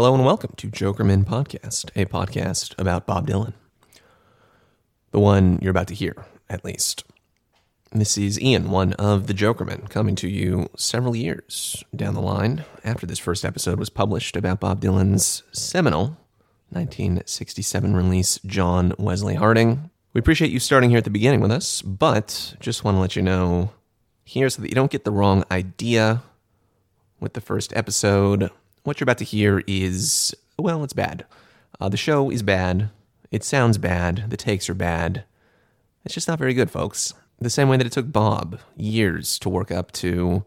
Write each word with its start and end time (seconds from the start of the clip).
Hello 0.00 0.14
and 0.14 0.24
welcome 0.24 0.54
to 0.56 0.66
Jokerman 0.66 1.26
Podcast, 1.26 1.90
a 1.94 2.06
podcast 2.06 2.74
about 2.78 3.06
Bob 3.06 3.26
Dylan. 3.26 3.52
The 5.10 5.18
one 5.20 5.58
you're 5.60 5.72
about 5.72 5.88
to 5.88 5.94
hear, 5.94 6.24
at 6.48 6.64
least. 6.64 7.04
This 7.92 8.16
is 8.16 8.40
Ian, 8.40 8.70
one 8.70 8.94
of 8.94 9.26
the 9.26 9.34
Jokermen, 9.34 9.90
coming 9.90 10.14
to 10.14 10.26
you 10.26 10.70
several 10.74 11.14
years 11.14 11.84
down 11.94 12.14
the 12.14 12.22
line 12.22 12.64
after 12.82 13.04
this 13.04 13.18
first 13.18 13.44
episode 13.44 13.78
was 13.78 13.90
published 13.90 14.36
about 14.36 14.58
Bob 14.58 14.80
Dylan's 14.80 15.42
seminal 15.52 16.16
1967 16.70 17.94
release, 17.94 18.38
John 18.46 18.94
Wesley 18.98 19.34
Harding. 19.34 19.90
We 20.14 20.18
appreciate 20.18 20.50
you 20.50 20.60
starting 20.60 20.88
here 20.88 20.96
at 20.96 21.04
the 21.04 21.10
beginning 21.10 21.42
with 21.42 21.52
us, 21.52 21.82
but 21.82 22.54
just 22.58 22.84
want 22.84 22.94
to 22.94 23.00
let 23.02 23.16
you 23.16 23.22
know 23.22 23.72
here 24.24 24.48
so 24.48 24.62
that 24.62 24.70
you 24.70 24.74
don't 24.74 24.90
get 24.90 25.04
the 25.04 25.12
wrong 25.12 25.44
idea 25.50 26.22
with 27.20 27.34
the 27.34 27.42
first 27.42 27.76
episode 27.76 28.50
what 28.82 28.98
you're 28.98 29.04
about 29.04 29.18
to 29.18 29.24
hear 29.24 29.62
is, 29.66 30.34
well, 30.58 30.84
it's 30.84 30.92
bad. 30.92 31.26
Uh, 31.80 31.88
the 31.88 31.96
show 31.96 32.30
is 32.30 32.42
bad. 32.42 32.90
It 33.30 33.44
sounds 33.44 33.78
bad. 33.78 34.30
The 34.30 34.36
takes 34.36 34.68
are 34.68 34.74
bad. 34.74 35.24
It's 36.04 36.14
just 36.14 36.28
not 36.28 36.38
very 36.38 36.54
good, 36.54 36.70
folks. 36.70 37.14
The 37.38 37.50
same 37.50 37.68
way 37.68 37.76
that 37.76 37.86
it 37.86 37.92
took 37.92 38.12
Bob 38.12 38.60
years 38.76 39.38
to 39.40 39.48
work 39.48 39.70
up 39.70 39.92
to 39.92 40.44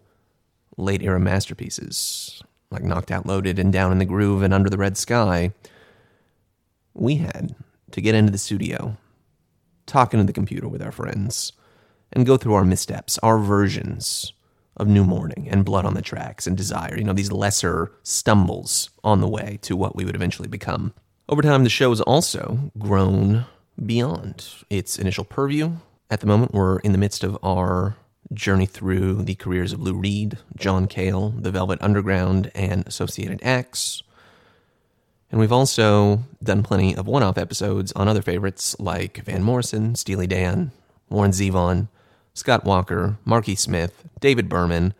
late 0.78 1.02
era 1.02 1.20
masterpieces 1.20 2.44
like 2.70 2.84
Knocked 2.84 3.12
Out 3.12 3.26
Loaded 3.26 3.60
and 3.60 3.72
Down 3.72 3.92
in 3.92 4.00
the 4.00 4.06
Groove 4.06 4.42
and 4.42 4.54
Under 4.54 4.70
the 4.70 4.78
Red 4.78 4.98
Sky, 4.98 5.52
we 6.94 7.16
had 7.16 7.56
to 7.92 8.02
get 8.02 8.16
into 8.16 8.32
the 8.32 8.38
studio, 8.38 8.98
talk 9.86 10.14
into 10.14 10.26
the 10.26 10.34
computer 10.34 10.68
with 10.68 10.82
our 10.82 10.92
friends, 10.92 11.54
and 12.12 12.26
go 12.26 12.38
through 12.38 12.56
our 12.56 12.66
missteps, 12.66 13.20
our 13.20 13.38
versions 13.38 14.34
of 14.78 14.88
New 14.88 15.04
Morning 15.04 15.48
and 15.50 15.66
Blood 15.66 15.86
on 15.86 15.94
the 15.94 16.02
Tracks 16.02 16.48
and 16.48 16.58
Desire, 16.58 16.98
you 16.98 17.04
know, 17.04 17.14
these 17.14 17.32
lesser 17.32 17.92
stumbles 18.04 18.90
on 19.04 19.22
the 19.22 19.28
way 19.28 19.60
to 19.62 19.76
what 19.76 19.96
we 19.96 20.06
would 20.06 20.16
eventually 20.16 20.48
become. 20.48 20.94
Over 21.30 21.42
time, 21.42 21.64
the 21.64 21.70
show 21.70 21.90
has 21.90 22.02
also 22.02 22.72
grown 22.78 23.46
beyond 23.84 24.46
its 24.70 24.98
initial 24.98 25.24
purview. 25.24 25.74
At 26.10 26.20
the 26.20 26.28
moment, 26.28 26.54
we're 26.54 26.80
in 26.80 26.92
the 26.92 26.98
midst 26.98 27.24
of 27.24 27.38
our 27.44 27.96
journey 28.34 28.66
through 28.66 29.24
the 29.24 29.36
careers 29.36 29.74
of 29.74 29.82
Lou 29.82 29.94
Reed, 29.94 30.38
John 30.56 30.88
Cale, 30.88 31.30
The 31.30 31.52
Velvet 31.52 31.82
Underground, 31.82 32.52
and 32.56 32.86
Associated 32.88 33.40
Acts. 33.44 34.04
And 35.32 35.40
we've 35.40 35.52
also 35.52 36.24
done 36.42 36.64
plenty 36.64 36.96
of 36.96 37.08
one 37.08 37.24
off 37.24 37.38
episodes 37.38 37.92
on 37.94 38.08
other 38.08 38.22
favorites 38.22 38.76
like 38.80 39.24
Van 39.24 39.44
Morrison, 39.44 39.96
Steely 39.96 40.28
Dan, 40.28 40.72
Warren 41.10 41.32
Zevon, 41.32 41.88
Scott 42.34 42.66
Walker, 42.66 43.18
Marky 43.26 43.56
Smith, 43.56 44.08
David 44.20 44.50
Berman, 44.50 44.94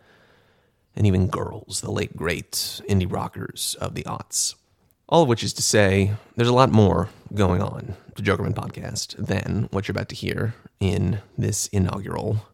and 0.94 1.06
even 1.06 1.26
Girls, 1.26 1.80
the 1.80 1.90
late 1.90 2.16
great 2.16 2.80
indie 2.88 3.10
rockers 3.10 3.76
of 3.80 3.94
the 3.94 4.04
aughts. 4.04 4.54
All 5.08 5.22
of 5.22 5.28
which 5.28 5.42
is 5.42 5.52
to 5.54 5.62
say, 5.62 6.12
there's 6.36 6.48
a 6.48 6.54
lot 6.54 6.70
more 6.70 7.08
going 7.34 7.60
on 7.60 7.96
to 8.14 8.22
Jokerman 8.22 8.54
Podcast 8.54 9.16
than 9.16 9.68
what 9.70 9.86
you're 9.88 9.92
about 9.92 10.08
to 10.10 10.14
hear 10.14 10.54
in 10.80 11.20
this 11.36 11.66
inaugural 11.68 12.46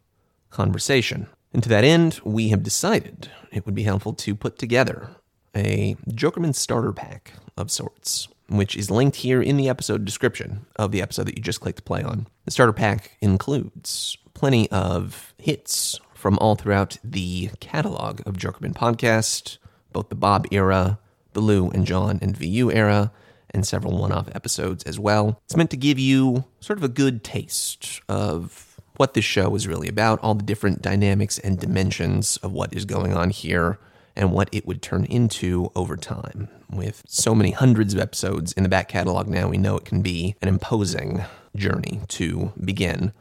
conversation. 0.48 1.26
And 1.52 1.62
to 1.62 1.68
that 1.68 1.84
end, 1.84 2.20
we 2.24 2.48
have 2.48 2.62
decided 2.62 3.30
it 3.52 3.66
would 3.66 3.74
be 3.74 3.82
helpful 3.82 4.14
to 4.14 4.34
put 4.34 4.58
together 4.58 5.10
a 5.54 5.96
Jokerman 6.08 6.54
starter 6.54 6.92
pack 6.92 7.34
of 7.56 7.70
sorts, 7.70 8.28
which 8.48 8.76
is 8.76 8.90
linked 8.90 9.18
here 9.18 9.42
in 9.42 9.56
the 9.56 9.68
episode 9.68 10.04
description 10.04 10.66
of 10.76 10.90
the 10.90 11.02
episode 11.02 11.26
that 11.26 11.36
you 11.36 11.42
just 11.42 11.60
clicked 11.60 11.84
play 11.84 12.02
on. 12.02 12.26
The 12.44 12.50
starter 12.50 12.72
pack 12.72 13.16
includes 13.20 14.16
plenty 14.40 14.70
of 14.70 15.34
hits 15.36 16.00
from 16.14 16.38
all 16.38 16.54
throughout 16.54 16.96
the 17.04 17.50
catalog 17.60 18.26
of 18.26 18.38
Jokerman 18.38 18.72
podcast, 18.72 19.58
both 19.92 20.08
the 20.08 20.14
Bob 20.14 20.46
era, 20.50 20.98
the 21.34 21.40
Lou 21.40 21.68
and 21.68 21.84
John 21.84 22.18
and 22.22 22.34
VU 22.34 22.72
era, 22.72 23.12
and 23.50 23.66
several 23.66 23.98
one 23.98 24.12
off 24.12 24.34
episodes 24.34 24.82
as 24.84 24.98
well. 24.98 25.38
It's 25.44 25.58
meant 25.58 25.68
to 25.72 25.76
give 25.76 25.98
you 25.98 26.46
sort 26.58 26.78
of 26.78 26.84
a 26.84 26.88
good 26.88 27.22
taste 27.22 28.00
of 28.08 28.80
what 28.96 29.12
this 29.12 29.26
show 29.26 29.54
is 29.54 29.68
really 29.68 29.88
about, 29.88 30.18
all 30.22 30.34
the 30.34 30.42
different 30.42 30.80
dynamics 30.80 31.38
and 31.38 31.60
dimensions 31.60 32.38
of 32.38 32.50
what 32.50 32.74
is 32.74 32.86
going 32.86 33.12
on 33.12 33.28
here, 33.28 33.78
and 34.16 34.32
what 34.32 34.48
it 34.52 34.66
would 34.66 34.80
turn 34.80 35.04
into 35.04 35.70
over 35.76 35.98
time. 35.98 36.48
With 36.72 37.02
so 37.06 37.34
many 37.34 37.50
hundreds 37.50 37.92
of 37.92 38.00
episodes 38.00 38.54
in 38.54 38.62
the 38.62 38.70
back 38.70 38.88
catalog 38.88 39.28
now, 39.28 39.50
we 39.50 39.58
know 39.58 39.76
it 39.76 39.84
can 39.84 40.00
be 40.00 40.34
an 40.40 40.48
imposing 40.48 41.24
journey 41.54 42.00
to 42.08 42.54
begin. 42.58 43.12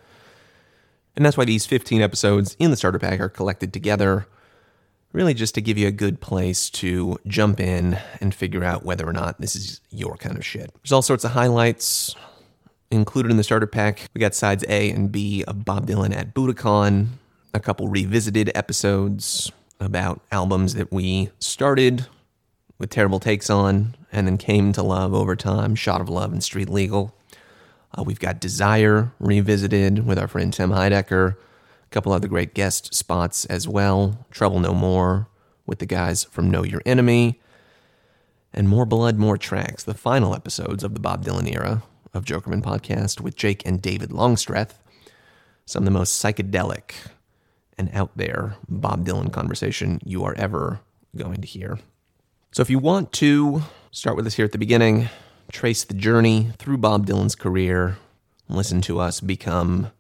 And 1.20 1.26
that's 1.26 1.36
why 1.36 1.44
these 1.44 1.66
15 1.66 2.02
episodes 2.02 2.56
in 2.60 2.72
the 2.72 2.78
starter 2.78 2.98
pack 2.98 3.20
are 3.20 3.28
collected 3.28 3.74
together, 3.74 4.26
really 5.12 5.34
just 5.34 5.54
to 5.56 5.62
give 5.62 5.78
you 5.78 5.86
a 5.86 5.92
good 5.92 6.22
place 6.22 6.70
to 6.70 7.18
jump 7.28 7.60
in 7.60 8.00
and 8.22 8.34
figure 8.34 8.64
out 8.64 8.86
whether 8.86 9.06
or 9.06 9.12
not 9.12 9.42
this 9.42 9.54
is 9.54 9.82
your 9.92 10.16
kind 10.16 10.38
of 10.38 10.46
shit. 10.46 10.74
There's 10.82 10.94
all 10.94 11.02
sorts 11.02 11.26
of 11.26 11.32
highlights 11.32 12.16
included 12.90 13.32
in 13.32 13.36
the 13.36 13.44
starter 13.44 13.68
pack. 13.68 14.10
We 14.14 14.20
got 14.22 14.34
sides 14.34 14.64
A 14.70 14.90
and 14.92 15.12
B 15.12 15.44
of 15.44 15.66
Bob 15.66 15.88
Dylan 15.88 16.16
at 16.16 16.34
Budokan, 16.34 17.08
a 17.54 17.60
couple 17.60 17.90
revisited 17.90 18.50
episodes 18.56 19.52
about 19.78 20.22
albums 20.32 20.74
that 20.76 20.90
we 20.90 21.32
started 21.40 22.08
with 22.78 22.92
terrible 22.92 23.20
takes 23.20 23.50
on 23.50 23.94
and 24.14 24.26
then 24.26 24.38
came 24.38 24.72
to 24.72 24.84
love 24.84 25.14
over 25.14 25.36
time 25.36 25.76
Shot 25.76 26.00
of 26.00 26.08
Love 26.08 26.32
and 26.32 26.42
Street 26.42 26.70
Legal. 26.70 27.14
Uh, 27.98 28.04
we've 28.04 28.20
got 28.20 28.40
Desire 28.40 29.12
revisited 29.20 30.06
with 30.06 30.20
our 30.20 30.28
friend 30.28 30.54
Tim 30.54 30.72
Heidecker. 30.72 31.34
A 31.34 31.90
couple 31.90 32.12
other 32.12 32.28
great 32.28 32.54
guest 32.54 32.94
spots 32.94 33.46
as 33.46 33.68
well. 33.68 34.26
Trouble 34.32 34.60
No 34.60 34.74
More 34.74 35.28
with 35.66 35.80
the 35.80 35.86
guys 35.86 36.24
from 36.26 36.52
Know 36.52 36.64
Your 36.64 36.82
Enemy. 36.86 37.40
And 38.54 38.70
More 38.70 38.86
Blood, 38.86 39.18
More 39.18 39.38
Tracks, 39.38 39.84
the 39.84 39.94
final 39.94 40.36
episodes 40.36 40.84
of 40.84 40.94
the 40.94 41.00
Bob 41.00 41.24
Dylan 41.24 41.52
era 41.52 41.84
of 42.14 42.26
Jokerman 42.26 42.64
podcast 42.64 43.22
with 43.22 43.36
Jake 43.36 43.64
and 43.66 43.82
David 43.82 44.12
Longstreth. 44.12 44.80
Some 45.66 45.84
of 45.84 45.86
the 45.86 45.92
most 45.92 46.22
psychedelic 46.22 46.94
and 47.78 47.90
out 47.94 48.12
there 48.16 48.56
Bob 48.68 49.06
Dylan 49.06 49.32
conversation 49.32 50.00
you 50.04 50.24
are 50.24 50.36
ever 50.36 50.80
going 51.16 51.42
to 51.42 51.48
hear. 51.48 51.80
So 52.52 52.62
if 52.62 52.70
you 52.70 52.80
want 52.80 53.12
to 53.14 53.62
start 53.92 54.16
with 54.16 54.26
us 54.26 54.34
here 54.36 54.46
at 54.46 54.52
the 54.52 54.58
beginning, 54.58 55.10
trace 55.52 55.84
the 55.84 55.94
journey 55.94 56.52
through 56.58 56.78
Bob 56.78 57.06
Dylan's 57.06 57.36
career, 57.36 57.98
listen 58.48 58.82
to 58.82 59.00
us 59.00 59.20
become 59.20 59.92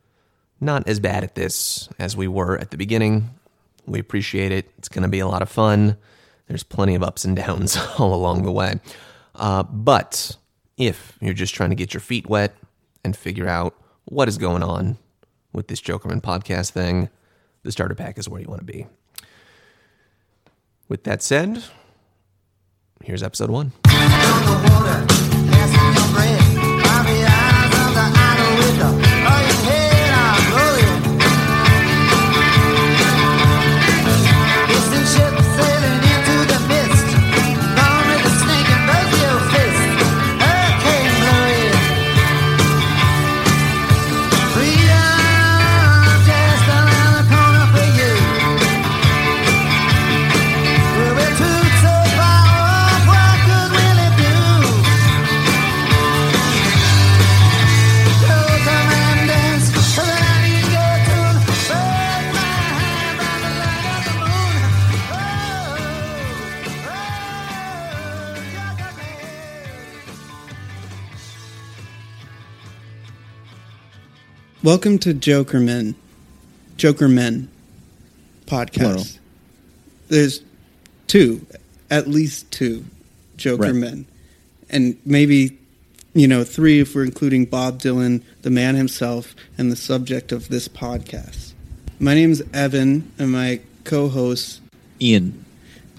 not 0.62 0.88
as 0.88 1.00
bad 1.00 1.24
at 1.24 1.36
this 1.36 1.90
as 1.98 2.16
we 2.16 2.28
were 2.28 2.58
at 2.58 2.72
the 2.72 2.78
beginning. 2.78 3.30
We 3.86 4.00
appreciate 4.00 4.52
it. 4.52 4.70
It's 4.78 4.90
going 4.90 5.04
to 5.04 5.10
be 5.10 5.20
a 5.20 5.28
lot 5.28 5.42
of 5.42 5.50
fun. 5.50 5.98
There's 6.48 6.64
plenty 6.64 6.96
of 6.96 7.04
ups 7.04 7.26
and 7.26 7.36
downs 7.36 7.78
all 7.98 8.14
along 8.14 8.44
the 8.44 8.52
way. 8.52 8.80
Uh, 9.36 9.64
but 9.64 10.38
if 10.78 11.18
you're 11.22 11.34
just 11.34 11.54
trying 11.54 11.70
to 11.70 11.76
get 11.76 11.94
your 11.94 12.02
feet 12.02 12.28
wet 12.28 12.56
and 13.04 13.16
figure 13.16 13.48
out 13.48 13.76
what 14.06 14.28
is 14.28 14.38
going 14.38 14.64
on 14.64 14.98
with 15.54 15.68
this 15.68 15.82
Jokerman 15.82 16.22
podcast 16.22 16.72
thing, 16.72 17.10
the 17.64 17.72
starter 17.72 17.96
pack 17.96 18.18
is 18.18 18.28
where 18.28 18.42
you 18.42 18.48
want 18.48 18.62
to 18.62 18.66
be. 18.66 18.88
With 20.88 21.04
that 21.04 21.22
said, 21.22 21.64
here's 23.04 23.24
episode 23.24 23.50
one. 23.52 23.74
Welcome 74.62 75.00
to 75.00 75.14
Jokerman, 75.14 75.96
Jokermen 76.76 77.48
podcast. 78.46 78.74
Plural. 78.74 79.06
There's 80.10 80.42
two, 81.08 81.46
at 81.90 82.10
least 82.10 82.52
two 82.52 82.84
Jokermen, 83.38 84.04
and 84.70 84.98
maybe 85.06 85.58
you 86.14 86.28
know 86.28 86.44
three 86.44 86.82
if 86.82 86.94
we're 86.94 87.06
including 87.06 87.46
Bob 87.46 87.80
Dylan, 87.80 88.22
the 88.42 88.50
man 88.50 88.76
himself, 88.76 89.34
and 89.58 89.72
the 89.72 89.78
subject 89.78 90.34
of 90.34 90.50
this 90.50 90.68
podcast. 90.68 91.54
My 91.98 92.14
name 92.14 92.32
is 92.34 92.44
Evan, 92.54 93.10
and 93.18 93.32
my 93.32 93.62
co-host, 93.86 94.60
Ian. 95.00 95.46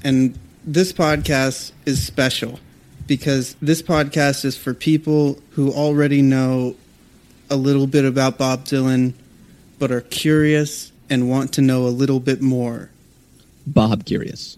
and 0.05 0.39
this 0.67 0.93
podcast 0.93 1.73
is 1.87 2.05
special 2.07 2.61
because 3.07 3.57
this 3.63 3.81
podcast 3.81 4.45
is 4.45 4.59
for 4.59 4.75
people 4.75 5.39
who 5.53 5.73
already 5.73 6.21
know 6.21 6.77
a 7.51 7.57
little 7.57 7.87
bit 7.87 8.05
about 8.05 8.39
Bob 8.39 8.65
Dylan, 8.65 9.13
but 9.79 9.91
are 9.91 10.01
curious 10.01 10.93
and 11.09 11.29
want 11.29 11.53
to 11.55 11.61
know 11.61 11.85
a 11.85 11.89
little 11.89 12.21
bit 12.21 12.41
more. 12.41 12.91
Bob 13.67 14.05
curious. 14.05 14.57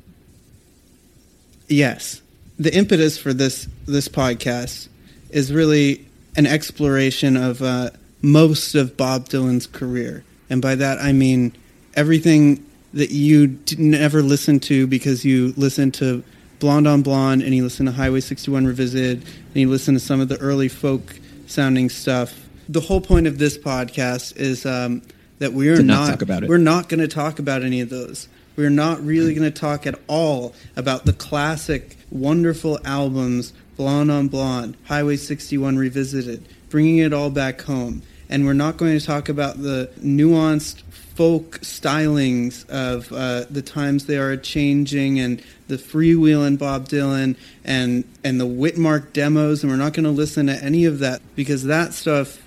Yes. 1.68 2.20
The 2.58 2.74
impetus 2.74 3.18
for 3.18 3.32
this 3.32 3.66
this 3.86 4.08
podcast 4.08 4.88
is 5.30 5.52
really 5.52 6.06
an 6.36 6.46
exploration 6.46 7.36
of 7.36 7.62
uh, 7.62 7.90
most 8.20 8.74
of 8.74 8.96
Bob 8.96 9.28
Dylan's 9.28 9.66
career, 9.66 10.22
and 10.50 10.60
by 10.60 10.74
that 10.74 10.98
I 10.98 11.12
mean 11.12 11.56
everything 11.94 12.64
that 12.92 13.10
you 13.10 13.58
never 13.78 14.22
listened 14.22 14.62
to 14.64 14.86
because 14.86 15.24
you 15.24 15.54
listened 15.56 15.94
to 15.94 16.22
Blonde 16.58 16.86
on 16.86 17.02
Blonde 17.02 17.42
and 17.42 17.54
you 17.54 17.64
listened 17.64 17.88
to 17.88 17.92
Highway 17.92 18.20
61 18.20 18.66
Revisited 18.66 19.22
and 19.22 19.56
you 19.56 19.68
listened 19.68 19.98
to 19.98 20.04
some 20.04 20.20
of 20.20 20.28
the 20.28 20.38
early 20.38 20.68
folk 20.68 21.18
sounding 21.46 21.88
stuff. 21.88 22.48
The 22.72 22.80
whole 22.80 23.02
point 23.02 23.26
of 23.26 23.36
this 23.36 23.58
podcast 23.58 24.34
is 24.38 24.64
um, 24.64 25.02
that 25.40 25.52
we're 25.52 25.76
To 25.76 25.82
not 25.82 26.08
not, 26.08 26.22
about 26.22 26.42
it. 26.42 26.48
we're 26.48 26.56
not 26.56 26.88
going 26.88 27.00
to 27.00 27.06
talk 27.08 27.38
about 27.38 27.62
any 27.62 27.82
of 27.82 27.90
those. 27.90 28.28
We're 28.56 28.70
not 28.70 29.04
really 29.04 29.34
going 29.34 29.50
to 29.50 29.60
talk 29.60 29.86
at 29.86 29.98
all 30.06 30.54
about 30.74 31.04
the 31.04 31.12
classic, 31.12 31.98
wonderful 32.10 32.78
albums 32.82 33.52
Blonde 33.76 34.10
on 34.10 34.28
Blonde, 34.28 34.78
Highway 34.84 35.16
61 35.16 35.76
Revisited, 35.76 36.48
bringing 36.70 36.96
it 36.96 37.12
all 37.12 37.28
back 37.28 37.60
home. 37.60 38.00
And 38.30 38.46
we're 38.46 38.54
not 38.54 38.78
going 38.78 38.98
to 38.98 39.04
talk 39.04 39.28
about 39.28 39.60
the 39.60 39.90
nuanced 40.00 40.80
folk 41.14 41.60
stylings 41.60 42.66
of 42.70 43.12
uh, 43.12 43.44
the 43.50 43.60
times 43.60 44.06
they 44.06 44.16
are 44.16 44.34
changing 44.38 45.20
and 45.20 45.42
the 45.68 45.76
freewheeling 45.76 46.58
Bob 46.58 46.88
Dylan 46.88 47.36
and 47.64 48.04
and 48.24 48.40
the 48.40 48.46
Witmark 48.46 49.12
demos. 49.12 49.62
And 49.62 49.70
we're 49.70 49.76
not 49.76 49.92
going 49.92 50.04
to 50.04 50.10
listen 50.10 50.46
to 50.46 50.64
any 50.64 50.86
of 50.86 51.00
that 51.00 51.20
because 51.36 51.64
that 51.64 51.92
stuff 51.92 52.41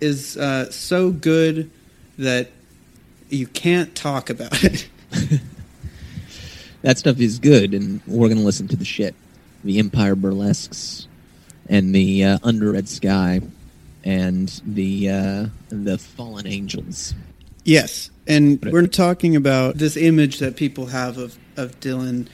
is 0.00 0.36
uh, 0.36 0.70
so 0.70 1.10
good 1.10 1.70
that 2.18 2.50
you 3.28 3.46
can't 3.46 3.94
talk 3.94 4.30
about 4.30 4.64
it. 4.64 4.88
That 6.82 6.98
stuff 6.98 7.18
is 7.18 7.38
good, 7.38 7.74
and 7.74 8.00
we're 8.06 8.28
going 8.28 8.38
to 8.38 8.44
listen 8.44 8.68
to 8.68 8.76
the 8.76 8.84
shit. 8.84 9.14
The 9.64 9.78
Empire 9.78 10.14
Burlesques 10.14 11.08
and 11.68 11.94
the 11.94 12.24
uh, 12.24 12.38
Under 12.42 12.72
Red 12.72 12.88
Sky 12.88 13.40
and 14.04 14.48
the 14.64 15.10
uh, 15.10 15.46
the 15.70 15.98
Fallen 15.98 16.46
Angels. 16.46 17.14
Yes, 17.64 18.10
and 18.28 18.64
we're 18.64 18.86
talking 18.86 19.34
about 19.34 19.76
this 19.76 19.96
image 19.96 20.38
that 20.38 20.54
people 20.54 20.86
have 20.86 21.18
of 21.18 21.36
of 21.56 21.80
Dylan 21.80 22.28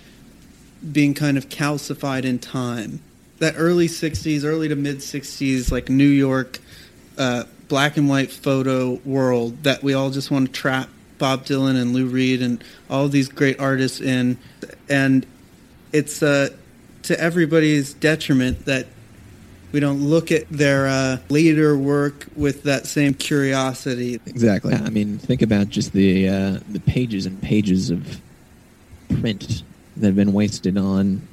being 0.93 1.15
kind 1.15 1.39
of 1.39 1.49
calcified 1.49 2.25
in 2.25 2.39
time. 2.39 3.01
That 3.39 3.55
early 3.57 3.89
'60s, 3.89 4.45
early 4.45 4.69
to 4.69 4.77
mid 4.77 4.99
'60s, 4.99 5.73
like 5.73 5.89
New 5.89 6.05
York, 6.05 6.61
uh, 7.17 7.45
black 7.69 7.97
and 7.97 8.09
white 8.09 8.31
photo 8.31 9.01
world 9.05 9.63
that 9.63 9.83
we 9.83 9.95
all 9.95 10.11
just 10.11 10.31
want 10.31 10.47
to 10.47 10.53
trap 10.53 10.89
Bob 11.19 11.45
Dylan 11.45 11.81
and 11.81 11.93
Lou 11.93 12.07
Reed 12.07 12.43
and 12.43 12.63
all 12.91 13.09
these 13.09 13.29
great 13.29 13.59
artists 13.61 14.01
in, 14.01 14.37
and 14.89 15.27
it's 15.93 16.23
uh, 16.23 16.51
to 17.05 17.19
everybody's 17.21 17.95
detriment 17.95 18.65
that 18.65 18.87
we 19.73 19.81
don't 19.81 20.03
look 20.03 20.31
at 20.31 20.49
their 20.51 20.87
uh, 20.87 21.19
later 21.29 21.77
work 21.77 22.27
with 22.37 22.63
that 22.63 22.87
same 22.87 23.13
curiosity. 23.15 24.21
Exactly. 24.27 24.73
I 24.73 24.89
mean, 24.91 25.19
think 25.19 25.43
about 25.43 25.69
just 25.69 25.93
the 25.93 26.29
uh, 26.29 26.61
the 26.69 26.81
pages 26.81 27.27
and 27.27 27.41
pages 27.43 27.91
of 27.91 28.21
print 29.21 29.63
that 29.97 30.07
have 30.07 30.17
been 30.17 30.33
wasted 30.33 30.79
on 30.79 31.27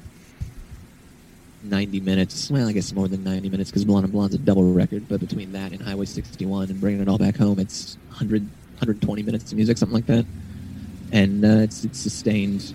90 1.64 2.00
minutes. 2.00 2.50
Well, 2.50 2.68
I 2.68 2.72
guess 2.72 2.92
more 2.92 3.08
than 3.08 3.22
90 3.24 3.48
minutes 3.50 3.70
because 3.70 3.84
Blonde 3.84 4.04
and 4.04 4.12
Blonde's 4.12 4.34
a 4.34 4.38
double 4.38 4.72
record, 4.72 5.08
but 5.08 5.20
between 5.20 5.52
that 5.52 5.72
and 5.72 5.80
Highway 5.80 6.06
61 6.06 6.70
and 6.70 6.80
bringing 6.80 7.00
it 7.00 7.08
all 7.08 7.18
back 7.18 7.36
home, 7.36 7.58
it's 7.58 7.96
100, 8.08 8.42
120 8.42 9.22
minutes 9.22 9.50
of 9.52 9.56
music, 9.56 9.78
something 9.78 9.94
like 9.94 10.06
that. 10.06 10.26
And 11.12 11.44
uh, 11.44 11.48
it's, 11.48 11.84
it's 11.84 11.98
sustained 12.00 12.72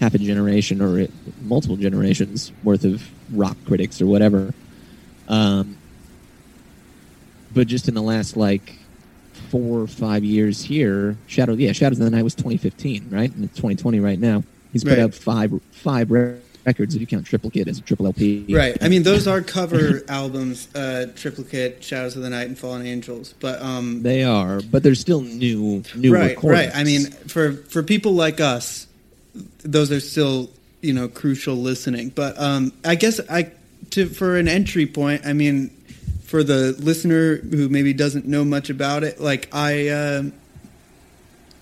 half 0.00 0.14
a 0.14 0.18
generation 0.18 0.80
or 0.82 0.98
it, 0.98 1.10
multiple 1.42 1.76
generations 1.76 2.52
worth 2.64 2.84
of 2.84 3.02
rock 3.32 3.56
critics 3.66 4.00
or 4.00 4.06
whatever. 4.06 4.52
Um, 5.28 5.76
but 7.54 7.66
just 7.66 7.88
in 7.88 7.94
the 7.94 8.02
last 8.02 8.36
like 8.36 8.76
four 9.50 9.80
or 9.80 9.86
five 9.86 10.24
years 10.24 10.62
here, 10.62 11.16
Shadow, 11.26 11.52
yeah, 11.54 11.72
Shadows 11.72 11.98
of 12.00 12.04
the 12.04 12.10
Night 12.10 12.24
was 12.24 12.34
2015, 12.34 13.08
right? 13.10 13.32
And 13.34 13.44
it's 13.44 13.56
2020 13.56 14.00
right 14.00 14.18
now. 14.18 14.42
He's 14.72 14.84
put 14.84 14.90
Right. 14.94 14.98
out 15.00 15.14
five 15.14 15.52
five 15.70 16.10
records 16.66 16.94
if 16.94 17.00
you 17.00 17.06
count 17.06 17.24
Triplicate 17.24 17.68
as 17.68 17.78
a 17.78 17.82
triple 17.82 18.06
LP. 18.06 18.44
Right. 18.50 18.76
I 18.82 18.88
mean, 18.88 19.04
those 19.04 19.26
are 19.26 19.40
cover 19.40 20.02
albums, 20.08 20.68
uh, 20.74 21.06
Triplicate, 21.14 21.82
Shadows 21.82 22.16
of 22.16 22.22
the 22.22 22.30
Night, 22.30 22.48
and 22.48 22.58
Fallen 22.58 22.84
Angels. 22.84 23.34
But 23.38 23.62
um, 23.62 24.02
They 24.02 24.24
are, 24.24 24.60
but 24.60 24.82
they're 24.82 24.94
still 24.94 25.20
new 25.20 25.82
new 25.94 26.12
right, 26.12 26.30
recordings. 26.30 26.66
right. 26.66 26.76
I 26.76 26.84
mean, 26.84 27.06
for 27.28 27.52
for 27.52 27.82
people 27.82 28.12
like 28.12 28.40
us, 28.40 28.86
those 29.62 29.92
are 29.92 30.00
still 30.00 30.50
you 30.82 30.92
know 30.92 31.08
crucial 31.08 31.54
listening. 31.54 32.10
But 32.10 32.38
um, 32.38 32.72
I 32.84 32.96
guess 32.96 33.20
I 33.30 33.52
to 33.90 34.06
for 34.08 34.36
an 34.36 34.48
entry 34.48 34.86
point. 34.86 35.24
I 35.24 35.32
mean, 35.32 35.70
for 36.24 36.42
the 36.42 36.74
listener 36.78 37.36
who 37.36 37.68
maybe 37.68 37.92
doesn't 37.92 38.26
know 38.26 38.44
much 38.44 38.68
about 38.70 39.04
it, 39.04 39.20
like 39.20 39.48
I, 39.52 39.88
um 39.88 40.32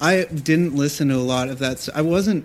I 0.01 0.25
didn't 0.25 0.75
listen 0.75 1.09
to 1.09 1.17
a 1.17 1.19
lot 1.19 1.49
of 1.49 1.61
that. 1.61 1.89
I 1.95 2.03
wasn't 2.03 2.45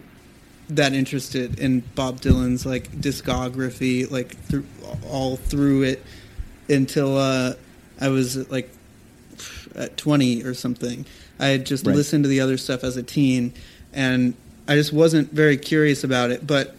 that 0.69 0.93
interested 0.93 1.59
in 1.59 1.81
Bob 1.95 2.21
Dylan's 2.21 2.65
like 2.65 2.91
discography, 2.91 4.09
like 4.09 4.37
through 4.45 4.65
all 5.09 5.35
through 5.37 5.83
it 5.83 6.03
until 6.69 7.17
uh, 7.17 7.53
I 7.99 8.09
was 8.09 8.49
like 8.51 8.69
at 9.75 9.97
20 9.97 10.43
or 10.43 10.53
something. 10.53 11.05
I 11.39 11.47
had 11.47 11.65
just 11.65 11.85
Right. 11.85 11.95
listened 11.95 12.23
to 12.25 12.27
the 12.27 12.41
other 12.41 12.57
stuff 12.57 12.83
as 12.83 12.97
a 12.97 13.03
teen, 13.03 13.53
and 13.93 14.33
I 14.67 14.75
just 14.75 14.93
wasn't 14.93 15.31
very 15.31 15.57
curious 15.57 16.03
about 16.03 16.31
it. 16.31 16.45
But 16.45 16.75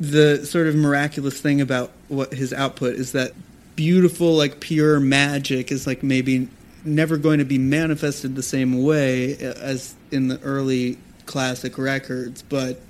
the 0.00 0.44
sort 0.46 0.66
of 0.66 0.74
miraculous 0.74 1.38
thing 1.40 1.60
about 1.60 1.92
what 2.08 2.32
his 2.32 2.52
output 2.52 2.94
is 2.94 3.12
that 3.12 3.32
beautiful, 3.76 4.34
like 4.34 4.60
pure 4.60 5.00
magic 5.00 5.70
is 5.70 5.86
like 5.86 6.02
maybe 6.02 6.48
never 6.84 7.16
going 7.16 7.38
to 7.38 7.44
be 7.44 7.58
manifested 7.58 8.34
the 8.34 8.42
same 8.42 8.82
way 8.82 9.36
as 9.36 9.94
in 10.10 10.28
the 10.28 10.40
early 10.40 10.98
classic 11.26 11.78
records, 11.78 12.42
but 12.42 12.80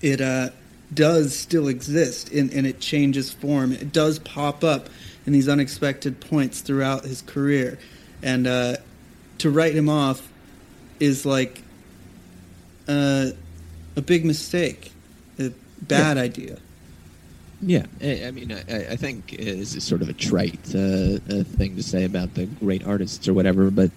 it 0.00 0.20
uh, 0.20 0.50
does 0.92 1.36
still 1.36 1.68
exist 1.68 2.30
and, 2.32 2.52
and 2.52 2.66
it 2.66 2.80
changes 2.80 3.32
form. 3.32 3.72
It 3.72 3.92
does 3.92 4.18
pop 4.18 4.64
up 4.64 4.88
in 5.26 5.32
these 5.32 5.48
unexpected 5.48 6.20
points 6.20 6.60
throughout 6.60 7.04
his 7.04 7.22
career. 7.22 7.78
And 8.22 8.46
uh, 8.46 8.76
to 9.38 9.50
write 9.50 9.74
him 9.74 9.88
off 9.88 10.26
is 10.98 11.26
like 11.26 11.62
uh, 12.88 13.30
a 13.96 14.02
big 14.02 14.24
mistake, 14.24 14.92
a 15.38 15.52
bad 15.82 16.16
idea. 16.18 16.58
Yeah, 17.60 17.86
I, 18.00 18.30
mean, 18.30 18.52
I, 18.52 18.92
I 18.92 18.96
think 18.96 19.36
this 19.36 19.74
is 19.74 19.82
sort 19.82 20.00
of 20.00 20.08
a 20.08 20.12
trite 20.12 20.74
uh, 20.74 21.18
thing 21.18 21.74
to 21.74 21.82
say 21.82 22.04
about 22.04 22.34
the 22.34 22.46
great 22.46 22.86
artists 22.86 23.26
or 23.26 23.34
whatever, 23.34 23.70
but 23.72 23.90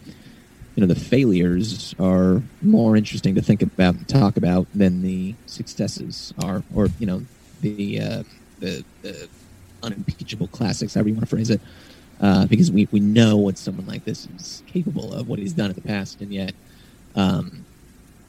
you 0.76 0.82
know, 0.82 0.88
the 0.88 1.00
failures 1.00 1.94
are 2.00 2.42
more 2.62 2.96
interesting 2.96 3.36
to 3.36 3.42
think 3.42 3.62
about 3.62 3.96
and 3.96 4.08
talk 4.08 4.38
about 4.38 4.68
than 4.74 5.02
the 5.02 5.36
successes 5.46 6.34
are, 6.42 6.64
or 6.74 6.88
you 7.00 7.06
know, 7.06 7.24
the 7.62 8.00
uh, 8.00 8.24
the, 8.60 8.84
the 9.02 9.28
unimpeachable 9.84 10.48
classics, 10.48 10.94
however 10.94 11.10
you 11.10 11.16
want 11.16 11.28
to 11.28 11.30
phrase 11.30 11.50
it, 11.50 11.60
uh, 12.22 12.46
because 12.46 12.72
we 12.72 12.88
we 12.92 13.00
know 13.00 13.36
what 13.36 13.58
someone 13.58 13.86
like 13.86 14.06
this 14.06 14.28
is 14.38 14.64
capable 14.68 15.14
of, 15.14 15.28
what 15.28 15.40
he's 15.40 15.54
done 15.54 15.70
in 15.70 15.76
the 15.76 15.82
past, 15.82 16.22
and 16.22 16.34
yet, 16.34 16.54
um, 17.16 17.66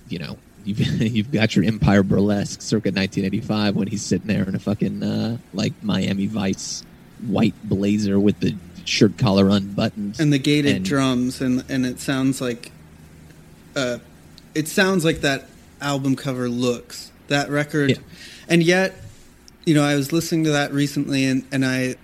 you 0.09 0.19
know, 0.19 0.37
you've 0.65 0.81
you've 1.01 1.31
got 1.31 1.55
your 1.55 1.65
Empire 1.65 2.03
Burlesque 2.03 2.61
circa 2.61 2.89
1985 2.89 3.77
when 3.77 3.87
he's 3.87 4.03
sitting 4.03 4.27
there 4.27 4.49
in 4.49 4.55
a 4.55 4.59
fucking 4.59 5.03
uh, 5.03 5.37
like 5.55 5.73
Miami 5.83 6.27
Vice 6.27 6.85
white 7.27 7.55
blazer 7.63 8.19
with 8.19 8.41
the 8.41 8.57
shirt 8.85 9.17
collar 9.19 9.49
unbuttoned 9.49 10.19
and 10.21 10.33
the 10.33 10.39
gated 10.39 10.77
And- 10.77 10.85
drums 10.85 11.41
and 11.41 11.65
and 11.69 11.87
it 11.87 12.01
sounds 12.01 12.41
like 12.41 12.71
uh 13.77 13.99
it 14.55 14.69
sounds 14.69 15.05
like 15.05 15.21
that 15.23 15.49
album 15.81 16.15
cover 16.17 16.49
looks 16.49 17.11
that 17.29 17.49
record. 17.51 17.91
Yeah. 17.91 17.97
and 18.49 18.63
yet 18.63 18.95
you 19.65 19.75
know 19.75 19.83
i 19.83 19.95
was 19.95 20.13
listening 20.13 20.45
to 20.45 20.51
that 20.51 20.73
recently 20.73 21.25
and 21.25 21.45
and 21.53 21.65
i 21.65 21.95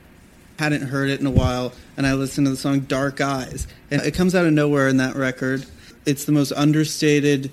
hadn't 0.58 0.82
heard 0.82 1.10
it 1.10 1.20
in 1.20 1.26
a 1.26 1.30
while 1.30 1.72
and 1.96 2.06
i 2.06 2.14
listened 2.14 2.46
to 2.46 2.50
the 2.50 2.56
song 2.56 2.80
dark 2.80 3.20
eyes 3.20 3.66
and 3.90 4.02
it 4.02 4.14
comes 4.14 4.34
out 4.34 4.44
of 4.46 4.52
nowhere 4.52 4.88
in 4.88 4.96
that 4.98 5.14
record. 5.16 5.64
It's 6.04 6.24
the 6.24 6.32
most 6.32 6.52
understated 6.52 7.50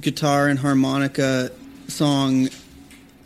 guitar 0.00 0.48
and 0.48 0.58
harmonica 0.58 1.50
song 1.88 2.48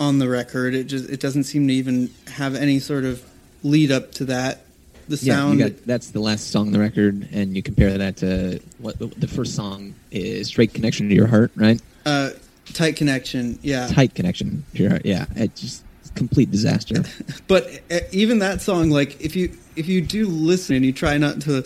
on 0.00 0.18
the 0.18 0.28
record. 0.28 0.74
It 0.74 0.84
just 0.84 1.08
it 1.08 1.20
doesn't 1.20 1.44
seem 1.44 1.66
to 1.68 1.74
even 1.74 2.10
have 2.28 2.54
any 2.54 2.78
sort 2.80 3.04
of 3.04 3.22
lead 3.62 3.90
up 3.92 4.12
to 4.12 4.24
that 4.26 4.65
the 5.08 5.16
Yeah, 5.16 5.34
sound 5.34 5.58
you 5.58 5.68
got, 5.70 5.86
that's 5.86 6.10
the 6.10 6.20
last 6.20 6.50
song 6.50 6.68
on 6.68 6.72
the 6.72 6.80
record, 6.80 7.28
and 7.32 7.56
you 7.56 7.62
compare 7.62 7.96
that 7.96 8.16
to 8.18 8.60
what 8.78 8.98
the 8.98 9.28
first 9.28 9.54
song 9.54 9.94
is 10.10 10.48
"Straight 10.48 10.74
Connection 10.74 11.08
to 11.08 11.14
Your 11.14 11.26
Heart," 11.26 11.52
right? 11.56 11.80
Uh, 12.04 12.30
tight 12.72 12.96
connection. 12.96 13.58
Yeah. 13.62 13.86
Tight 13.88 14.14
connection 14.14 14.64
to 14.74 14.82
your 14.82 14.90
heart. 14.90 15.06
Yeah, 15.06 15.26
it 15.36 15.54
just 15.54 15.84
complete 16.14 16.50
disaster. 16.50 17.04
But 17.48 17.80
uh, 17.90 18.00
even 18.10 18.40
that 18.40 18.60
song, 18.60 18.90
like 18.90 19.20
if 19.20 19.36
you 19.36 19.56
if 19.76 19.86
you 19.86 20.00
do 20.00 20.26
listen 20.26 20.74
and 20.76 20.84
you 20.84 20.92
try 20.92 21.16
not 21.18 21.42
to 21.42 21.64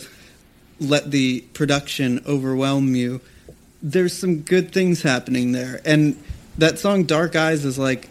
let 0.79 1.09
the 1.11 1.41
production 1.53 2.21
overwhelm 2.27 2.95
you, 2.95 3.21
there's 3.81 4.15
some 4.15 4.41
good 4.41 4.71
things 4.71 5.01
happening 5.01 5.53
there. 5.53 5.81
And 5.85 6.21
that 6.57 6.77
song 6.77 7.05
"Dark 7.05 7.35
Eyes" 7.35 7.65
is 7.65 7.79
like 7.79 8.09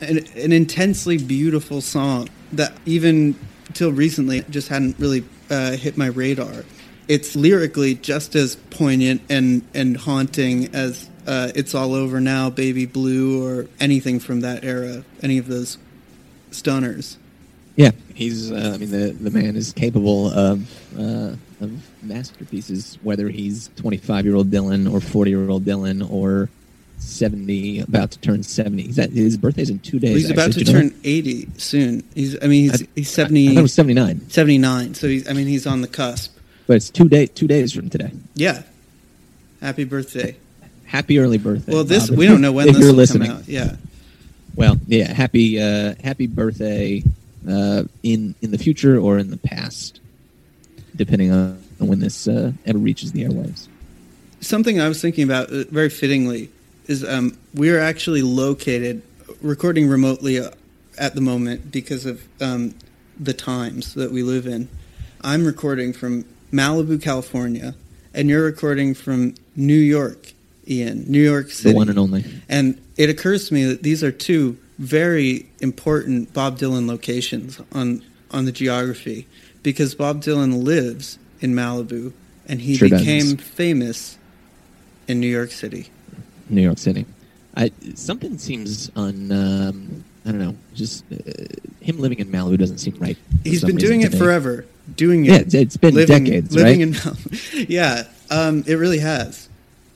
an, 0.00 0.18
an 0.36 0.52
intensely 0.52 1.18
beautiful 1.18 1.80
song 1.80 2.28
that 2.52 2.72
even 2.86 3.34
till 3.76 3.92
recently 3.92 4.42
just 4.50 4.68
hadn't 4.68 4.98
really 4.98 5.24
uh, 5.50 5.72
hit 5.72 5.96
my 5.96 6.06
radar. 6.06 6.64
It's 7.08 7.36
lyrically 7.36 7.94
just 7.94 8.34
as 8.34 8.56
poignant 8.56 9.22
and 9.28 9.62
and 9.74 9.96
haunting 9.96 10.74
as 10.74 11.08
uh, 11.26 11.52
"It's 11.54 11.74
All 11.74 11.94
Over 11.94 12.20
Now," 12.20 12.50
"Baby 12.50 12.86
Blue," 12.86 13.46
or 13.46 13.68
anything 13.78 14.18
from 14.18 14.40
that 14.40 14.64
era. 14.64 15.04
Any 15.22 15.38
of 15.38 15.46
those 15.46 15.78
stunners. 16.50 17.18
Yeah, 17.76 17.92
he's. 18.14 18.50
Uh, 18.50 18.72
I 18.74 18.78
mean, 18.78 18.90
the 18.90 19.12
the 19.12 19.30
man 19.30 19.54
is 19.54 19.72
capable 19.72 20.30
of 20.30 20.98
uh, 20.98 21.36
of 21.60 22.02
masterpieces. 22.02 22.98
Whether 23.02 23.28
he's 23.28 23.70
twenty 23.76 23.98
five 23.98 24.24
year 24.24 24.34
old 24.34 24.50
Dylan 24.50 24.90
or 24.92 25.00
forty 25.00 25.30
year 25.30 25.48
old 25.48 25.64
Dylan 25.64 26.10
or 26.10 26.48
seventy, 26.98 27.80
about 27.80 28.10
to 28.12 28.18
turn 28.20 28.42
seventy. 28.42 28.84
He's 28.84 28.98
at, 28.98 29.10
his 29.10 29.36
birthday's 29.36 29.70
in 29.70 29.78
two 29.80 29.98
days. 29.98 30.10
Well, 30.10 30.18
he's 30.18 30.30
about 30.30 30.52
to 30.52 30.58
you 30.60 30.64
know 30.72 30.80
turn 30.80 31.00
80 31.04 31.48
soon. 31.58 32.04
He's 32.14 32.36
I 32.42 32.46
mean 32.46 32.70
he's 32.70 32.82
I- 32.82 32.86
he's 32.94 33.14
that? 33.16 33.22
I 33.26 33.28
70 33.28 33.48
thought 33.48 33.58
it 33.58 33.62
was 33.62 33.74
seventy 33.74 33.94
nine, 33.94 34.20
79. 34.30 34.94
So 34.94 35.08
he's 35.08 35.28
I 35.28 35.32
mean 35.32 35.46
he's 35.46 35.66
on 35.66 35.80
the 35.82 35.88
cusp. 35.88 36.36
but 36.66 36.76
it's 36.76 36.90
two 36.90 37.08
day 37.08 37.26
two 37.26 37.46
days 37.46 37.72
from 37.72 37.90
today. 37.90 38.10
Yeah. 38.34 38.62
Happy 39.60 39.84
birthday. 39.84 40.36
Happy 40.84 41.18
early 41.18 41.38
birthday! 41.38 41.72
Well, 41.72 41.82
this 41.82 42.08
Bob, 42.10 42.18
we 42.18 42.26
don't 42.26 42.40
know 42.40 42.52
when 42.58 42.68
this 42.68 42.78
will 42.78 42.92
listening. 42.92 43.28
come 43.28 43.38
out. 43.38 43.48
Yeah. 43.48 43.76
Well, 44.54 44.78
yeah, 44.86 45.12
happy 45.12 45.60
uh, 45.60 45.94
happy 46.02 46.26
birthday 46.28 47.02
uh, 47.48 47.84
in 48.02 48.34
in 48.40 48.50
the 48.52 48.58
future 48.58 48.96
or 48.98 49.18
in 49.18 49.30
the 49.30 49.36
past, 49.36 49.98
depending 50.94 51.32
on 51.32 51.58
when 51.78 51.98
this 51.98 52.28
uh, 52.28 52.52
ever 52.64 52.78
reaches 52.78 53.10
the 53.12 53.24
airwaves. 53.24 53.66
Something 54.40 54.80
I 54.80 54.86
was 54.88 55.00
thinking 55.02 55.24
about 55.24 55.50
uh, 55.50 55.64
very 55.70 55.88
fittingly 55.88 56.50
is 56.86 57.04
um, 57.04 57.36
we're 57.54 57.80
actually 57.80 58.22
located 58.22 59.02
recording 59.42 59.88
remotely 59.88 60.38
uh, 60.38 60.50
at 60.98 61.14
the 61.14 61.20
moment 61.20 61.70
because 61.70 62.06
of 62.06 62.22
um, 62.40 62.74
the 63.18 63.34
times 63.34 63.94
that 63.94 64.10
we 64.10 64.22
live 64.22 64.46
in. 64.46 64.68
I'm 65.22 65.44
recording 65.44 65.92
from 65.92 66.24
Malibu, 66.52 67.02
California, 67.02 67.74
and 68.14 68.28
you're 68.28 68.44
recording 68.44 68.94
from 68.94 69.34
New 69.56 69.74
York, 69.74 70.32
Ian, 70.68 71.04
New 71.10 71.22
York 71.22 71.50
City. 71.50 71.70
The 71.70 71.76
one 71.76 71.88
and 71.88 71.98
only. 71.98 72.24
And 72.48 72.80
it 72.96 73.10
occurs 73.10 73.48
to 73.48 73.54
me 73.54 73.64
that 73.64 73.82
these 73.82 74.02
are 74.04 74.12
two 74.12 74.56
very 74.78 75.48
important 75.60 76.32
Bob 76.32 76.58
Dylan 76.58 76.86
locations 76.86 77.60
on 77.72 78.02
on 78.30 78.44
the 78.44 78.52
geography 78.52 79.26
because 79.62 79.94
Bob 79.94 80.22
Dylan 80.22 80.62
lives 80.62 81.18
in 81.40 81.54
Malibu 81.54 82.12
and 82.48 82.60
he 82.60 82.76
Sure 82.76 82.88
does. 82.88 83.00
became 83.00 83.36
famous 83.36 84.18
in 85.08 85.20
New 85.20 85.28
York 85.28 85.50
City. 85.50 85.88
New 86.48 86.62
York 86.62 86.78
City. 86.78 87.06
I 87.56 87.72
something 87.94 88.38
seems 88.38 88.90
un. 88.96 89.32
Um, 89.32 90.04
I 90.24 90.30
don't 90.30 90.40
know. 90.40 90.56
Just 90.74 91.04
uh, 91.12 91.16
him 91.80 91.98
living 91.98 92.18
in 92.18 92.28
Malibu 92.28 92.58
doesn't 92.58 92.78
seem 92.78 92.96
right. 92.98 93.16
He's 93.44 93.62
been 93.64 93.76
doing 93.76 94.00
reason 94.00 94.12
it 94.14 94.18
to 94.18 94.24
forever. 94.24 94.66
Doing 94.94 95.24
it. 95.24 95.28
Yeah, 95.28 95.34
it's- 95.36 95.54
it's 95.54 95.76
been 95.76 95.94
living, 95.94 96.24
decades, 96.24 96.54
living 96.54 96.80
right? 96.80 96.88
in 96.88 96.92
Malibu. 96.94 97.66
yeah, 97.68 98.04
um, 98.30 98.64
it 98.66 98.74
really 98.74 98.98
has. 98.98 99.48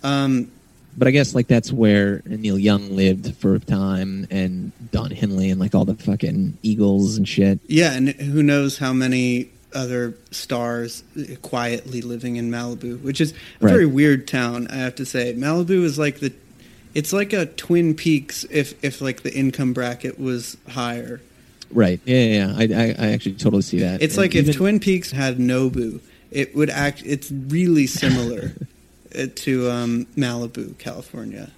Um, 0.02 0.50
But 0.96 1.08
I 1.08 1.10
guess 1.12 1.34
like 1.34 1.46
that's 1.48 1.72
where 1.72 2.22
Neil 2.26 2.58
Young 2.58 2.96
lived 2.96 3.34
for 3.36 3.54
a 3.54 3.60
time, 3.60 4.26
and 4.30 4.72
Don 4.90 5.10
Henley, 5.10 5.50
and 5.50 5.60
like 5.60 5.74
all 5.74 5.84
the 5.84 5.94
fucking 5.96 6.58
Eagles 6.62 7.16
and 7.16 7.28
shit. 7.28 7.58
yeah, 7.66 7.92
and 7.92 8.08
who 8.10 8.42
knows 8.42 8.78
how 8.78 8.92
many 8.92 9.50
other 9.74 10.14
stars 10.30 11.02
quietly 11.42 12.02
living 12.02 12.36
in 12.36 12.50
Malibu, 12.50 13.00
which 13.02 13.20
is 13.20 13.32
a 13.32 13.34
Right. 13.66 13.72
very 13.72 13.86
weird 13.86 14.26
town, 14.26 14.66
I 14.68 14.76
have 14.76 14.94
to 14.96 15.06
say. 15.06 15.34
Malibu 15.34 15.82
is 15.84 15.98
like 15.98 16.20
the 16.20 16.32
it's 16.92 17.12
like 17.12 17.32
a 17.32 17.46
Twin 17.46 17.94
Peaks 17.94 18.44
if 18.50 18.74
if 18.84 19.00
like 19.00 19.22
the 19.22 19.32
income 19.32 19.72
bracket 19.72 20.18
was 20.18 20.56
higher. 20.68 21.20
Right. 21.72 22.00
Yeah, 22.04 22.16
yeah. 22.24 22.58
yeah. 22.58 22.76
I, 22.76 22.82
I, 22.82 23.06
I 23.06 23.12
actually 23.12 23.34
totally 23.34 23.62
see 23.62 23.78
that. 23.78 24.02
It's 24.02 24.14
And 24.14 24.22
like 24.22 24.34
if 24.34 24.56
Twin 24.56 24.80
Peaks 24.80 25.12
had 25.12 25.38
Nobu, 25.38 26.00
it 26.32 26.54
would 26.56 26.68
act 26.70 27.02
it's 27.06 27.30
really 27.30 27.86
similar 27.86 28.52
to 29.36 29.70
um, 29.70 30.06
Malibu, 30.16 30.76
California. 30.78 31.50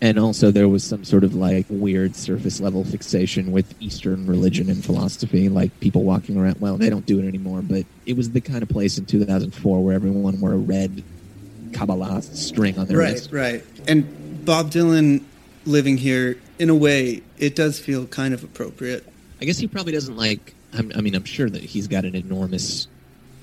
And 0.00 0.18
also 0.18 0.50
there 0.50 0.68
was 0.68 0.84
some 0.84 1.04
sort 1.04 1.24
of 1.24 1.34
like 1.34 1.66
weird 1.68 2.14
surface 2.14 2.60
level 2.60 2.84
fixation 2.84 3.50
with 3.52 3.74
Eastern 3.80 4.26
religion 4.26 4.68
and 4.70 4.84
philosophy, 4.84 5.48
like 5.48 5.78
people 5.80 6.04
walking 6.04 6.36
around. 6.36 6.60
Well, 6.60 6.76
they 6.76 6.88
don't 6.90 7.06
do 7.06 7.18
it 7.18 7.26
anymore, 7.26 7.62
but 7.62 7.84
it 8.06 8.16
was 8.16 8.30
the 8.30 8.40
kind 8.40 8.62
of 8.62 8.68
place 8.68 8.96
in 8.98 9.06
2004 9.06 9.82
where 9.84 9.94
everyone 9.94 10.40
wore 10.40 10.52
a 10.52 10.56
red 10.56 11.02
Kabbalah 11.72 12.22
string 12.22 12.78
on 12.78 12.86
their 12.86 12.96
Right, 12.98 13.12
wrist. 13.14 13.32
right. 13.32 13.64
And 13.86 14.44
Bob 14.44 14.70
Dylan 14.70 15.22
living 15.66 15.98
here, 15.98 16.38
in 16.58 16.70
a 16.70 16.74
way, 16.74 17.22
it 17.38 17.54
does 17.54 17.78
feel 17.78 18.06
kind 18.06 18.32
of 18.34 18.42
appropriate. 18.44 19.04
I 19.40 19.44
guess 19.44 19.58
he 19.58 19.66
probably 19.66 19.92
doesn't 19.92 20.16
like. 20.16 20.54
I'm, 20.72 20.90
I 20.94 21.00
mean, 21.00 21.14
I'm 21.14 21.24
sure 21.24 21.48
that 21.50 21.62
he's 21.62 21.86
got 21.88 22.04
an 22.04 22.14
enormous 22.14 22.88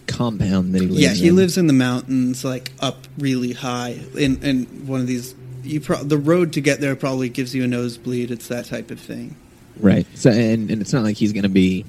compound 0.07 0.73
that 0.73 0.81
he 0.81 0.87
lives 0.87 1.01
Yeah, 1.01 1.13
he 1.13 1.27
in. 1.29 1.35
lives 1.35 1.57
in 1.57 1.67
the 1.67 1.73
mountains, 1.73 2.43
like 2.43 2.71
up 2.79 3.07
really 3.17 3.53
high, 3.53 3.99
in 4.17 4.41
in 4.43 4.65
one 4.87 5.01
of 5.01 5.07
these. 5.07 5.35
You 5.65 5.81
pro- 5.81 6.03
the 6.03 6.17
road 6.17 6.53
to 6.53 6.61
get 6.61 6.79
there 6.81 6.95
probably 6.95 7.29
gives 7.29 7.53
you 7.55 7.63
a 7.63 7.67
nosebleed. 7.67 8.31
It's 8.31 8.47
that 8.49 8.65
type 8.65 8.91
of 8.91 8.99
thing. 8.99 9.35
right. 9.79 10.05
So, 10.15 10.29
and, 10.31 10.69
and 10.71 10.81
it's 10.81 10.93
not 10.93 11.03
like 11.03 11.17
he's 11.17 11.33
going 11.33 11.43
to 11.43 11.49
be 11.49 11.85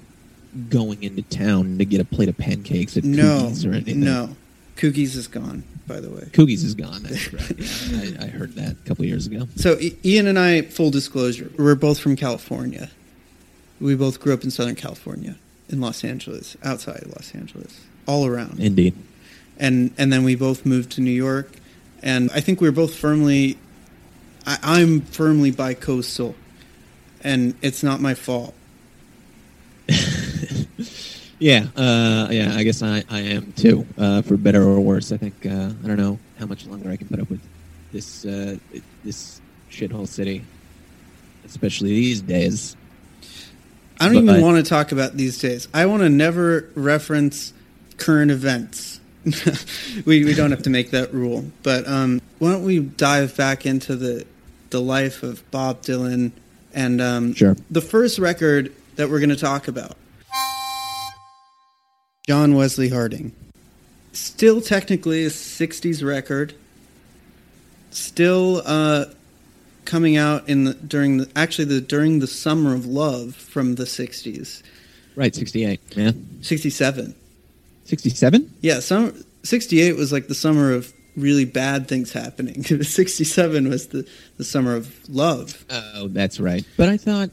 going 0.71 1.02
into 1.02 1.23
town 1.23 1.78
to 1.78 1.85
get 1.85 2.00
a 2.00 2.04
plate 2.04 2.28
of 2.28 2.37
pancakes 2.38 2.97
at 2.97 3.04
No, 3.04 3.23
Coogie's 3.50 3.64
or 3.66 3.73
anything. 3.73 4.00
no, 4.00 4.35
Coogie's 4.76 5.14
is 5.14 5.28
gone, 5.28 5.62
by 5.87 6.00
the 6.00 6.09
way. 6.11 6.23
Coogie's 6.33 6.64
is 6.64 6.75
gone. 6.75 7.02
That's 7.02 7.33
right. 7.33 7.59
Yeah, 7.90 8.21
I, 8.23 8.25
I 8.25 8.28
heard 8.28 8.54
that 8.54 8.73
a 8.73 8.88
couple 8.88 9.04
years 9.04 9.26
ago. 9.26 9.47
So 9.56 9.78
Ian 10.04 10.26
and 10.26 10.38
I, 10.38 10.62
full 10.62 10.90
disclosure, 10.90 11.50
we're 11.59 11.75
both 11.75 11.99
from 11.99 12.16
California. 12.16 12.90
We 13.80 13.95
both 13.95 14.18
grew 14.21 14.33
up 14.33 14.42
in 14.45 14.50
Southern 14.50 14.75
California, 14.76 15.37
in 15.68 15.80
Los 15.83 16.02
Angeles, 16.02 16.56
outside 16.64 17.02
of 17.02 17.09
Los 17.09 17.35
Angeles, 17.35 17.83
all 18.06 18.25
around. 18.26 18.59
Indeed. 18.59 18.95
and 19.59 19.92
and 19.99 20.11
then 20.11 20.25
we 20.25 20.35
both 20.35 20.64
moved 20.64 20.92
to 20.92 21.02
New 21.02 21.11
York, 21.11 21.50
and 22.02 22.30
I 22.33 22.40
think 22.40 22.62
we 22.62 22.68
were 22.68 22.73
both 22.75 22.95
firmly. 22.95 23.59
I, 24.47 24.59
I'm 24.62 25.00
firmly 25.03 25.50
bi-coastal, 25.50 26.35
and 27.23 27.55
it's 27.62 27.83
not 27.83 28.00
my 28.00 28.15
fault. 28.15 28.55
Yeah, 31.38 31.67
uh, 31.76 32.29
yeah. 32.31 32.55
I 32.57 32.62
guess 32.65 32.83
I, 32.83 33.05
I 33.11 33.21
am 33.21 33.53
too, 33.53 33.85
uh, 33.99 34.23
for 34.23 34.38
better 34.38 34.62
or 34.62 34.81
worse. 34.81 35.12
I 35.12 35.19
think 35.19 35.35
uh, 35.45 35.71
I 35.85 35.87
don't 35.87 35.99
know 35.99 36.19
how 36.38 36.47
much 36.47 36.65
longer 36.67 36.91
I 36.91 36.97
can 36.97 37.09
put 37.09 37.21
up 37.21 37.29
with 37.29 37.43
this 37.93 38.25
uh, 38.25 38.57
this 39.05 39.43
shithole 39.71 40.09
city, 40.09 40.43
especially 41.45 41.91
these 41.91 42.23
days. 42.23 42.75
I 44.00 44.07
don't 44.07 44.15
But 44.15 44.23
even 44.33 44.35
I- 44.37 44.41
want 44.47 44.65
to 44.65 44.69
talk 44.69 44.93
about 44.93 45.19
these 45.19 45.38
days. 45.38 45.69
I 45.75 45.85
want 45.85 46.00
to 46.05 46.09
never 46.09 46.71
reference 46.75 47.53
current 47.99 48.31
events. 48.31 48.99
we 50.07 50.25
we 50.25 50.33
don't 50.33 50.53
have 50.53 50.62
to 50.62 50.71
make 50.71 50.91
that 50.93 51.12
rule, 51.12 51.45
but 51.62 51.87
um, 51.87 52.23
why 52.38 52.50
don't 52.53 52.65
we 52.65 52.79
dive 52.81 53.37
back 53.37 53.67
into 53.67 53.95
the 53.95 54.25
the 54.71 54.81
life 54.81 55.23
of 55.23 55.49
Bob 55.51 55.83
Dylan 55.83 56.33
and 56.75 57.01
um, 57.01 57.35
Sure. 57.35 57.57
the 57.71 57.81
first 57.81 58.19
record 58.19 58.73
that 58.97 59.09
we're 59.11 59.21
going 59.21 59.31
to 59.31 59.37
talk 59.37 59.69
about. 59.69 59.97
John 62.27 62.55
Wesley 62.55 62.89
Harding. 62.89 63.33
Still 64.13 64.61
technically 64.61 65.25
a 65.25 65.29
60s 65.31 66.05
record. 66.05 66.55
Still 67.91 68.63
uh, 68.65 69.07
coming 69.85 70.17
out 70.17 70.49
in 70.49 70.65
the 70.65 70.75
during 70.75 71.19
the 71.19 71.31
actually 71.37 71.67
the 71.67 71.81
during 71.81 72.19
the 72.19 72.27
summer 72.27 72.75
of 72.75 72.85
love 72.87 73.35
from 73.35 73.77
the 73.77 73.85
60s. 73.85 74.63
Right, 75.15 75.35
sixty-eight. 75.35 75.81
Yeah, 75.97 76.11
67. 76.43 77.15
sixty-seven. 77.85 78.53
Yeah, 78.61 78.81
summer 78.81 79.15
68 79.45 79.97
was 79.97 80.13
like 80.13 80.29
the 80.29 80.35
summer 80.35 80.73
of 80.73 80.93
really 81.17 81.45
bad 81.45 81.89
things 81.89 82.13
happening. 82.13 82.63
67 82.83 83.69
was 83.69 83.89
the 83.89 84.07
the 84.37 84.45
summer 84.45 84.75
of 84.75 84.95
love. 85.09 85.65
Oh, 85.71 86.09
that's 86.09 86.39
right. 86.39 86.65
But 86.77 86.89
I 86.89 86.97
thought, 86.97 87.31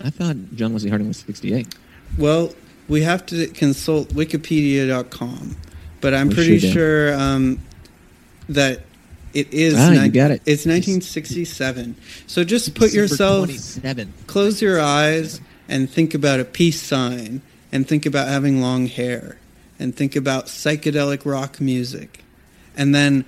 I 0.00 0.10
thought 0.10 0.36
John 0.54 0.72
Wesley 0.72 0.90
Harding 0.90 1.08
was 1.08 1.18
sixty-eight. 1.18 1.74
Well, 2.18 2.54
we 2.88 3.02
have 3.02 3.26
to 3.26 3.46
consult 3.48 4.08
wikipedia.com, 4.10 5.56
but 6.00 6.14
I'm 6.14 6.28
We 6.28 6.34
pretty 6.34 6.58
sure 6.60 6.72
sure 6.72 7.14
um, 7.20 7.60
that 8.48 8.80
it 9.32 9.52
is. 9.52 9.74
Ah, 9.76 9.90
you 9.90 10.10
got 10.10 10.30
it. 10.30 10.42
It's 10.46 10.64
1967. 10.66 11.96
So 12.26 12.44
just 12.44 12.74
put 12.74 12.92
yourself, 12.92 13.46
twenty-seven. 13.46 14.12
close 14.26 14.62
your 14.62 14.80
eyes, 14.80 15.40
and 15.68 15.90
think 15.90 16.14
about 16.14 16.40
a 16.40 16.44
peace 16.44 16.80
sign, 16.80 17.42
and 17.72 17.86
think 17.88 18.06
about 18.06 18.28
having 18.28 18.60
long 18.60 18.86
hair, 18.86 19.38
and 19.78 19.94
think 19.96 20.14
about 20.14 20.46
psychedelic 20.46 21.24
rock 21.24 21.60
music, 21.60 22.23
and 22.76 22.94
then 22.94 23.24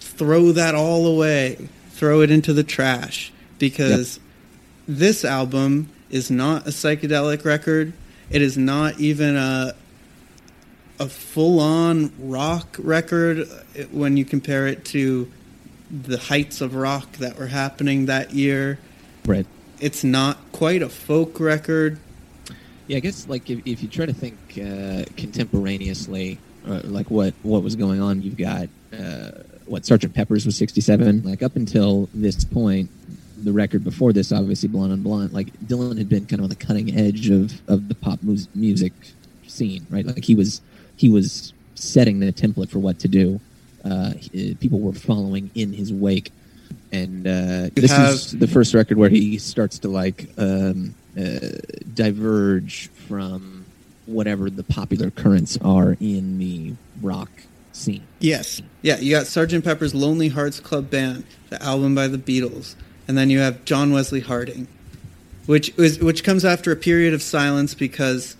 throw 0.00 0.52
that 0.52 0.74
all 0.74 1.06
away. 1.06 1.68
Throw 1.90 2.20
it 2.20 2.30
into 2.30 2.52
the 2.52 2.62
trash 2.62 3.32
because 3.58 4.20
this 4.86 5.24
album 5.24 5.90
is 6.10 6.30
not 6.30 6.66
a 6.66 6.70
psychedelic 6.70 7.44
record. 7.44 7.92
It 8.30 8.42
is 8.42 8.56
not 8.56 9.00
even 9.00 9.36
a 9.36 9.74
a 11.00 11.08
full 11.08 11.60
on 11.60 12.12
rock 12.18 12.76
record 12.78 13.40
uh, 13.42 13.82
when 13.92 14.16
you 14.16 14.24
compare 14.24 14.66
it 14.66 14.84
to 14.84 15.30
the 15.90 16.18
heights 16.18 16.60
of 16.60 16.74
rock 16.74 17.10
that 17.12 17.38
were 17.38 17.46
happening 17.46 18.06
that 18.06 18.32
year. 18.32 18.78
Right. 19.24 19.46
It's 19.80 20.02
not 20.02 20.38
quite 20.52 20.82
a 20.82 20.88
folk 20.88 21.38
record. 21.38 21.98
Yeah, 22.88 22.96
I 22.96 23.00
guess 23.00 23.28
like 23.28 23.48
if, 23.48 23.60
if 23.64 23.82
you 23.82 23.88
try 23.88 24.06
to 24.06 24.12
think 24.12 24.36
uh, 24.56 25.04
contemporaneously, 25.16 26.38
uh, 26.68 26.80
like 26.84 27.10
what 27.10 27.34
what 27.42 27.62
was 27.62 27.74
going 27.76 28.00
on, 28.00 28.22
you've 28.22 28.36
got 28.36 28.68
uh, 28.92 29.30
what 29.66 29.84
Sergeant 29.86 30.14
Pepper's 30.14 30.44
was 30.46 30.56
'67. 30.56 31.22
Like 31.24 31.42
up 31.42 31.56
until 31.56 32.08
this 32.14 32.44
point, 32.44 32.90
the 33.42 33.52
record 33.52 33.84
before 33.84 34.12
this, 34.12 34.32
obviously 34.32 34.68
Blonde 34.68 34.92
on 34.92 35.02
Blonde, 35.02 35.32
like 35.32 35.52
Dylan 35.60 35.98
had 35.98 36.08
been 36.08 36.26
kind 36.26 36.40
of 36.40 36.44
on 36.44 36.48
the 36.50 36.56
cutting 36.56 36.96
edge 36.98 37.30
of 37.30 37.60
of 37.68 37.88
the 37.88 37.94
pop 37.94 38.22
mu- 38.22 38.36
music 38.54 38.92
scene, 39.46 39.86
right? 39.90 40.04
Like 40.06 40.24
he 40.24 40.34
was 40.34 40.60
he 40.96 41.08
was 41.08 41.52
setting 41.74 42.20
the 42.20 42.32
template 42.32 42.68
for 42.70 42.78
what 42.80 42.98
to 43.00 43.08
do. 43.08 43.40
Uh, 43.84 44.12
he- 44.14 44.54
people 44.56 44.80
were 44.80 44.92
following 44.92 45.50
in 45.54 45.72
his 45.72 45.92
wake, 45.92 46.32
and 46.92 47.26
uh, 47.26 47.70
this 47.74 47.90
have- 47.92 48.14
is 48.14 48.32
the 48.32 48.48
first 48.48 48.74
record 48.74 48.98
where 48.98 49.08
he 49.08 49.38
starts 49.38 49.78
to 49.80 49.88
like 49.88 50.28
um, 50.36 50.94
uh, 51.16 51.38
diverge 51.94 52.88
from 53.08 53.57
whatever 54.08 54.48
the 54.50 54.64
popular 54.64 55.10
currents 55.10 55.58
are 55.62 55.96
in 56.00 56.38
the 56.38 56.74
rock 57.02 57.30
scene. 57.72 58.02
Yes. 58.18 58.60
Yeah, 58.82 58.98
you 58.98 59.12
got 59.14 59.26
Sgt. 59.26 59.62
Pepper's 59.62 59.94
Lonely 59.94 60.28
Hearts 60.28 60.60
Club 60.60 60.90
Band, 60.90 61.24
the 61.50 61.62
album 61.62 61.94
by 61.94 62.08
the 62.08 62.18
Beatles, 62.18 62.74
and 63.06 63.16
then 63.16 63.30
you 63.30 63.38
have 63.40 63.64
John 63.64 63.92
Wesley 63.92 64.20
Harding, 64.20 64.66
which 65.46 65.74
was 65.76 65.98
which 66.00 66.24
comes 66.24 66.44
after 66.44 66.72
a 66.72 66.76
period 66.76 67.14
of 67.14 67.22
silence 67.22 67.74
because 67.74 68.36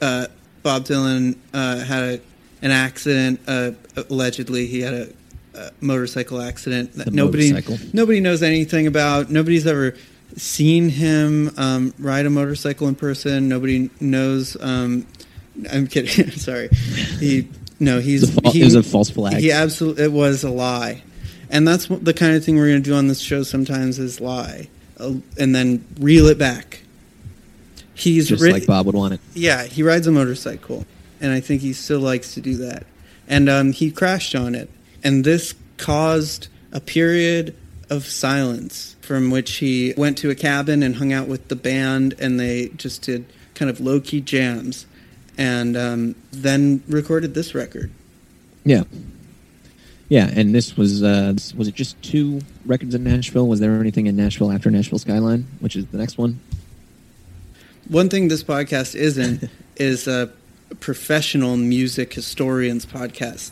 uh, 0.00 0.26
Bob 0.62 0.84
Dylan 0.84 1.36
uh, 1.54 1.78
had 1.78 2.02
a, 2.02 2.20
an 2.62 2.70
accident. 2.70 3.40
Uh, 3.46 3.72
allegedly, 4.10 4.66
he 4.66 4.80
had 4.80 4.94
a, 4.94 5.12
a 5.54 5.70
motorcycle 5.80 6.40
accident 6.40 6.92
that 6.94 7.04
The 7.06 7.10
nobody 7.12 7.52
motorcycle. 7.52 7.86
nobody 7.92 8.20
knows 8.20 8.42
anything 8.42 8.86
about. 8.86 9.30
Nobody's 9.30 9.66
ever 9.66 9.94
seen 10.36 10.88
him 10.88 11.50
um, 11.56 11.94
ride 11.98 12.26
a 12.26 12.30
motorcycle 12.30 12.88
in 12.88 12.94
person. 12.94 13.48
Nobody 13.48 13.90
knows. 14.00 14.56
Um, 14.60 15.06
I'm 15.70 15.86
kidding. 15.86 16.30
Sorry. 16.32 16.68
He 17.18 17.48
no. 17.78 18.00
He's 18.00 18.22
It 18.22 18.26
was 18.26 18.36
a, 18.38 18.40
fa- 18.42 18.50
he, 18.50 18.60
it 18.62 18.64
was 18.64 18.74
a 18.74 18.82
false 18.82 19.10
flag. 19.10 19.36
he 19.36 19.50
absolutely 19.52 20.04
it 20.04 20.12
was 20.12 20.44
a 20.44 20.50
lie, 20.50 21.02
and 21.50 21.66
that's 21.66 21.86
the 21.88 22.14
kind 22.14 22.34
of 22.36 22.44
thing 22.44 22.56
we're 22.56 22.68
going 22.68 22.82
to 22.82 22.90
do 22.90 22.94
on 22.94 23.08
this 23.08 23.20
show. 23.20 23.42
Sometimes 23.42 23.98
is 23.98 24.20
lie, 24.20 24.68
uh, 24.98 25.14
and 25.38 25.54
then 25.54 25.84
reel 25.98 26.26
it 26.26 26.38
back. 26.38 26.82
He's 27.94 28.28
just 28.28 28.42
ri- 28.42 28.52
like 28.52 28.66
Bob 28.66 28.86
would 28.86 28.94
want 28.94 29.14
it. 29.14 29.20
yeah, 29.34 29.64
he 29.64 29.82
rides 29.82 30.06
a 30.06 30.12
motorcycle, 30.12 30.86
and 31.20 31.32
I 31.32 31.40
think 31.40 31.60
he 31.62 31.72
still 31.72 32.00
likes 32.00 32.34
to 32.34 32.40
do 32.40 32.56
that. 32.56 32.86
And 33.28 33.48
um, 33.48 33.72
he 33.72 33.90
crashed 33.90 34.34
on 34.34 34.54
it, 34.54 34.70
and 35.04 35.24
this 35.24 35.54
caused 35.76 36.48
a 36.72 36.80
period 36.80 37.54
of 37.90 38.04
silence 38.06 38.96
from 39.12 39.30
which 39.30 39.56
he 39.56 39.92
went 39.94 40.16
to 40.16 40.30
a 40.30 40.34
cabin 40.34 40.82
and 40.82 40.96
hung 40.96 41.12
out 41.12 41.28
with 41.28 41.48
the 41.48 41.54
band, 41.54 42.14
and 42.18 42.40
they 42.40 42.68
just 42.78 43.02
did 43.02 43.26
kind 43.54 43.70
of 43.70 43.78
low 43.78 44.00
key 44.00 44.22
jams, 44.22 44.86
and 45.36 45.76
um, 45.76 46.14
then 46.30 46.82
recorded 46.88 47.34
this 47.34 47.54
record. 47.54 47.90
Yeah. 48.64 48.84
Yeah, 50.08 50.30
and 50.34 50.54
this 50.54 50.78
was 50.78 51.02
uh, 51.02 51.32
this- 51.34 51.52
was 51.54 51.68
it 51.68 51.74
just 51.74 52.00
two 52.02 52.40
records 52.64 52.94
in 52.94 53.04
Nashville? 53.04 53.46
Was 53.46 53.60
there 53.60 53.78
anything 53.78 54.06
in 54.06 54.16
Nashville 54.16 54.50
after 54.50 54.70
Nashville 54.70 54.98
Skyline, 54.98 55.46
which 55.60 55.76
is 55.76 55.84
the 55.88 55.98
next 55.98 56.16
one? 56.16 56.40
One 57.90 58.08
thing 58.08 58.28
this 58.28 58.42
podcast 58.42 58.94
isn't 58.94 59.50
is 59.76 60.08
a 60.08 60.32
professional 60.80 61.58
music 61.58 62.14
historians 62.14 62.86
podcast. 62.86 63.50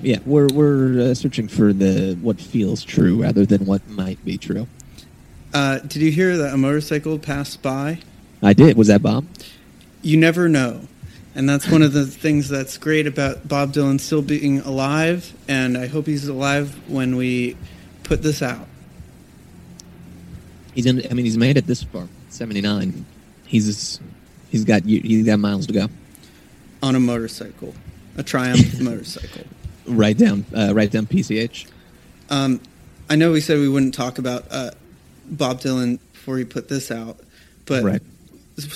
Yeah, 0.00 0.20
we're 0.24 0.48
we're 0.54 1.10
uh, 1.10 1.14
searching 1.14 1.48
for 1.48 1.74
the 1.74 2.14
what 2.22 2.40
feels 2.40 2.82
true 2.82 3.20
rather 3.20 3.44
than 3.44 3.66
what 3.66 3.86
might 3.86 4.24
be 4.24 4.38
true. 4.38 4.66
Uh, 5.54 5.78
did 5.78 5.96
you 6.02 6.10
hear 6.10 6.36
that 6.36 6.52
a 6.52 6.56
motorcycle 6.56 7.18
passed 7.18 7.62
by? 7.62 8.00
I 8.42 8.52
did. 8.52 8.76
Was 8.76 8.88
that 8.88 9.02
Bob? 9.02 9.24
You 10.02 10.16
never 10.16 10.48
know. 10.48 10.80
And 11.36 11.48
that's 11.48 11.68
one 11.70 11.80
of 11.82 11.92
the 11.92 12.06
things 12.24 12.48
that's 12.48 12.76
great 12.76 13.06
about 13.06 13.46
Bob 13.46 13.72
Dylan 13.72 14.00
still 14.00 14.20
being 14.20 14.60
alive. 14.60 15.32
And 15.48 15.78
I 15.78 15.86
hope 15.86 16.06
he's 16.06 16.26
alive 16.26 16.76
when 16.88 17.16
we 17.16 17.56
put 18.02 18.22
this 18.22 18.42
out. 18.42 18.66
He's 20.74 20.86
in. 20.86 21.06
I 21.08 21.14
mean, 21.14 21.24
he's 21.24 21.38
made 21.38 21.56
it 21.56 21.68
this 21.68 21.84
far. 21.84 22.08
Seventy 22.30 22.60
nine. 22.60 23.06
He's 23.46 24.00
he's 24.50 24.64
got 24.64 24.82
he's 24.82 25.24
got 25.24 25.38
miles 25.38 25.68
to 25.68 25.72
go. 25.72 25.86
on 26.82 26.96
a 26.96 27.00
motorcycle, 27.00 27.72
a 28.16 28.24
Triumph 28.24 28.80
motorcycle. 28.80 29.44
Right 29.86 30.18
down, 30.18 30.44
uh, 30.56 30.72
right 30.74 30.90
down 30.90 31.06
PCH. 31.06 31.68
Um, 32.28 32.60
I 33.08 33.14
know 33.14 33.30
we 33.30 33.40
said 33.40 33.58
we 33.60 33.68
wouldn't 33.68 33.94
talk 33.94 34.18
about 34.18 34.46
uh, 34.50 34.72
Bob 35.28 35.60
Dylan 35.60 35.98
before 36.12 36.38
he 36.38 36.44
put 36.44 36.68
this 36.68 36.90
out, 36.90 37.18
but 37.66 37.82
Right. 37.82 38.02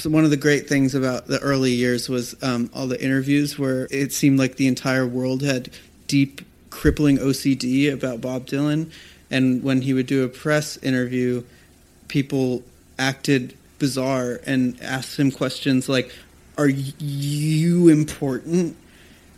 one 0.05 0.25
of 0.25 0.31
the 0.31 0.37
great 0.37 0.69
things 0.69 0.95
about 0.95 1.27
the 1.29 1.39
early 1.41 1.73
years 1.73 2.09
was 2.09 2.35
um, 2.43 2.71
all 2.75 2.87
the 2.87 3.03
interviews 3.03 3.59
where 3.59 3.87
it 3.91 4.13
seemed 4.13 4.39
like 4.39 4.57
the 4.57 4.67
entire 4.67 5.07
world 5.07 5.43
had 5.43 5.71
deep, 6.07 6.43
crippling 6.71 7.19
OCD 7.19 7.93
about 7.93 8.21
Bob 8.21 8.47
Dylan, 8.47 8.91
and 9.31 9.63
when 9.63 9.83
he 9.83 9.93
would 9.95 10.07
do 10.07 10.25
a 10.25 10.29
press 10.29 10.77
interview, 10.79 11.43
people 12.09 12.63
acted 12.99 13.55
bizarre 13.79 14.41
and 14.47 14.77
asked 14.83 15.19
him 15.19 15.31
questions 15.31 15.89
like, 15.89 16.11
"Are 16.57 16.69
you 16.69 17.89
important?" 17.89 18.77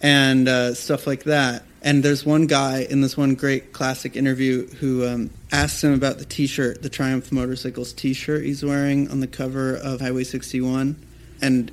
and 0.03 0.49
uh, 0.49 0.73
stuff 0.75 1.07
like 1.07 1.25
that. 1.25 1.63
And 1.83 2.03
there's 2.03 2.27
one 2.27 2.47
guy 2.47 2.87
in 2.89 3.01
this 3.01 3.17
one 3.17 3.35
great 3.35 3.73
classic 3.73 4.15
interview 4.15 4.67
who 4.67 5.07
um, 5.07 5.31
asks 5.51 5.83
him 5.83 5.95
about 5.95 6.19
the 6.19 6.27
T-shirt, 6.27 6.83
the 6.83 6.91
Triumph 6.91 7.33
Motorcycles 7.33 7.95
T-shirt 7.95 8.45
he's 8.45 8.63
wearing 8.63 9.11
on 9.11 9.21
the 9.21 9.27
cover 9.27 9.77
of 9.77 10.01
Highway 10.01 10.25
61, 10.25 10.97
and 11.41 11.73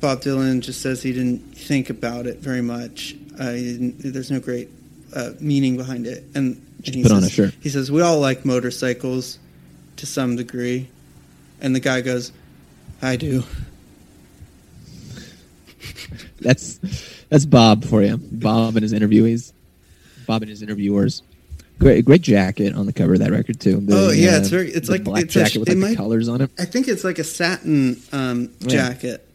Bob 0.00 0.22
Dylan 0.22 0.60
just 0.60 0.80
says 0.80 1.02
he 1.02 1.12
didn't 1.12 1.56
think 1.56 1.90
about 1.90 2.26
it 2.26 2.38
very 2.38 2.62
much. 2.62 3.16
Uh, 3.38 3.52
didn't, 3.52 3.96
there's 3.98 4.30
no 4.30 4.40
great 4.40 4.70
uh, 5.14 5.32
meaning 5.40 5.76
behind 5.76 6.06
it, 6.06 6.24
and, 6.34 6.60
and 6.86 6.94
he 6.94 7.02
put 7.02 7.12
on 7.12 7.22
a 7.22 7.28
shirt. 7.28 7.54
He 7.60 7.68
says 7.68 7.92
we 7.92 8.00
all 8.00 8.20
like 8.20 8.46
motorcycles 8.46 9.38
to 9.96 10.06
some 10.06 10.36
degree, 10.36 10.88
and 11.60 11.74
the 11.74 11.80
guy 11.80 12.00
goes, 12.00 12.32
"I 13.02 13.16
do." 13.16 13.44
That's 16.44 16.78
that's 17.30 17.46
Bob 17.46 17.84
for 17.84 18.02
you. 18.02 18.16
Bob 18.18 18.76
and 18.76 18.82
his 18.82 18.92
interviewees. 18.92 19.52
Bob 20.26 20.42
and 20.42 20.50
his 20.50 20.62
interviewers. 20.62 21.22
Great, 21.80 22.04
great 22.04 22.22
jacket 22.22 22.74
on 22.74 22.86
the 22.86 22.92
cover 22.92 23.14
of 23.14 23.18
that 23.20 23.32
record 23.32 23.58
too. 23.58 23.80
The, 23.80 23.96
Oh, 23.96 24.10
yeah, 24.12 24.36
uh, 24.36 24.38
it's 24.38 24.48
very- 24.48 24.70
it's 24.70 24.88
like- 24.88 25.02
black 25.02 25.24
it's 25.24 25.34
jacket 25.34 25.54
sh- 25.54 25.56
with 25.56 25.68
it 25.68 25.72
like 25.72 25.78
might- 25.90 25.96
colors 25.96 26.28
on 26.28 26.40
it. 26.40 26.50
I 26.56 26.64
think 26.66 26.86
it's 26.86 27.02
like 27.02 27.18
a 27.18 27.24
satin 27.24 28.00
um, 28.12 28.50
Yeah. 28.60 28.68
jacket. 28.68 29.26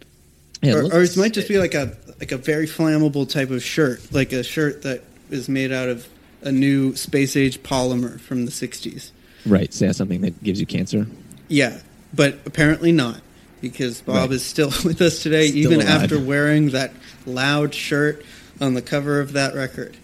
Yeah, 0.62 0.76
or, 0.76 0.84
looks- 0.84 0.96
or 0.96 1.04
it 1.04 1.18
might 1.18 1.34
just 1.34 1.48
be 1.50 1.58
like 1.58 1.74
a 1.74 1.98
like 2.20 2.32
a 2.32 2.38
very 2.38 2.68
flammable 2.68 3.28
type 3.28 3.50
of 3.50 3.64
shirt, 3.64 4.02
like 4.14 4.32
a 4.34 4.44
shirt 4.44 4.82
that 4.84 5.04
is 5.32 5.48
made 5.50 5.72
out 5.72 5.90
of 5.90 6.08
a 6.42 6.52
new 6.52 6.96
space 6.96 7.36
age 7.36 7.62
polymer 7.64 8.20
from 8.20 8.46
the 8.46 8.52
'60s. 8.52 9.12
right. 9.46 9.74
So 9.74 9.86
yeah, 9.86 9.92
something 9.94 10.22
that 10.22 10.42
gives 10.44 10.60
you 10.60 10.66
cancer. 10.66 11.08
Yeah, 11.50 11.78
but 12.14 12.40
apparently 12.46 12.92
not, 12.92 13.22
because 13.62 14.02
Bob 14.02 14.16
Right. 14.16 14.32
is 14.32 14.46
still 14.46 14.68
with 14.86 15.02
us 15.02 15.22
today, 15.24 15.48
Still 15.48 15.60
even 15.74 15.82
alive. 15.82 16.04
after 16.04 16.20
wearing 16.20 16.70
that 16.72 16.92
loud 17.26 17.74
shirt 17.74 18.24
on 18.62 18.74
the 18.74 18.82
cover 18.82 19.20
of 19.20 19.34
that 19.34 19.56
record. 19.56 19.96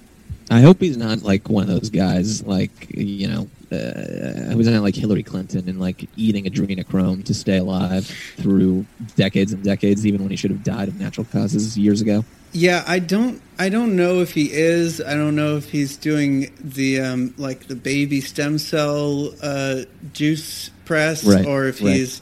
I 0.51 0.61
hope 0.61 0.79
he's 0.79 0.95
not 0.97 1.23
like 1.23 1.49
one 1.49 1.63
of 1.63 1.69
those 1.69 1.89
guys, 1.89 2.43
like 2.43 2.71
you 2.95 3.27
know, 3.27 3.47
uh, 3.71 4.51
who's 4.53 4.67
not 4.67 4.83
like 4.83 4.95
Hillary 4.95 5.23
Clinton 5.23 5.67
and 5.67 5.79
like 5.79 6.07
eating 6.15 6.45
adrenochrome 6.45 7.25
to 7.25 7.33
stay 7.33 7.57
alive 7.57 8.05
through 8.37 8.85
decades 9.15 9.53
and 9.53 9.63
decades, 9.63 10.05
even 10.05 10.21
when 10.21 10.29
he 10.29 10.37
should 10.37 10.51
have 10.51 10.63
died 10.63 10.87
of 10.87 10.99
natural 10.99 11.25
causes 11.31 11.75
years 11.77 11.99
ago. 11.99 12.23
Yeah, 12.51 12.83
I 12.87 12.99
don't. 12.99 13.41
I 13.57 13.69
don't 13.69 13.95
know 13.95 14.21
if 14.21 14.33
he 14.33 14.53
is. 14.53 15.01
I 15.01 15.15
don't 15.15 15.35
know 15.35 15.57
if 15.57 15.69
he's 15.71 15.97
doing 15.97 16.53
the 16.63 17.01
um, 17.01 17.33
like 17.37 17.67
the 17.67 17.75
baby 17.75 18.21
stem 18.21 18.59
cell 18.59 19.33
uh, 19.41 19.81
juice 20.13 20.69
press, 20.85 21.25
Right, 21.25 21.45
or 21.45 21.65
if 21.65 21.81
right. 21.81 21.95
he's 21.95 22.21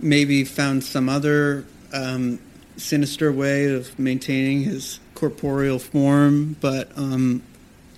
maybe 0.00 0.44
found 0.44 0.84
some 0.84 1.08
other 1.08 1.64
um, 1.92 2.38
sinister 2.76 3.32
way 3.32 3.72
of 3.72 3.98
maintaining 3.98 4.62
his 4.62 5.00
corporeal 5.14 5.78
form. 5.78 6.56
But 6.60 6.96
um, 6.96 7.42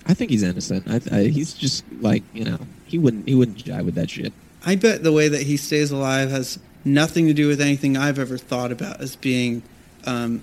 I 0.06 0.14
think 0.14 0.30
he's 0.30 0.42
innocent. 0.42 0.86
I, 0.88 1.00
I, 1.16 1.24
he's 1.24 1.54
just 1.54 1.84
like 2.00 2.22
you 2.32 2.44
know, 2.44 2.58
he 2.86 2.98
wouldn't 2.98 3.28
he 3.28 3.34
wouldn't 3.34 3.58
jive 3.58 3.84
with 3.84 3.94
that 3.94 4.10
shit. 4.10 4.32
I 4.64 4.76
bet 4.76 5.02
the 5.02 5.12
way 5.12 5.28
that 5.28 5.42
he 5.42 5.56
stays 5.56 5.90
alive 5.90 6.30
has 6.30 6.58
nothing 6.84 7.26
to 7.26 7.34
do 7.34 7.48
with 7.48 7.60
anything 7.60 7.96
I've 7.96 8.18
ever 8.18 8.38
thought 8.38 8.72
about 8.72 9.00
as 9.00 9.16
being 9.16 9.62
um, 10.06 10.42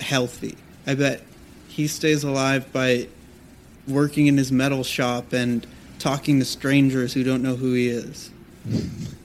healthy. 0.00 0.56
I 0.86 0.94
bet 0.94 1.22
he 1.68 1.86
stays 1.86 2.24
alive 2.24 2.72
by 2.72 3.08
working 3.86 4.26
in 4.26 4.36
his 4.36 4.50
metal 4.52 4.84
shop 4.84 5.32
and 5.32 5.66
talking 5.98 6.38
to 6.38 6.44
strangers 6.44 7.12
who 7.12 7.22
don't 7.22 7.42
know 7.42 7.56
who 7.56 7.74
he 7.74 7.88
is. 7.88 8.30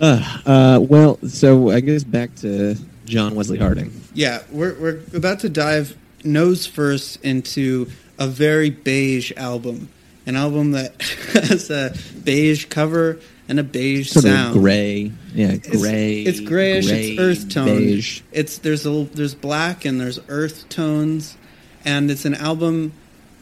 Uh, 0.00 0.38
uh, 0.46 0.80
well, 0.80 1.18
so 1.28 1.70
I 1.70 1.80
guess 1.80 2.04
back 2.04 2.34
to 2.36 2.76
John 3.04 3.34
Wesley 3.34 3.58
Harding. 3.58 3.92
Yeah, 4.14 4.42
we're 4.50 4.74
we're 4.80 5.00
about 5.14 5.40
to 5.40 5.48
dive 5.48 5.96
nose 6.24 6.66
first 6.66 7.22
into 7.24 7.88
a 8.18 8.26
very 8.26 8.70
beige 8.70 9.32
album, 9.36 9.88
an 10.26 10.36
album 10.36 10.72
that 10.72 11.00
has 11.32 11.70
a 11.70 11.94
beige 12.24 12.66
cover 12.66 13.18
and 13.48 13.58
a 13.60 13.64
beige 13.64 14.10
Sort 14.10 14.24
sound. 14.24 14.56
of 14.56 14.62
gray, 14.62 15.12
yeah, 15.34 15.52
It's- 15.52 15.80
gray. 15.80 16.22
It's, 16.22 16.40
grayish. 16.40 16.86
gray, 16.86 17.10
it's 17.10 17.20
earth 17.20 17.48
tone. 17.50 17.66
beige. 17.66 18.20
It's 18.32 18.58
there's 18.58 18.86
a 18.86 19.04
there's 19.12 19.34
black 19.34 19.84
and 19.84 20.00
there's 20.00 20.18
earth 20.28 20.68
tones, 20.68 21.36
and 21.84 22.10
it's 22.10 22.24
an 22.24 22.34
album 22.34 22.92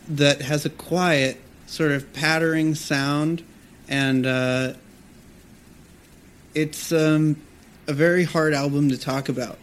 that 0.09 0.41
has 0.43 0.65
a 0.65 0.71
quiet 0.71 1.37
sort 1.67 1.93
of 1.93 2.11
pattering 2.15 2.75
sound, 2.75 3.43
and 3.89 4.27
uh, 4.27 4.73
it's 6.55 6.93
um, 6.93 7.37
a 7.87 7.93
very 7.93 8.25
hard 8.25 8.55
album 8.55 8.89
to 8.91 8.99
talk 8.99 9.29
about. 9.29 9.59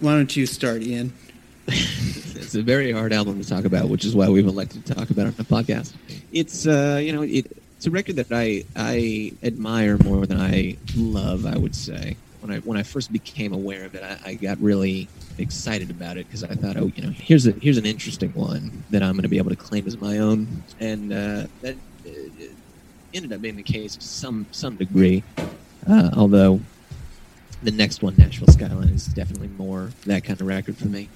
Why 0.00 0.12
don't 0.12 0.34
you 0.36 0.46
start, 0.46 0.82
Ian? 0.82 1.12
it's 1.66 2.54
a 2.54 2.62
very 2.62 2.92
hard 2.92 3.12
album 3.12 3.42
to 3.42 3.48
talk 3.48 3.64
about, 3.64 3.88
which 3.88 4.04
is 4.04 4.14
why 4.14 4.28
we've 4.28 4.46
elected 4.46 4.86
to 4.86 4.94
talk 4.94 5.10
about 5.10 5.26
it 5.26 5.28
on 5.28 5.34
the 5.34 5.44
podcast. 5.44 5.92
It's 6.32 6.66
uh, 6.66 7.00
you 7.02 7.12
know, 7.12 7.22
it, 7.22 7.46
it's 7.76 7.86
a 7.86 7.90
record 7.90 8.16
that 8.16 8.32
I 8.32 8.64
I 8.74 9.32
admire 9.42 9.98
more 9.98 10.26
than 10.26 10.40
I 10.40 10.76
love. 10.96 11.46
I 11.46 11.58
would 11.58 11.74
say 11.74 12.16
when 12.40 12.50
I 12.50 12.58
when 12.60 12.78
I 12.78 12.82
first 12.82 13.12
became 13.12 13.52
aware 13.52 13.84
of 13.84 13.94
it, 13.94 14.02
I, 14.02 14.30
I 14.30 14.34
got 14.34 14.58
really 14.58 15.08
excited 15.38 15.90
about 15.90 16.16
it 16.16 16.26
because 16.26 16.42
I 16.42 16.54
thought, 16.54 16.76
oh, 16.76 16.90
you 16.94 17.02
know, 17.02 17.10
here's 17.10 17.46
a 17.46 17.52
here's 17.52 17.78
an 17.78 17.86
interesting 17.86 18.32
one 18.32 18.82
that 18.90 19.02
I'm 19.02 19.12
going 19.12 19.22
to 19.22 19.28
be 19.28 19.38
able 19.38 19.50
to 19.50 19.56
claim 19.56 19.86
as 19.86 20.00
my 20.00 20.18
own, 20.18 20.62
and 20.80 21.12
uh, 21.12 21.46
that 21.62 21.76
uh, 22.06 22.10
ended 23.14 23.32
up 23.32 23.40
being 23.40 23.56
the 23.56 23.62
case 23.62 23.96
to 23.96 24.06
some 24.06 24.46
some 24.52 24.76
degree. 24.76 25.22
Uh, 25.88 26.10
although 26.16 26.60
the 27.62 27.70
next 27.70 28.02
one, 28.02 28.14
Nashville 28.18 28.48
Skyline, 28.48 28.90
is 28.90 29.06
definitely 29.06 29.48
more 29.48 29.90
that 30.06 30.24
kind 30.24 30.40
of 30.40 30.46
record 30.46 30.76
for 30.76 30.88
me. 30.88 31.08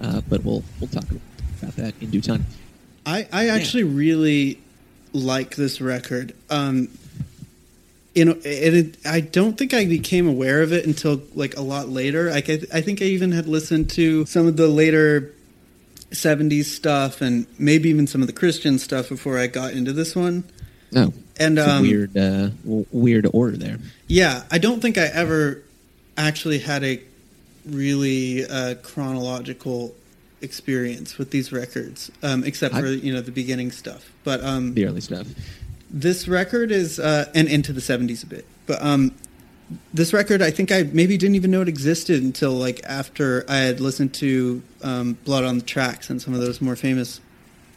Uh, 0.00 0.20
but 0.28 0.44
we'll 0.44 0.62
we'll 0.80 0.88
talk 0.88 1.04
about 1.60 1.76
that 1.76 1.94
in 2.00 2.10
due 2.10 2.20
time. 2.20 2.46
I, 3.04 3.26
I 3.32 3.48
actually 3.48 3.84
really 3.84 4.60
like 5.12 5.56
this 5.56 5.80
record. 5.80 6.34
Um, 6.50 6.88
you 8.14 8.24
know, 8.24 8.36
it, 8.44 8.74
it, 8.74 9.06
I 9.06 9.20
don't 9.20 9.56
think 9.56 9.74
I 9.74 9.86
became 9.86 10.28
aware 10.28 10.62
of 10.62 10.72
it 10.72 10.86
until 10.86 11.22
like 11.34 11.56
a 11.56 11.62
lot 11.62 11.88
later. 11.88 12.30
Like 12.30 12.48
I, 12.48 12.60
I 12.72 12.80
think 12.80 13.02
I 13.02 13.06
even 13.06 13.32
had 13.32 13.46
listened 13.46 13.90
to 13.90 14.26
some 14.26 14.46
of 14.46 14.56
the 14.56 14.68
later 14.68 15.32
'70s 16.10 16.66
stuff 16.66 17.20
and 17.20 17.46
maybe 17.58 17.88
even 17.88 18.06
some 18.06 18.20
of 18.20 18.26
the 18.26 18.32
Christian 18.32 18.78
stuff 18.78 19.08
before 19.08 19.38
I 19.38 19.46
got 19.46 19.72
into 19.72 19.92
this 19.92 20.14
one. 20.14 20.44
No, 20.92 21.12
And 21.42 21.58
um, 21.58 21.82
weird 21.82 22.16
uh, 22.16 22.48
w- 22.64 22.86
weird 22.92 23.26
order 23.32 23.56
there. 23.56 23.78
yeah, 24.06 24.44
I 24.50 24.58
don't 24.58 24.80
think 24.80 24.96
I 24.98 25.06
ever 25.06 25.62
actually 26.16 26.58
had 26.60 26.82
a 26.84 27.00
really 27.66 28.44
uh, 28.46 28.74
chronological 28.82 29.94
experience 30.40 31.18
with 31.18 31.30
these 31.30 31.52
records, 31.52 32.10
um, 32.22 32.44
except 32.44 32.74
I- 32.74 32.80
for 32.80 32.86
you 32.88 33.12
know 33.12 33.20
the 33.20 33.30
beginning 33.32 33.70
stuff. 33.70 34.10
But 34.24 34.42
um, 34.42 34.74
The 34.74 34.86
early 34.86 35.00
stuff. 35.00 35.26
this 35.90 36.26
record 36.28 36.70
is 36.72 36.98
uh, 36.98 37.30
and 37.34 37.48
into 37.48 37.72
the 37.72 37.80
70s 37.80 38.22
a 38.24 38.26
bit 38.26 38.46
but 38.66 38.80
um 38.82 39.12
this 39.92 40.12
record 40.14 40.40
i 40.40 40.50
think 40.50 40.70
i 40.72 40.84
maybe 40.92 41.18
didn't 41.18 41.34
even 41.34 41.50
know 41.50 41.60
it 41.60 41.68
existed 41.68 42.22
until 42.22 42.52
like 42.52 42.80
after 42.84 43.44
i 43.48 43.56
had 43.56 43.78
listened 43.80 44.14
to 44.14 44.62
um, 44.82 45.18
blood 45.24 45.44
on 45.44 45.58
the 45.58 45.64
tracks 45.64 46.08
and 46.10 46.22
some 46.22 46.32
of 46.32 46.40
those 46.40 46.60
more 46.62 46.76
famous 46.76 47.20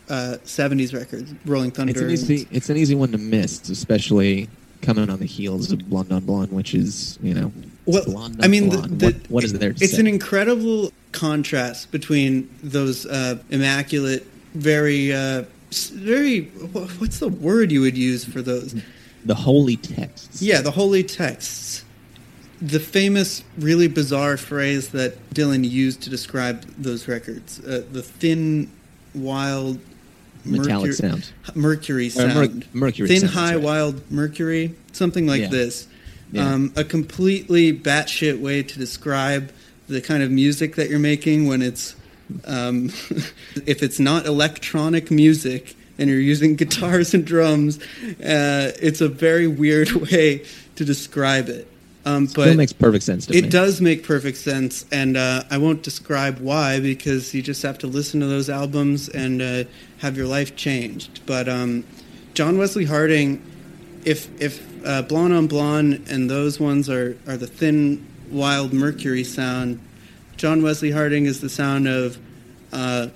uh, 0.09 0.37
70s 0.45 0.93
records 0.93 1.33
rolling 1.45 1.71
thunder 1.71 1.91
It's 1.91 2.01
an 2.01 2.11
easy 2.11 2.47
it's 2.51 2.69
an 2.69 2.77
easy 2.77 2.95
one 2.95 3.11
to 3.11 3.17
miss, 3.17 3.67
especially 3.69 4.49
coming 4.81 5.09
on 5.09 5.19
the 5.19 5.25
heels 5.25 5.71
of 5.71 5.89
Blonde 5.89 6.11
on 6.11 6.25
Blonde, 6.25 6.51
which 6.51 6.73
is 6.73 7.17
you 7.21 7.33
know 7.33 7.51
well 7.87 8.03
blonde 8.05 8.35
i 8.41 8.45
on 8.45 8.51
mean 8.51 8.69
the, 8.69 8.77
blonde. 8.77 8.99
the, 8.99 9.05
what, 9.05 9.29
what 9.29 9.43
is 9.43 9.53
there 9.53 9.71
to 9.73 9.83
it's 9.83 9.93
say? 9.93 9.99
an 9.99 10.07
incredible 10.07 10.91
contrast 11.11 11.91
between 11.91 12.49
those 12.63 13.05
uh, 13.05 13.37
immaculate 13.51 14.23
very 14.53 15.13
uh, 15.13 15.43
very 15.93 16.45
what's 16.99 17.19
the 17.19 17.29
word 17.29 17.71
you 17.71 17.81
would 17.81 17.97
use 17.97 18.25
for 18.25 18.41
those 18.41 18.75
the 19.25 19.35
holy 19.35 19.75
texts. 19.75 20.41
Yeah, 20.41 20.61
the 20.61 20.71
holy 20.71 21.03
texts. 21.03 21.83
The 22.61 22.79
famous, 22.79 23.43
really 23.57 23.87
bizarre 23.87 24.37
phrase 24.37 24.89
that 24.89 25.31
Dylan 25.31 25.69
used 25.69 26.01
to 26.03 26.09
describe 26.09 26.61
those 26.77 27.07
records 27.07 27.59
uh, 27.59 27.83
the 27.91 28.01
thin, 28.01 28.71
wild, 29.13 29.79
Metallic 30.45 30.91
mercury, 30.91 30.93
sound. 30.93 31.29
mercury 31.55 32.12
Or 32.17 32.27
mer- 32.27 32.34
sound. 32.45 32.65
mercury 32.73 33.08
Thin, 33.08 33.21
sound, 33.21 33.34
high, 33.34 33.55
right. 33.55 33.63
wild 33.63 34.12
mercury. 34.12 34.73
Something 34.91 35.27
like 35.27 35.41
Yeah. 35.41 35.47
this. 35.49 35.88
Yeah. 36.31 36.53
Um, 36.53 36.73
a 36.75 36.84
completely 36.84 37.71
batshit 37.77 38.39
way 38.39 38.63
to 38.63 38.79
describe 38.79 39.51
the 39.88 40.01
kind 40.01 40.23
of 40.23 40.31
music 40.31 40.75
that 40.75 40.89
you're 40.89 40.99
making 40.99 41.47
when 41.47 41.62
it's. 41.62 41.95
Um, 42.45 42.89
if 43.67 43.84
it's 43.84 43.99
not 43.99 44.25
electronic 44.25 45.12
music 45.12 45.75
and 45.99 46.10
you're 46.10 46.19
using 46.19 46.55
guitars 46.62 47.13
and 47.13 47.23
drums, 47.25 47.77
uh, 48.19 48.71
it's 48.81 48.99
a 49.01 49.08
very 49.08 49.47
weird 49.47 49.91
way 50.12 50.43
to 50.75 50.84
describe 50.86 51.49
it. 51.49 51.67
Um, 52.05 52.25
but 52.27 52.43
Still 52.43 52.55
makes 52.55 52.71
perfect 52.73 53.03
sense 53.03 53.25
to 53.25 53.35
it 53.35 53.45
me. 53.45 53.49
does 53.49 53.81
make 53.81 54.03
perfect 54.03 54.37
sense, 54.37 54.85
and 54.91 55.17
uh, 55.17 55.43
I 55.49 55.57
won't 55.57 55.81
describe 55.81 56.39
why 56.39 56.79
because 56.79 57.33
you 57.33 57.41
just 57.41 57.63
have 57.63 57.79
to 57.79 57.87
listen 57.87 58.19
to 58.19 58.27
those 58.27 58.47
albums 58.47 59.09
and 59.09 59.41
uh, 59.41 59.63
have 59.97 60.15
your 60.15 60.27
life 60.27 60.55
changed. 60.55 61.25
But 61.25 61.49
um, 61.49 61.83
John 62.35 62.59
Wesley 62.59 62.85
Harding, 62.85 63.41
if 64.03 64.29
if 64.39 64.63
uh, 64.85 65.01
Blonde 65.01 65.33
on 65.33 65.47
Blonde 65.47 66.05
and 66.07 66.29
those 66.29 66.59
ones 66.59 66.91
are 66.91 67.17
are 67.27 67.37
the 67.37 67.47
thin, 67.47 68.05
wild 68.29 68.71
Mercury 68.71 69.23
sound, 69.23 69.79
John 70.37 70.61
Wesley 70.61 70.91
Harding 70.91 71.25
is 71.25 71.41
the 71.41 71.49
sound 71.49 71.87
of 71.87 72.19
uh, 72.71 73.07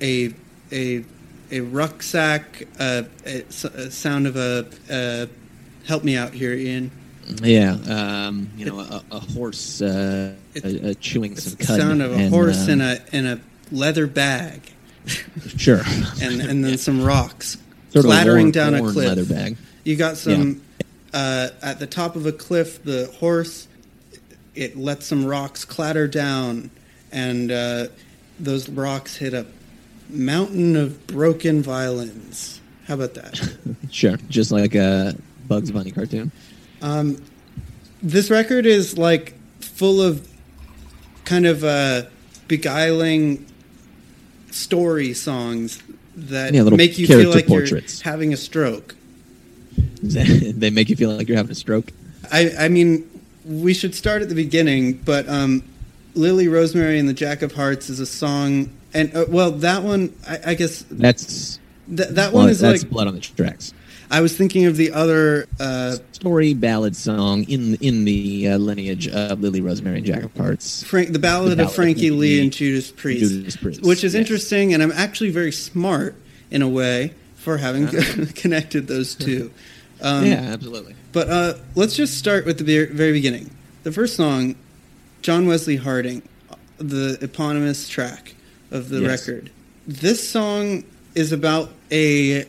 a 0.00 0.34
a 0.72 1.04
a 1.52 1.60
rucksack, 1.60 2.66
uh, 2.80 3.04
a, 3.24 3.42
a 3.42 3.90
sound 3.92 4.26
of 4.26 4.36
a. 4.36 4.66
Uh, 4.90 5.26
help 5.86 6.02
me 6.02 6.16
out 6.16 6.32
here, 6.32 6.54
Ian. 6.54 6.90
Yeah, 7.42 7.76
um, 7.88 8.50
you 8.56 8.66
know, 8.66 8.80
a, 8.80 9.02
a 9.10 9.20
horse 9.20 9.80
uh, 9.80 10.34
uh, 10.56 10.68
uh, 10.68 10.94
chewing 11.00 11.32
It's 11.32 11.44
some 11.44 11.56
the 11.56 11.64
sound 11.64 12.02
of 12.02 12.12
a 12.12 12.16
and, 12.16 12.32
horse 12.34 12.68
uh, 12.68 12.72
in 12.72 12.80
a 12.80 12.98
in 13.12 13.26
a 13.26 13.40
leather 13.70 14.06
bag, 14.06 14.72
sure, 15.56 15.82
and 16.22 16.40
and 16.40 16.64
then 16.64 16.78
some 16.78 17.02
rocks 17.02 17.58
sort 17.90 18.04
a 18.04 18.08
clattering 18.08 18.46
worn- 18.46 18.50
down 18.52 18.74
a 18.74 18.80
cliff. 18.80 18.96
leather 18.96 19.24
bag. 19.24 19.56
You 19.84 19.96
got 19.96 20.16
some 20.16 20.62
uh, 21.12 21.48
at 21.62 21.78
the 21.78 21.86
top 21.86 22.16
of 22.16 22.26
a 22.26 22.32
cliff. 22.32 22.82
The 22.82 23.12
horse 23.18 23.68
it 24.54 24.76
lets 24.76 25.06
some 25.06 25.24
rocks 25.24 25.64
clatter 25.64 26.06
down, 26.06 26.70
and 27.10 27.50
uh, 27.50 27.86
those 28.38 28.68
rocks 28.68 29.16
hit 29.16 29.34
a 29.34 29.46
mountain 30.08 30.76
of 30.76 31.06
broken 31.06 31.62
violins. 31.62 32.60
How 32.86 32.94
about 32.94 33.14
that? 33.14 33.56
Sure, 33.90 34.16
just 34.30 34.50
like 34.50 34.74
a 34.74 35.14
Bugs 35.48 35.70
Bunny 35.70 35.90
cartoon. 35.90 36.32
Um, 36.82 37.22
this 38.02 38.30
record 38.30 38.66
is 38.66 38.98
like 38.98 39.34
full 39.60 40.00
of 40.02 40.28
kind 41.24 41.46
of 41.46 41.64
uh, 41.64 42.02
beguiling 42.48 43.46
story 44.50 45.14
songs 45.14 45.82
that 46.14 46.52
Yeah, 46.52 46.64
make 46.64 46.98
you 46.98 47.06
feel 47.06 47.30
like 47.30 47.46
portraits. 47.46 48.04
you're 48.04 48.12
having 48.12 48.32
a 48.32 48.36
stroke. 48.36 48.94
they 50.02 50.70
make 50.70 50.88
you 50.88 50.96
feel 50.96 51.10
like 51.10 51.28
you're 51.28 51.36
having 51.36 51.52
a 51.52 51.56
stroke. 51.56 51.92
I, 52.30 52.50
I 52.58 52.68
mean, 52.68 53.08
we 53.44 53.72
should 53.72 53.94
start 53.94 54.22
at 54.22 54.28
the 54.28 54.34
beginning, 54.34 54.94
but 54.94 55.28
um, 55.28 55.62
Lily 56.14 56.48
Rosemary 56.48 56.98
and 56.98 57.08
the 57.08 57.14
Jack 57.14 57.42
of 57.42 57.52
Hearts 57.52 57.88
is 57.88 58.00
a 58.00 58.06
song, 58.06 58.70
and 58.92 59.14
uh, 59.16 59.26
well, 59.28 59.52
that 59.52 59.82
one, 59.82 60.14
I, 60.28 60.38
I 60.46 60.54
guess 60.54 60.84
That's 60.90 61.58
th- 61.88 62.10
that 62.10 62.32
well, 62.32 62.42
one 62.42 62.50
is 62.50 62.60
that's 62.60 62.82
like 62.82 62.90
blood 62.90 63.06
on 63.08 63.14
the 63.14 63.20
tracks. 63.20 63.72
I 64.12 64.20
was 64.20 64.36
thinking 64.36 64.66
of 64.66 64.76
the 64.76 64.92
other. 64.92 65.46
Uh, 65.58 65.96
Story 66.12 66.54
ballad 66.54 66.94
song 66.94 67.44
in 67.48 67.74
in 67.76 68.04
the 68.04 68.48
uh, 68.50 68.58
lineage 68.58 69.08
of 69.08 69.40
Lily 69.40 69.60
Rosemary 69.60 69.96
and 69.98 70.06
Jack 70.06 70.22
of 70.22 70.36
Hearts. 70.36 70.84
Frank, 70.84 71.12
the 71.12 71.18
Ballad, 71.18 71.58
The 71.58 71.64
of 71.64 71.74
Frankie 71.74 72.08
of 72.08 72.16
Lee 72.16 72.40
and 72.42 72.52
Judas 72.52 72.92
Priest, 72.92 73.32
Judas 73.32 73.56
Priest, 73.56 73.82
which 73.82 74.04
is 74.04 74.14
yes. 74.14 74.20
interesting, 74.20 74.74
and 74.74 74.82
I'm 74.82 74.92
actually 74.92 75.30
very 75.30 75.50
smart 75.50 76.14
in 76.50 76.62
a 76.62 76.68
way 76.68 77.14
for 77.36 77.56
having 77.56 77.88
Uh-huh. 77.88 78.26
connected 78.36 78.86
those 78.86 79.14
two. 79.26 79.50
Um, 80.00 80.26
yeah, 80.26 80.34
absolutely. 80.52 80.94
But 81.12 81.28
uh, 81.30 81.54
let's 81.74 81.96
just 81.96 82.18
start 82.18 82.44
with 82.46 82.58
the 82.58 82.64
very, 82.64 82.86
very 82.86 83.12
beginning. 83.12 83.50
The 83.82 83.92
first 83.92 84.14
song, 84.14 84.54
John 85.22 85.46
Wesley 85.46 85.76
Harding, 85.76 86.22
the 86.78 87.18
eponymous 87.20 87.88
track 87.88 88.34
of 88.70 88.90
the 88.90 89.00
Yes. 89.00 89.26
record. 89.26 89.50
This 89.88 90.28
song 90.28 90.84
is 91.16 91.32
about 91.32 91.70
a 91.90 92.46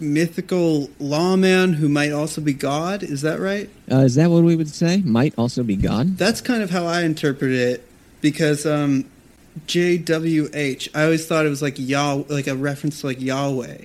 mythical 0.00 0.90
lawman 0.98 1.74
who 1.74 1.88
might 1.88 2.12
also 2.12 2.40
be 2.40 2.52
God. 2.52 3.02
Is 3.02 3.22
that 3.22 3.40
right? 3.40 3.70
Uh, 3.90 3.98
is 3.98 4.16
that 4.16 4.30
what 4.30 4.42
we 4.44 4.56
would 4.56 4.68
say? 4.68 4.98
Might 4.98 5.34
also 5.38 5.62
be 5.62 5.76
God. 5.76 6.18
That's 6.18 6.40
kind 6.40 6.62
of 6.62 6.70
how 6.70 6.86
I 6.86 7.02
interpret 7.02 7.52
it 7.52 7.86
because 8.20 8.66
um, 8.66 9.04
JWH, 9.66 10.88
I 10.94 11.04
always 11.04 11.26
thought 11.26 11.46
it 11.46 11.50
was 11.50 11.62
like 11.62 11.74
Yah, 11.76 12.22
like 12.28 12.46
a 12.46 12.56
reference 12.56 13.00
to 13.00 13.06
like 13.06 13.20
Yahweh. 13.20 13.84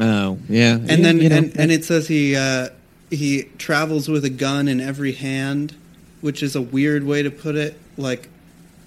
Oh, 0.00 0.38
yeah. 0.48 0.74
And 0.74 1.04
then 1.04 1.18
you 1.20 1.28
know, 1.28 1.36
and, 1.36 1.56
and 1.58 1.70
it 1.70 1.84
says 1.84 2.08
he 2.08 2.34
uh, 2.34 2.70
he 3.10 3.44
travels 3.58 4.08
with 4.08 4.24
a 4.24 4.30
gun 4.30 4.68
in 4.68 4.80
every 4.80 5.12
hand. 5.12 5.74
which 6.22 6.42
is 6.42 6.56
a 6.56 6.62
weird 6.62 7.04
way 7.04 7.22
to 7.22 7.30
put 7.30 7.56
it. 7.56 7.78
Like, 7.98 8.28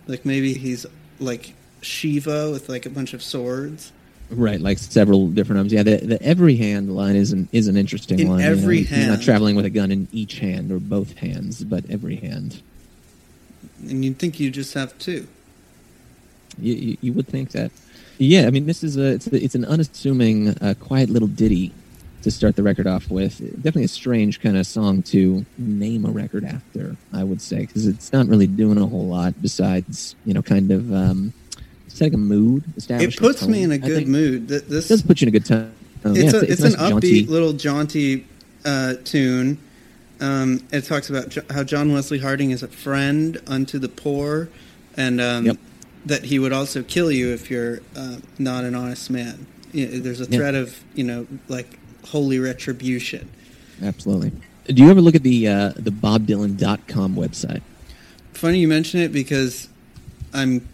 like 0.08 0.26
maybe 0.26 0.54
he's 0.54 0.86
like 1.20 1.54
Shiva 1.82 2.50
with 2.50 2.70
like 2.70 2.86
a 2.86 2.90
bunch 2.90 3.14
of 3.14 3.22
swords. 3.22 3.92
Right, 4.32 4.60
like 4.60 4.80
several 4.80 5.28
different 5.28 5.60
arms. 5.60 5.74
Yeah, 5.74 5.84
the, 5.84 5.98
the 5.98 6.22
every 6.22 6.56
hand 6.56 6.96
line 6.96 7.16
is 7.16 7.32
an 7.32 7.48
is 7.52 7.68
an 7.68 7.78
interesting 7.78 8.20
In 8.20 8.28
one. 8.30 8.40
you 8.40 8.46
every 8.46 8.82
know. 8.82 8.88
He's 8.88 8.92
not 8.92 9.08
hand. 9.08 9.22
traveling 9.22 9.56
with 9.56 9.66
a 9.66 9.70
gun 9.70 9.92
in 9.92 10.08
each 10.12 10.40
hand 10.40 10.72
or 10.72 10.80
both 10.80 11.18
hands, 11.18 11.64
but 11.64 11.84
every 11.90 12.16
hand. 12.16 12.62
And 13.82 14.04
you'd 14.04 14.18
think 14.18 14.40
you 14.40 14.50
just 14.50 14.74
have 14.74 14.98
two. 14.98 15.28
You, 16.58 16.74
you, 16.74 16.98
you 17.02 17.14
would 17.14 17.28
think 17.28 17.52
that. 17.52 17.72
Yeah, 18.18 18.48
I 18.48 18.50
mean, 18.50 18.66
this 18.66 18.84
is 18.84 18.98
a 18.98 19.14
it's, 19.14 19.28
it's 19.28 19.56
an 19.56 19.66
unassuming, 19.66 20.50
uh, 20.50 20.74
quiet 20.80 21.10
little 21.10 21.28
ditty 21.28 21.74
to 22.24 22.32
start 22.32 22.56
the 22.56 22.64
record 22.64 22.88
off 22.88 23.12
with. 23.12 23.38
Definitely 23.58 23.84
a 23.84 23.90
strange 23.90 24.42
kind 24.42 24.58
of 24.58 24.66
song 24.66 25.04
to 25.04 25.46
name 25.58 26.06
a 26.06 26.10
record 26.10 26.46
after, 26.46 26.96
I 27.14 27.24
would 27.24 27.42
say, 27.42 27.60
because 27.60 27.86
it's 27.86 28.12
not 28.12 28.26
really 28.28 28.48
doing 28.48 28.78
a 28.80 28.86
whole 28.88 29.06
lot 29.06 29.40
besides, 29.42 30.16
you 30.26 30.34
know, 30.34 30.42
kind 30.42 30.72
of 30.72 30.92
um, 30.92 31.34
setting 31.96 32.14
a 32.14 32.18
mood. 32.18 32.64
It 32.90 33.18
puts 33.18 33.48
me 33.48 33.64
in 33.64 33.72
a 33.72 33.78
good 33.78 34.08
mood. 34.08 34.50
Th- 34.50 34.64
This 34.64 34.86
It 34.86 34.90
does 34.90 35.02
put 35.02 35.22
you 35.22 35.26
in 35.26 35.30
a 35.30 35.32
good 35.40 35.46
time. 35.46 35.72
it's, 36.04 36.34
yeah, 36.34 36.40
a, 36.40 36.44
it's, 36.44 36.62
nice 36.62 36.74
an 36.74 36.80
and 36.80 36.94
upbeat 36.96 37.02
jaunty. 37.02 37.26
little 37.26 37.54
jaunty 37.54 38.28
uh, 38.66 38.94
tune. 39.04 39.58
Um, 40.20 40.62
it 40.72 40.82
talks 40.86 41.10
about 41.10 41.30
jo- 41.30 41.44
how 41.50 41.64
John 41.64 41.92
Wesley 41.92 42.20
Harding 42.20 42.52
is 42.52 42.64
a 42.64 42.68
friend 42.68 43.42
unto 43.48 43.80
the 43.80 43.90
poor, 43.90 44.50
and 44.98 45.20
um, 45.20 45.46
Yep. 45.46 45.58
that 46.06 46.24
he 46.26 46.40
would 46.40 46.54
also 46.54 46.84
kill 46.84 47.12
you 47.12 47.34
if 47.34 47.50
you're 47.50 47.80
uh, 47.96 48.18
not 48.40 48.64
an 48.64 48.76
honest 48.76 49.10
man. 49.10 49.46
You 49.74 49.88
know, 49.88 50.00
there's 50.00 50.22
a 50.22 50.26
Yeah. 50.26 50.38
threat 50.38 50.56
of 50.56 50.80
you 50.96 51.04
know 51.04 51.28
like 51.50 51.78
holy 52.06 52.40
retribution. 52.40 53.30
Absolutely. 53.82 54.32
Do 54.68 54.82
you 54.84 54.90
ever 54.90 55.02
look 55.02 55.16
at 55.16 55.24
the 55.24 55.48
uh, 55.48 55.74
the 55.76 55.92
BobDylan.com 55.92 57.16
website? 57.16 57.62
Funny 58.34 58.60
you 58.60 58.68
mention 58.68 59.00
it 59.02 59.12
because 59.12 59.68
I'm 60.34 60.68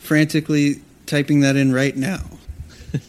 frantically 0.00 0.80
typing 1.06 1.40
that 1.40 1.56
in 1.56 1.72
right 1.72 1.96
now. 1.96 2.20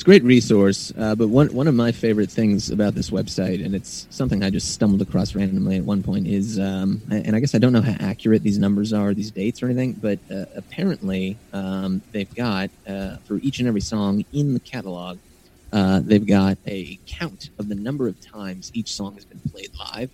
It's 0.00 0.04
a 0.04 0.06
great 0.06 0.24
resource, 0.24 0.94
uh, 0.96 1.14
but 1.14 1.28
one 1.28 1.52
one 1.52 1.68
of 1.68 1.74
my 1.74 1.92
favorite 1.92 2.30
things 2.30 2.70
about 2.70 2.94
this 2.94 3.10
website, 3.10 3.62
and 3.62 3.74
it's 3.74 4.06
something 4.08 4.42
I 4.42 4.48
just 4.48 4.72
stumbled 4.72 5.02
across 5.02 5.34
randomly 5.34 5.76
at 5.76 5.84
one 5.84 6.02
point, 6.02 6.26
is, 6.26 6.58
um, 6.58 7.02
and 7.10 7.36
I 7.36 7.40
guess 7.40 7.54
I 7.54 7.58
don't 7.58 7.74
know 7.74 7.82
how 7.82 7.96
accurate 8.00 8.42
these 8.42 8.56
numbers 8.56 8.94
are, 8.94 9.12
these 9.12 9.30
dates 9.30 9.62
or 9.62 9.66
anything, 9.66 9.92
but 9.92 10.18
uh, 10.30 10.46
apparently 10.56 11.36
um, 11.52 12.00
they've 12.12 12.34
got 12.34 12.70
uh, 12.88 13.16
for 13.26 13.36
each 13.42 13.58
and 13.58 13.68
every 13.68 13.82
song 13.82 14.24
in 14.32 14.54
the 14.54 14.60
catalog, 14.60 15.18
uh, 15.70 16.00
they've 16.02 16.26
got 16.26 16.56
a 16.66 16.98
count 17.06 17.50
of 17.58 17.68
the 17.68 17.74
number 17.74 18.08
of 18.08 18.18
times 18.22 18.70
each 18.72 18.94
song 18.94 19.16
has 19.16 19.26
been 19.26 19.40
played 19.52 19.68
live. 19.78 20.10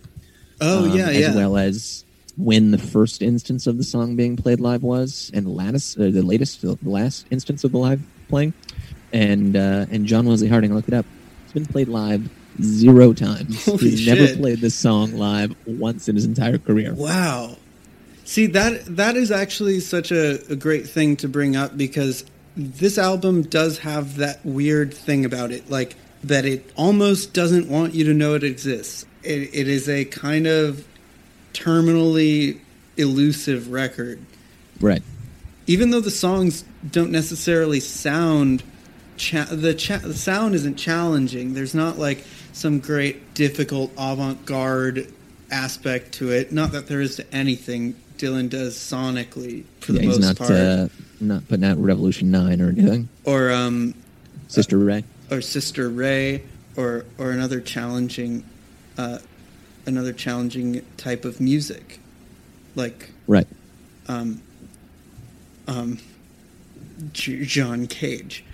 Oh 0.60 0.90
um, 0.90 0.96
yeah, 0.96 1.10
as 1.10 1.20
yeah. 1.20 1.34
well 1.36 1.56
as 1.56 2.04
when 2.36 2.70
the 2.70 2.78
first 2.78 3.22
instance 3.22 3.66
of 3.66 3.78
the 3.78 3.84
song 3.84 4.16
being 4.16 4.36
played 4.36 4.60
live 4.60 4.82
was, 4.82 5.30
and 5.34 5.48
latest, 5.48 5.98
uh, 5.98 6.10
the 6.10 6.22
latest, 6.22 6.62
the 6.62 6.78
last 6.82 7.26
instance 7.30 7.64
of 7.64 7.72
the 7.72 7.78
live 7.78 8.02
playing, 8.28 8.52
and 9.12 9.56
uh, 9.56 9.86
and 9.90 10.06
John 10.06 10.26
Wesley 10.26 10.48
Harding. 10.48 10.74
Looked 10.74 10.88
it 10.88 10.94
up. 10.94 11.06
It's 11.44 11.52
been 11.52 11.66
played 11.66 11.88
live 11.88 12.28
zero 12.60 13.12
times. 13.12 13.64
Holy 13.64 13.90
He's 13.90 14.06
never 14.06 14.34
played 14.36 14.60
this 14.60 14.74
song 14.74 15.12
live 15.12 15.54
once 15.66 16.08
in 16.08 16.14
his 16.16 16.24
entire 16.24 16.58
career. 16.58 16.94
Wow. 16.94 17.56
See 18.24 18.46
that 18.48 18.84
that 18.96 19.16
is 19.16 19.30
actually 19.30 19.80
such 19.80 20.10
a, 20.10 20.40
a 20.50 20.56
great 20.56 20.88
thing 20.88 21.16
to 21.18 21.28
bring 21.28 21.56
up 21.56 21.76
because 21.76 22.24
this 22.56 22.98
album 22.98 23.42
does 23.42 23.78
have 23.78 24.16
that 24.16 24.44
weird 24.44 24.92
thing 24.92 25.24
about 25.24 25.52
it, 25.52 25.70
like 25.70 25.94
that 26.24 26.44
it 26.44 26.70
almost 26.76 27.32
doesn't 27.32 27.68
want 27.68 27.94
you 27.94 28.04
to 28.04 28.14
know 28.14 28.34
it 28.34 28.42
exists. 28.42 29.06
It, 29.22 29.54
it 29.54 29.68
is 29.68 29.88
a 29.88 30.04
kind 30.06 30.46
of 30.46 30.84
terminally 31.56 32.58
elusive 32.96 33.70
record, 33.70 34.18
Right. 34.80 35.02
even 35.66 35.90
though 35.90 36.00
the 36.00 36.10
songs 36.10 36.64
don't 36.90 37.10
necessarily 37.10 37.80
sound. 37.80 38.62
Cha- 39.16 39.46
the, 39.50 39.72
cha- 39.74 39.96
the 39.98 40.12
sound 40.14 40.54
isn't 40.54 40.76
challenging. 40.76 41.54
There's 41.54 41.74
not 41.74 41.98
like 41.98 42.22
some 42.52 42.80
great 42.80 43.32
difficult 43.32 43.90
avant-garde 43.96 45.10
aspect 45.50 46.12
to 46.14 46.30
it. 46.32 46.52
Not 46.52 46.72
that 46.72 46.86
there 46.86 47.00
is 47.00 47.16
to 47.16 47.34
anything 47.34 47.94
Dylan 48.18 48.50
does 48.50 48.76
sonically 48.76 49.64
for 49.80 49.92
yeah, 49.92 50.00
the 50.02 50.06
most 50.08 50.20
not 50.20 50.36
part, 50.36 50.50
uh, 50.50 50.88
not 51.20 51.48
putting 51.48 51.64
out 51.64 51.78
Revolution 51.78 52.30
Nine 52.30 52.60
or 52.60 52.68
anything. 52.68 53.08
or 53.24 53.50
um, 53.50 53.94
Sister 54.48 54.76
Ray. 54.76 55.04
or 55.30 55.40
Sister 55.40 55.88
Ray, 55.88 56.42
or 56.76 57.06
or 57.16 57.30
another 57.30 57.60
challenging, 57.60 58.44
uh, 58.98 59.18
another 59.86 60.12
challenging 60.12 60.84
type 60.96 61.24
of 61.24 61.40
music, 61.40 62.00
like 62.74 63.10
Right. 63.26 63.46
um, 64.08 64.40
um, 65.68 65.98
J- 67.12 67.44
John 67.44 67.86
Cage. 67.86 68.44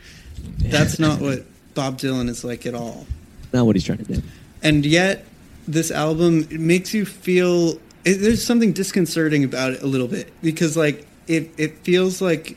That's 0.59 0.99
not 0.99 1.21
what 1.21 1.45
Bob 1.75 1.99
Dylan 1.99 2.29
is 2.29 2.45
like 2.45 2.66
at 2.66 2.75
all. 2.75 3.07
Not 3.53 3.66
what 3.66 3.77
he's 3.77 3.85
trying 3.85 3.99
to 3.99 4.05
do. 4.05 4.23
And 4.62 4.85
yet, 4.87 5.25
this 5.68 5.90
album 5.90 6.40
it 6.51 6.61
makes 6.61 6.92
you 6.95 7.05
feel 7.05 7.79
it, 8.05 8.14
there's 8.16 8.45
something 8.45 8.73
disconcerting 8.73 9.45
about 9.45 9.73
it 9.73 9.83
a 9.83 9.87
little 9.87 10.09
bit 10.09 10.33
because 10.42 10.77
like 10.77 11.07
it 11.29 11.51
it 11.57 11.79
feels 11.79 12.21
like 12.21 12.57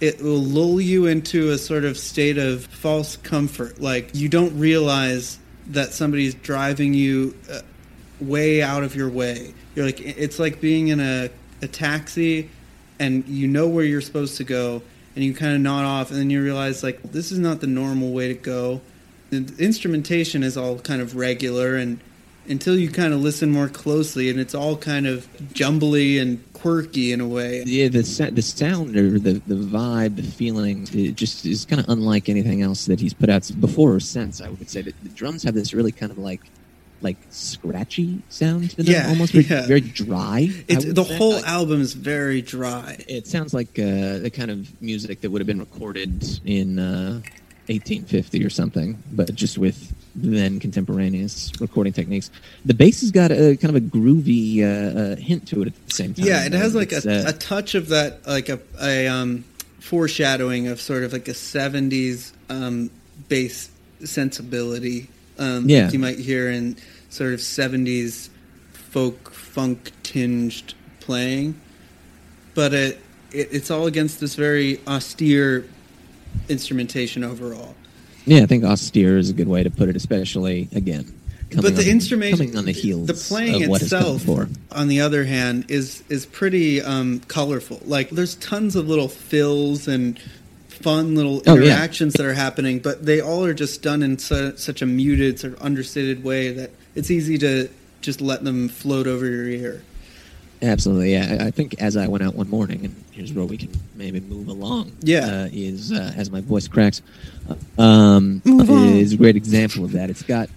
it 0.00 0.20
will 0.22 0.42
lull 0.42 0.80
you 0.80 1.06
into 1.06 1.50
a 1.50 1.58
sort 1.58 1.84
of 1.84 1.96
state 1.98 2.38
of 2.38 2.66
false 2.66 3.16
comfort. 3.16 3.80
Like 3.80 4.14
you 4.14 4.28
don't 4.28 4.56
realize 4.58 5.38
that 5.68 5.92
somebody's 5.94 6.34
driving 6.34 6.94
you 6.94 7.34
uh, 7.50 7.60
way 8.28 8.62
out 8.62 8.82
of 8.82 8.94
your 8.94 9.08
way. 9.08 9.54
You're 9.74 9.86
like 9.86 10.00
it's 10.00 10.38
like 10.38 10.60
being 10.60 10.88
in 10.88 11.00
a, 11.00 11.30
a 11.62 11.68
taxi 11.68 12.50
and 12.98 13.26
you 13.26 13.48
know 13.48 13.68
where 13.68 13.84
you're 13.84 14.00
supposed 14.00 14.36
to 14.36 14.44
go 14.44 14.82
and 15.14 15.24
you 15.24 15.34
kind 15.34 15.54
of 15.54 15.60
nod 15.60 15.84
off 15.84 16.10
and 16.10 16.18
then 16.18 16.30
you 16.30 16.42
realize 16.42 16.82
like 16.82 17.02
this 17.02 17.32
is 17.32 17.38
not 17.38 17.60
the 17.60 17.66
normal 17.66 18.12
way 18.12 18.28
to 18.28 18.34
go. 18.34 18.80
The 19.30 19.54
instrumentation 19.58 20.42
is 20.42 20.56
all 20.56 20.78
kind 20.78 21.00
of 21.00 21.16
regular 21.16 21.76
and 21.76 22.00
until 22.46 22.78
you 22.78 22.90
kind 22.90 23.14
of 23.14 23.20
listen 23.20 23.50
more 23.50 23.68
closely 23.68 24.28
and 24.28 24.38
it's 24.38 24.54
all 24.54 24.76
kind 24.76 25.06
of 25.06 25.26
jumbly 25.52 26.18
and 26.18 26.44
quirky 26.52 27.12
in 27.12 27.20
a 27.20 27.26
way. 27.26 27.62
Yeah, 27.66 27.88
the 27.88 28.02
the 28.32 28.42
sound 28.42 28.96
or 28.96 29.18
the 29.18 29.40
the 29.46 29.54
vibe, 29.54 30.16
the 30.16 30.22
feeling, 30.22 30.86
it 30.92 31.14
just 31.14 31.46
is 31.46 31.64
kind 31.64 31.80
of 31.80 31.88
unlike 31.88 32.28
anything 32.28 32.62
else 32.62 32.86
that 32.86 33.00
he's 33.00 33.14
put 33.14 33.30
out 33.30 33.50
before 33.60 33.94
or 33.94 34.00
since. 34.00 34.40
I 34.40 34.48
would 34.48 34.68
say 34.68 34.82
that 34.82 34.94
the 35.02 35.08
drums 35.10 35.42
have 35.42 35.54
this 35.54 35.72
really 35.74 35.92
kind 35.92 36.12
of 36.12 36.18
like 36.18 36.40
like 37.04 37.16
scratchy 37.30 38.20
sound 38.30 38.70
to 38.70 38.76
them, 38.78 38.86
Yeah, 38.86 39.08
almost 39.08 39.32
very, 39.32 39.44
yeah. 39.44 39.66
very 39.66 39.80
dry. 39.80 40.48
It's 40.66 40.84
the 40.84 41.04
say. 41.04 41.16
whole 41.16 41.44
album 41.44 41.80
is 41.80 41.92
very 41.92 42.42
dry. 42.42 42.96
It 43.06 43.26
sounds 43.28 43.54
like 43.54 43.78
uh, 43.78 44.18
the 44.18 44.32
kind 44.34 44.50
of 44.50 44.66
music 44.82 45.20
that 45.20 45.30
would 45.30 45.40
have 45.40 45.46
been 45.46 45.60
recorded 45.60 46.24
in 46.44 46.78
uh, 46.78 47.20
1850 47.68 48.44
or 48.44 48.50
something, 48.50 48.98
but 49.12 49.34
just 49.34 49.56
with 49.58 49.92
then 50.16 50.60
contemporaneous 50.60 51.52
recording 51.60 51.92
techniques. 51.92 52.30
The 52.64 52.74
bass 52.74 53.00
has 53.00 53.10
got 53.10 53.30
a 53.32 53.56
kind 53.56 53.74
of 53.74 53.76
a 53.76 53.80
groovy 53.80 54.62
uh, 54.62 54.66
uh, 55.12 55.16
hint 55.16 55.48
to 55.48 55.62
it 55.62 55.68
at 55.68 55.86
the 55.88 55.94
same 55.94 56.14
time. 56.14 56.26
Yeah, 56.26 56.44
it 56.46 56.52
has 56.52 56.74
like 56.74 56.92
a, 56.92 56.98
uh, 56.98 57.30
a 57.30 57.32
touch 57.32 57.74
of 57.74 57.88
that, 57.88 58.26
like 58.26 58.48
a, 58.48 58.60
a 58.82 59.08
um, 59.08 59.44
foreshadowing 59.80 60.68
of 60.68 60.80
sort 60.80 61.02
of 61.04 61.12
like 61.12 61.26
a 61.28 61.32
'70s 61.32 62.32
um, 62.48 62.90
bass 63.28 63.70
sensibility. 64.04 65.08
Um, 65.38 65.68
Yeah. 65.68 65.90
you 65.90 65.98
might 65.98 66.18
hear 66.18 66.48
in 66.50 66.76
sort 67.14 67.32
of 67.32 67.40
'70s 67.40 68.28
folk 68.72 69.30
funk 69.30 69.92
tinged 70.02 70.74
playing, 71.00 71.54
but 72.54 72.74
it, 72.74 73.00
it 73.32 73.48
it's 73.52 73.70
all 73.70 73.86
against 73.86 74.20
this 74.20 74.34
very 74.34 74.80
austere 74.86 75.64
instrumentation 76.48 77.22
overall. 77.22 77.74
Yeah, 78.26 78.42
I 78.42 78.46
think 78.46 78.64
austere 78.64 79.18
is 79.18 79.30
a 79.30 79.34
good 79.34 79.48
way 79.48 79.62
to 79.62 79.70
put 79.70 79.88
it, 79.88 79.96
especially 79.96 80.68
again. 80.74 81.12
But 81.54 81.76
the 81.76 81.82
on, 81.82 81.88
instrumentation, 81.88 82.46
coming 82.46 82.58
on 82.58 82.64
the 82.64 82.72
heels, 82.72 83.06
the 83.06 83.14
playing 83.14 83.62
itself, 83.70 84.28
on 84.72 84.88
the 84.88 85.00
other 85.00 85.24
hand, 85.24 85.66
is 85.68 86.02
is 86.08 86.26
pretty 86.26 86.82
um, 86.82 87.20
colorful. 87.28 87.80
Like 87.84 88.10
there's 88.10 88.34
tons 88.36 88.74
of 88.74 88.88
little 88.88 89.08
fills 89.08 89.86
and 89.86 90.18
fun 90.68 91.14
little 91.14 91.42
Oh, 91.46 91.54
yeah. 91.54 91.72
interactions 91.72 92.14
that 92.14 92.26
are 92.26 92.34
happening, 92.34 92.80
but 92.80 93.06
they 93.06 93.20
all 93.20 93.44
are 93.44 93.54
just 93.54 93.82
done 93.82 94.02
in 94.02 94.18
su- 94.18 94.56
such 94.56 94.82
a 94.82 94.86
muted, 94.86 95.38
sort 95.38 95.52
of 95.52 95.62
understated 95.62 96.24
way 96.24 96.50
that 96.50 96.70
it's 96.94 97.10
easy 97.10 97.38
to 97.38 97.68
just 98.00 98.20
let 98.20 98.44
them 98.44 98.68
float 98.68 99.06
over 99.06 99.26
your 99.26 99.46
ear. 99.46 99.82
Absolutely, 100.62 101.12
yeah. 101.12 101.38
I 101.40 101.50
think 101.50 101.80
as 101.80 101.96
I 101.96 102.06
went 102.06 102.24
out 102.24 102.34
one 102.34 102.48
morning, 102.48 102.84
and 102.84 103.04
here's 103.12 103.32
where 103.32 103.44
we 103.44 103.56
can 103.56 103.70
maybe 103.94 104.20
move 104.20 104.48
along. 104.48 104.92
Yeah. 105.00 105.26
uh, 105.26 105.48
is 105.52 105.92
uh, 105.92 106.12
as 106.16 106.30
my 106.30 106.40
voice 106.40 106.68
cracks, 106.68 107.02
uh, 107.48 107.82
um, 107.82 108.40
is 108.44 109.12
a 109.12 109.16
great 109.16 109.36
example 109.36 109.84
of 109.84 109.92
that. 109.92 110.10
It's 110.10 110.22
got, 110.22 110.48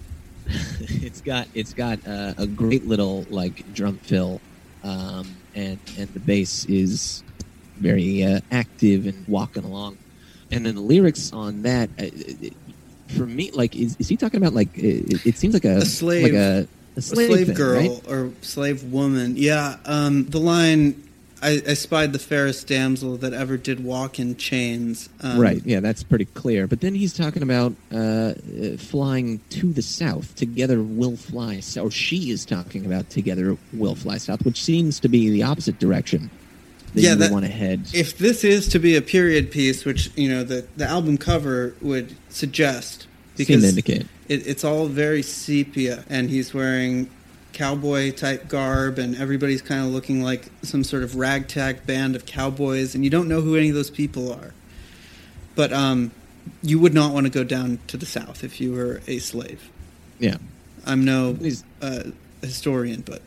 it's 0.80 1.21
got, 1.21 1.47
it's 1.54 1.73
got 1.73 2.00
uh, 2.08 2.34
a 2.38 2.47
great 2.47 2.86
little 2.86 3.26
like 3.30 3.73
drum 3.73 3.97
fill, 3.97 4.39
um, 4.84 5.36
and 5.56 5.80
and 5.97 6.08
the 6.13 6.19
bass 6.19 6.65
is 6.65 7.23
very 7.78 8.23
uh, 8.23 8.39
active 8.52 9.08
and 9.08 9.28
walking 9.28 9.63
along, 9.63 9.97
and 10.52 10.65
then 10.65 10.76
the 10.76 10.82
lyrics 10.82 11.34
on 11.34 11.63
that. 11.63 11.89
Uh, 12.00 12.06
it, 12.13 12.54
for 13.08 13.26
me, 13.26 13.52
like, 13.52 13.76
is, 13.76 13.96
is 14.00 14.08
he 14.08 14.17
talking 14.17 14.41
about 14.41 14.54
like? 14.54 14.70
It, 14.78 15.26
it 15.26 15.38
seems 15.38 15.54
like 15.54 15.65
a, 15.65 15.78
A 15.78 15.86
slave. 15.86 16.24
like 16.24 16.34
a 16.34 16.67
a 16.96 17.02
slave, 17.02 17.30
slave 17.30 17.48
thing, 17.48 17.56
girl 17.56 17.76
right? 17.80 18.10
or 18.10 18.32
slave 18.41 18.84
woman. 18.86 19.36
Yeah, 19.38 19.78
um, 19.86 20.26
the 20.26 20.39
line. 20.39 21.04
I, 21.39 21.62
I 21.67 21.76
spied 21.76 22.13
the 22.13 22.20
fairest 22.20 22.65
damsel 22.67 23.17
that 23.17 23.32
ever 23.32 23.58
did 23.58 23.84
walk 23.84 24.17
in 24.17 24.38
chains. 24.38 25.08
Um, 25.22 25.39
right. 25.39 25.62
Yeah, 25.63 25.82
that's 25.82 26.02
pretty 26.02 26.26
clear. 26.26 26.65
But 26.65 26.82
then 26.82 26.96
he's 26.96 27.13
talking 27.15 27.43
about 27.43 27.76
uh, 27.93 27.98
uh, 27.98 28.34
flying 28.78 29.39
to 29.52 29.72
the 29.72 29.84
south. 29.84 30.34
Together 30.36 30.82
we'll 30.82 31.15
fly. 31.15 31.60
So, 31.60 31.84
or 31.84 31.91
she 31.91 32.32
is 32.32 32.43
talking 32.43 32.88
about 32.88 33.12
together 33.12 33.56
we'll 33.72 33.93
fly 33.93 34.17
south, 34.17 34.43
which 34.46 34.63
seems 34.63 35.00
to 35.02 35.10
be 35.10 35.30
the 35.30 35.43
opposite 35.43 35.78
direction 35.78 36.32
that 36.97 37.03
Yeah, 37.03 37.12
you 37.12 37.15
that- 37.17 37.31
want 37.31 37.45
to 37.45 37.51
head. 37.51 37.81
If 37.93 38.17
this 38.17 38.43
is 38.43 38.67
to 38.69 38.79
be 38.79 38.95
a 38.95 39.01
period 39.01 39.49
piece, 39.51 39.86
which 39.86 40.12
you 40.15 40.29
know 40.29 40.43
the 40.43 40.65
the 40.75 40.86
album 40.86 41.17
cover 41.17 41.73
would 41.81 42.15
suggest, 42.29 43.07
because 43.38 43.63
it, 43.77 44.05
it's 44.27 44.63
all 44.63 44.88
very 44.88 45.21
sepia, 45.23 46.03
and 46.10 46.29
he's 46.29 46.53
wearing 46.53 47.10
cowboy 47.53 48.12
type 48.12 48.47
garb, 48.47 48.99
and 48.99 49.15
everybody's 49.15 49.62
kind 49.62 49.83
of 49.86 49.91
looking 49.91 50.21
like 50.21 50.45
some 50.62 50.83
sort 50.83 51.03
of 51.03 51.15
ragtag 51.15 51.86
band 51.88 52.15
of 52.15 52.25
cowboys, 52.25 52.93
and 52.93 53.03
you 53.03 53.10
don't 53.10 53.27
know 53.27 53.41
who 53.41 53.55
any 53.55 53.69
of 53.69 53.75
those 53.75 53.89
people 53.89 54.31
are. 54.31 54.53
But 55.55 55.73
um, 55.73 56.12
you 56.62 56.77
would 56.79 56.93
not 56.93 57.13
want 57.13 57.25
to 57.25 57.31
go 57.31 57.43
down 57.43 57.79
to 57.88 57.97
the 57.97 58.05
south 58.05 58.43
if 58.43 58.62
you 58.62 58.73
were 58.73 59.01
a 59.07 59.17
slave. 59.19 59.69
Yeah. 60.19 60.38
I'm 60.86 61.03
no 61.03 61.33
He's- 61.33 61.63
uh, 61.81 62.03
historian, 62.41 63.01
but 63.05 63.21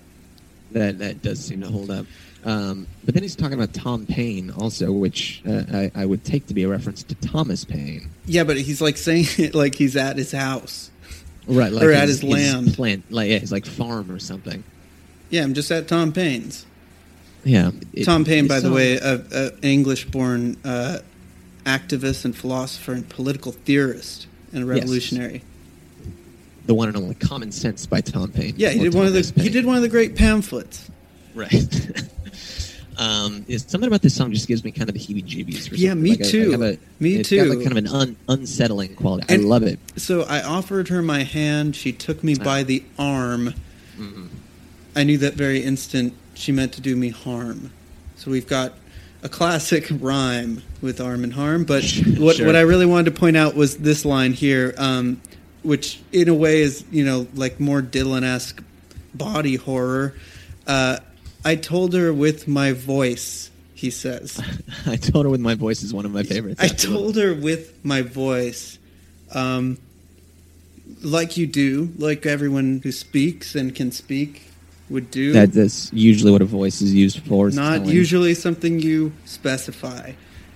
That 0.72 0.98
that 1.00 1.22
does 1.22 1.40
seem 1.44 1.60
to 1.62 1.66
hold 1.68 1.90
up. 1.90 2.06
Um, 2.44 2.86
but 3.04 3.12
then 3.14 3.22
he's 3.22 3.36
talking 3.36 3.54
about 3.54 3.74
Tom 3.74 4.06
Paine 4.06 4.50
also, 4.50 4.90
which 4.92 5.42
uh, 5.46 5.62
I, 5.72 5.90
I 5.94 6.06
would 6.06 6.24
take 6.24 6.46
to 6.46 6.54
be 6.54 6.62
a 6.62 6.68
reference 6.68 7.02
to 7.04 7.14
Thomas 7.16 7.64
Paine. 7.64 8.08
yeah, 8.26 8.44
but 8.44 8.56
he's 8.58 8.80
like 8.80 8.96
saying 8.96 9.26
it 9.38 9.54
like 9.54 9.74
he's 9.74 9.94
at 9.96 10.16
his 10.16 10.32
house. 10.32 10.90
Right, 11.46 11.72
like 11.72 11.84
Or 11.84 11.92
at 11.92 12.08
his 12.08 12.22
land. 12.22 12.74
plant, 12.74 13.10
like 13.10 13.28
yeah, 13.30 13.38
his 13.38 13.50
like 13.52 13.66
farm 13.66 14.10
or 14.10 14.18
something. 14.18 14.62
Yeah, 15.30 15.42
I'm 15.42 15.54
just 15.54 15.70
at 15.70 15.86
Tom 15.88 16.12
Paine's. 16.12 16.64
Yeah, 17.44 17.70
it- 17.92 18.04
Tom 18.04 18.24
Paine, 18.24 18.46
by 18.46 18.60
the 18.60 18.70
way, 18.72 18.96
a, 18.96 19.22
a 19.32 19.50
English-born 19.62 20.56
uh, 20.64 20.98
activist 21.64 22.24
and 22.24 22.36
philosopher 22.36 22.92
and 22.92 23.08
political 23.08 23.52
theorist 23.52 24.26
and 24.52 24.66
revolutionary. 24.68 25.42
the 26.66 26.74
one 26.74 26.88
and 26.88 26.96
only 26.96 27.14
Common 27.16 27.52
Sense 27.52 27.86
by 27.86 28.00
Tom 28.00 28.30
Paine. 28.32 28.54
Yeah, 28.56 28.70
he 28.70 28.80
did 28.80 28.94
one 28.94 29.06
of 29.06 29.12
Thomas 29.12 29.30
the 29.32 29.42
he 29.42 29.48
did 29.50 29.64
one 29.66 29.76
of 29.76 29.82
the 29.82 29.88
great 29.88 30.16
pamphlets. 30.16 30.90
right. 31.34 31.52
um, 32.98 33.44
is 33.48 33.64
something 33.68 33.88
about 33.88 34.02
this 34.02 34.14
song 34.14 34.32
just 34.32 34.46
gives 34.48 34.64
me 34.64 34.70
kind 34.72 34.88
of 34.88 34.94
the 34.94 35.00
heebie-jeebies. 35.00 35.70
Yeah, 35.72 35.94
me 35.94 36.10
Like, 36.10 36.20
I- 36.22 36.24
I 36.26 36.30
too. 36.30 36.50
have 36.50 36.62
a- 36.62 36.78
Me 36.98 37.16
it's 37.16 37.28
too. 37.28 37.36
Got 37.36 37.48
like 37.48 37.58
kind 37.66 37.72
of 37.72 37.76
an 37.78 37.86
un- 37.88 38.16
unsettling 38.28 38.94
quality. 38.94 39.26
And- 39.28 39.42
I 39.42 39.44
love 39.46 39.62
it. 39.62 39.78
So 39.96 40.22
I 40.22 40.42
offered 40.42 40.88
her 40.88 41.00
my 41.02 41.22
hand. 41.22 41.76
She 41.76 41.92
took 41.92 42.22
me 42.24 42.34
by 42.34 42.62
the 42.62 42.82
arm. 42.98 43.54
Mhm. 43.98 44.26
I 44.96 45.04
knew 45.04 45.18
that 45.18 45.34
very 45.34 45.60
instant 45.62 46.14
she 46.34 46.52
meant 46.52 46.72
to 46.72 46.80
do 46.80 46.96
me 46.96 47.08
harm. 47.10 47.70
So 48.16 48.30
we've 48.30 48.46
got 48.46 48.74
a 49.22 49.28
classic 49.28 49.86
rhyme 50.00 50.62
with 50.82 51.00
arm 51.00 51.24
and 51.24 51.32
harm. 51.34 51.64
But 51.64 51.84
what 52.18 52.36
Sure. 52.36 52.46
what 52.46 52.56
I 52.56 52.60
really 52.60 52.86
wanted 52.86 53.14
to 53.14 53.18
point 53.20 53.36
out 53.36 53.54
was 53.54 53.76
this 53.76 54.04
line 54.04 54.32
here, 54.32 54.74
um, 54.78 55.20
which 55.62 56.00
in 56.12 56.28
a 56.28 56.34
way 56.34 56.60
is 56.62 56.84
you 56.90 57.04
know 57.04 57.26
like 57.34 57.60
more 57.60 57.82
Dylan 57.82 58.24
esque 58.24 58.62
body 59.14 59.56
horror. 59.56 60.14
Uh, 60.66 60.98
I 61.44 61.56
told 61.56 61.94
her 61.94 62.12
with 62.12 62.46
my 62.48 62.72
voice. 62.72 63.50
He 63.74 63.90
says. 63.90 64.38
I 64.86 64.96
told 64.96 65.24
her 65.24 65.30
with 65.30 65.40
my 65.40 65.54
voice 65.54 65.82
is 65.82 65.94
one 65.94 66.04
of 66.04 66.12
my 66.12 66.22
favorites. 66.22 66.60
I 66.62 66.68
told 66.68 67.16
her 67.16 67.32
with 67.34 67.82
my 67.84 68.02
voice, 68.02 68.78
um, 69.32 69.78
like 71.02 71.36
you 71.38 71.46
do, 71.46 71.90
like 71.96 72.26
everyone 72.26 72.80
who 72.82 72.92
speaks 72.92 73.54
and 73.54 73.74
can 73.74 73.90
speak 73.90 74.42
would 74.90 75.10
do. 75.10 75.32
that 75.32 75.52
that's 75.52 75.90
usually 75.94 76.32
what 76.32 76.42
a 76.42 76.44
voice 76.46 76.82
is 76.82 76.92
used 76.92 77.20
for. 77.20 77.48
is 77.48 77.54
Not 77.56 77.78
telling. 77.78 77.88
usually 77.88 78.34
something 78.34 78.80
you 78.80 79.12
specify, 79.24 80.12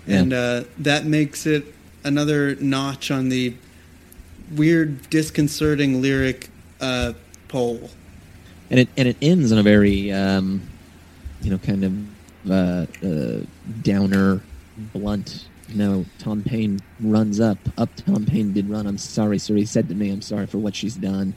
Yeah. 0.07 0.19
and 0.19 0.33
uh, 0.33 0.65
that 0.79 1.07
makes 1.07 1.47
it 1.47 1.65
another 2.03 2.57
notch 2.57 3.11
on 3.11 3.29
the 3.31 3.55
weird, 4.55 5.09
disconcerting 5.09 6.03
lyric 6.03 6.51
uh, 6.81 7.13
pole. 7.49 7.89
and 8.71 8.81
it 8.81 8.89
and 8.99 9.09
it 9.09 9.17
ends 9.23 9.51
on 9.53 9.59
a 9.59 9.63
very 9.63 10.11
um, 10.13 10.61
you 11.45 11.51
know 11.51 11.59
kind 11.59 11.85
of 11.85 12.51
uh, 12.51 12.87
uh, 13.07 13.41
downer, 13.83 14.41
blunt. 14.93 15.47
No, 15.75 16.05
Tom 16.19 16.43
Paine 16.43 16.81
runs 17.01 17.41
up. 17.41 17.59
Up, 17.79 17.89
Tom 17.97 18.27
Paine 18.27 18.53
did 18.53 18.69
run. 18.69 18.87
I'm 18.87 18.99
sorry, 18.99 19.39
sir. 19.39 19.55
He 19.55 19.65
said 19.65 19.89
to 19.89 19.95
me, 19.95 20.11
"I'm 20.11 20.23
sorry 20.23 20.47
for 20.47 20.59
what 20.59 20.75
she's 20.75 20.95
done," 20.95 21.35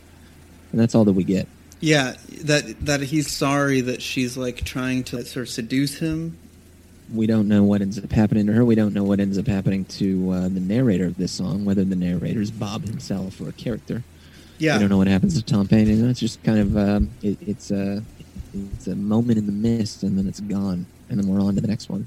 and 0.71 0.81
that's 0.81 0.95
all 0.95 1.05
that 1.05 1.13
we 1.13 1.23
get. 1.23 1.47
Yeah, 1.79 2.15
that 2.43 2.85
that 2.85 3.01
he's 3.01 3.29
sorry 3.31 3.81
that 3.81 4.01
she's 4.01 4.35
like 4.35 4.63
trying 4.63 5.03
to 5.05 5.23
sort 5.25 5.43
of 5.43 5.49
seduce 5.49 5.99
him. 5.99 6.37
We 7.13 7.25
don't 7.25 7.47
know 7.47 7.63
what 7.63 7.81
ends 7.81 7.97
up 7.97 8.11
happening 8.11 8.47
to 8.47 8.53
her. 8.53 8.65
We 8.65 8.75
don't 8.75 8.93
know 8.93 9.03
what 9.03 9.21
ends 9.21 9.37
up 9.37 9.47
happening 9.47 9.85
to 9.85 10.31
uh, 10.31 10.41
the 10.49 10.59
narrator 10.59 11.05
of 11.05 11.17
this 11.17 11.31
song, 11.31 11.63
whether 11.63 11.85
the 11.85 11.95
narrator 11.95 12.41
is 12.41 12.51
Bob 12.51 12.83
himself 12.83 13.39
or 13.39 13.47
a 13.47 13.53
character. 13.53 14.03
Yeah, 14.57 14.73
We 14.73 14.81
don't 14.81 14.89
know 14.89 14.97
what 14.97 15.07
happens 15.07 15.35
to 15.35 15.43
Tom 15.43 15.67
Paine. 15.67 15.87
You 15.87 15.95
know, 15.97 16.09
it's 16.09 16.19
just 16.19 16.43
kind 16.43 16.59
of 16.59 16.75
um, 16.77 17.11
it, 17.21 17.37
it's 17.41 17.71
a 17.71 18.03
it's 18.53 18.87
a 18.87 18.95
moment 18.95 19.37
in 19.37 19.45
the 19.45 19.51
mist, 19.51 20.03
and 20.03 20.17
then 20.17 20.27
it's 20.27 20.39
gone, 20.39 20.85
and 21.09 21.19
then 21.19 21.27
we're 21.27 21.41
on 21.41 21.55
to 21.55 21.61
the 21.61 21.67
next 21.67 21.89
one. 21.89 22.05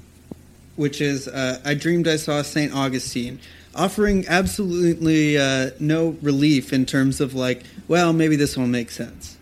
which 0.75 1.01
is 1.01 1.27
uh, 1.27 1.59
I 1.65 1.73
dreamed 1.73 2.07
I 2.07 2.15
saw 2.17 2.41
Saint 2.41 2.73
Augustine, 2.73 3.39
offering 3.75 4.25
absolutely 4.27 5.37
uh, 5.37 5.71
no 5.79 6.17
relief 6.21 6.73
in 6.73 6.85
terms 6.85 7.21
of 7.21 7.33
like, 7.33 7.63
well, 7.87 8.13
maybe 8.13 8.35
this 8.35 8.57
one 8.57 8.71
makes 8.71 8.95
sense. 8.95 9.37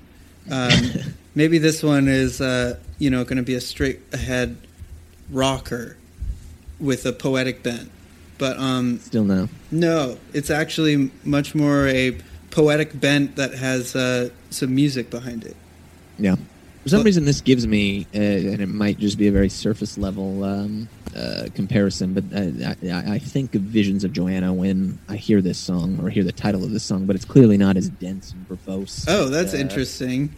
Um, 0.51 0.71
maybe 1.35 1.57
this 1.59 1.83
one 1.83 2.07
is 2.07 2.41
uh, 2.41 2.77
you 2.97 3.09
know 3.09 3.23
going 3.23 3.37
to 3.37 3.43
be 3.43 3.55
a 3.55 3.61
straight 3.61 3.99
ahead 4.13 4.57
rocker 5.31 5.95
with 6.79 7.05
a 7.05 7.13
poetic 7.13 7.61
bent, 7.63 7.91
but 8.37 8.57
um, 8.57 8.99
Still 8.99 9.23
no. 9.25 9.47
no, 9.71 10.17
it's 10.33 10.49
actually 10.49 11.11
much 11.23 11.53
more 11.55 11.87
a 11.87 12.17
poetic 12.51 12.99
bent 12.99 13.35
that 13.35 13.53
has 13.53 13.95
uh, 13.95 14.29
some 14.49 14.73
music 14.73 15.09
behind 15.11 15.43
it. 15.45 15.55
Yeah. 16.17 16.35
For 16.89 16.95
some 16.95 17.01
But- 17.01 17.05
reason, 17.05 17.25
this 17.25 17.41
gives 17.41 17.67
me, 17.67 18.07
uh, 18.15 18.17
and 18.17 18.61
it 18.61 18.67
might 18.69 18.97
just 18.97 19.19
be 19.19 19.27
a 19.27 19.31
very 19.31 19.47
surface 19.49 19.95
level 19.95 20.43
um, 20.43 20.89
uh, 21.15 21.45
comparison, 21.53 22.15
but 22.15 22.23
uh, 22.35 22.73
I, 22.91 23.13
I 23.13 23.19
think 23.19 23.53
of 23.53 23.61
Visions 23.61 24.03
of 24.03 24.11
Johanna 24.11 24.51
when 24.51 24.97
I 25.07 25.15
hear 25.15 25.39
this 25.39 25.59
song 25.59 25.99
or 26.01 26.09
hear 26.09 26.23
the 26.23 26.31
title 26.31 26.63
of 26.63 26.71
this 26.71 26.81
song, 26.81 27.05
but 27.05 27.15
it's 27.15 27.25
clearly 27.25 27.57
not 27.57 27.77
as 27.77 27.89
dense 27.89 28.31
and 28.33 28.49
verbose. 28.49 29.05
Oh, 29.07 29.29
that's 29.29 29.53
uh, 29.53 29.57
interesting. 29.57 30.33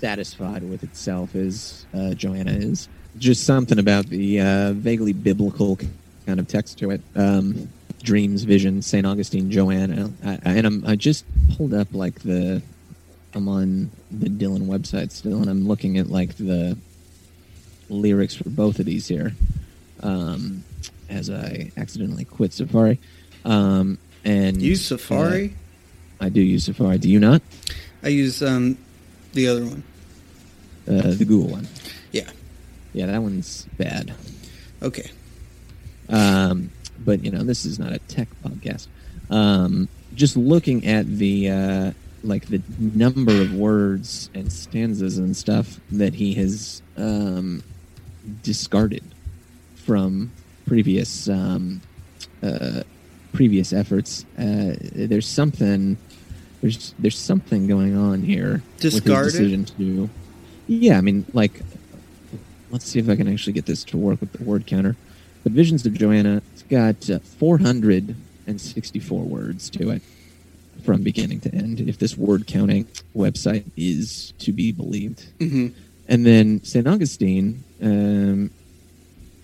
Satisfied 0.00 0.68
with 0.68 0.82
itself 0.82 1.36
as 1.36 1.86
uh, 1.94 2.14
Johanna 2.14 2.50
is. 2.50 2.88
Just 3.16 3.44
something 3.44 3.78
about 3.78 4.06
the 4.06 4.40
uh, 4.40 4.72
vaguely 4.72 5.12
biblical 5.12 5.78
kind 6.26 6.40
of 6.40 6.48
text 6.48 6.78
to 6.78 6.90
it. 6.90 7.00
Um, 7.14 7.68
dreams, 8.02 8.42
vision, 8.42 8.82
St. 8.82 9.06
Augustine, 9.06 9.52
Johanna. 9.52 10.10
I, 10.24 10.32
I, 10.32 10.38
and 10.54 10.66
I'm, 10.66 10.84
I 10.84 10.96
just 10.96 11.24
pulled 11.56 11.72
up 11.72 11.94
like 11.94 12.18
the 12.22 12.60
I'm 13.34 13.48
on 13.48 13.90
the 14.10 14.28
Dylan 14.28 14.66
website 14.66 15.10
still, 15.10 15.40
and 15.40 15.48
I'm 15.48 15.66
looking 15.66 15.98
at 15.98 16.08
like 16.08 16.36
the 16.36 16.76
lyrics 17.88 18.34
for 18.34 18.48
both 18.50 18.78
of 18.78 18.86
these 18.86 19.08
here. 19.08 19.32
Um, 20.00 20.64
as 21.08 21.30
I 21.30 21.70
accidentally 21.76 22.24
quit 22.24 22.52
Safari, 22.52 22.98
um, 23.44 23.98
and 24.24 24.60
Use 24.60 24.84
Safari. 24.84 25.54
uh, 26.20 26.24
I 26.24 26.28
do 26.28 26.40
use 26.40 26.64
Safari. 26.64 26.98
Do 26.98 27.08
you 27.08 27.20
not? 27.20 27.42
I 28.02 28.08
use 28.08 28.42
um, 28.42 28.78
the 29.32 29.48
other 29.48 29.64
one. 29.64 29.82
Uh, 30.88 31.12
the 31.14 31.24
Google 31.24 31.48
one. 31.50 31.68
Yeah. 32.12 32.28
Yeah, 32.92 33.06
that 33.06 33.22
one's 33.22 33.66
bad. 33.78 34.12
Okay. 34.82 35.10
Um, 36.08 36.70
but 37.04 37.24
you 37.24 37.30
know, 37.30 37.42
this 37.42 37.64
is 37.64 37.78
not 37.78 37.92
a 37.92 37.98
tech 38.00 38.28
podcast. 38.44 38.88
Um, 39.30 39.88
just 40.14 40.36
looking 40.36 40.86
at 40.86 41.06
the 41.06 41.48
uh, 41.50 41.92
like 42.22 42.46
the 42.46 42.62
number 42.78 43.40
of 43.40 43.54
words 43.54 44.30
and 44.34 44.52
stanzas 44.52 45.18
and 45.18 45.36
stuff 45.36 45.80
that 45.90 46.14
he 46.14 46.34
has 46.34 46.82
um, 46.96 47.64
discarded 48.42 49.02
from 49.74 50.30
previous 50.66 51.28
um, 51.28 51.80
uh, 52.42 52.82
previous 53.32 53.72
efforts. 53.72 54.24
Uh, 54.38 54.74
there's 54.92 55.26
something. 55.26 55.96
There's 56.60 56.94
there's 56.98 57.18
something 57.18 57.66
going 57.66 57.96
on 57.96 58.20
here. 58.22 58.62
Discarded? 58.78 59.16
With 59.16 59.24
his 59.24 59.32
decision 59.32 59.64
to. 59.76 60.10
Yeah, 60.68 60.96
I 60.96 61.00
mean, 61.00 61.26
like, 61.32 61.60
let's 62.70 62.86
see 62.86 63.00
if 63.00 63.08
I 63.08 63.16
can 63.16 63.26
actually 63.26 63.54
get 63.54 63.66
this 63.66 63.82
to 63.84 63.96
work 63.96 64.20
with 64.20 64.32
the 64.32 64.44
word 64.44 64.66
counter. 64.66 64.94
But 65.42 65.52
Visions 65.52 65.84
of 65.84 65.94
Johanna, 65.94 66.40
it's 66.52 66.62
got 66.62 67.10
uh, 67.10 67.18
464 67.18 69.24
words 69.24 69.68
to 69.70 69.90
it 69.90 70.02
from 70.84 71.02
beginning 71.02 71.40
to 71.40 71.54
end, 71.54 71.80
if 71.80 71.98
this 71.98 72.16
word 72.16 72.46
counting 72.46 72.86
website 73.14 73.64
is 73.76 74.32
to 74.38 74.52
be 74.52 74.72
believed. 74.72 75.24
hmm 75.38 75.68
And 76.08 76.26
then 76.26 76.62
St. 76.64 76.86
Augustine, 76.86 77.62
um, 77.80 78.50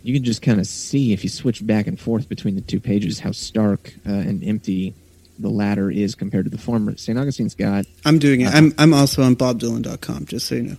you 0.02 0.14
can 0.14 0.24
just 0.24 0.42
kind 0.42 0.60
of 0.60 0.66
see 0.66 1.12
if 1.12 1.22
you 1.22 1.30
switch 1.30 1.66
back 1.66 1.86
and 1.86 1.98
forth 1.98 2.28
between 2.28 2.54
the 2.54 2.60
two 2.60 2.80
pages 2.80 3.20
how 3.20 3.32
stark 3.32 3.94
uh, 4.06 4.12
and 4.12 4.42
empty 4.44 4.94
the 5.38 5.48
latter 5.48 5.90
is 5.90 6.14
compared 6.14 6.44
to 6.44 6.50
the 6.50 6.58
former. 6.58 6.96
St. 6.96 7.16
Augustine's 7.18 7.54
got 7.54 7.84
I'm 8.04 8.18
doing 8.18 8.40
it. 8.40 8.46
Uh, 8.46 8.56
I'm 8.56 8.74
I'm 8.78 8.94
also 8.94 9.22
on 9.22 9.36
BobDylan.com. 9.36 10.26
Just 10.26 10.46
so 10.46 10.56
you 10.56 10.62
know. 10.62 10.76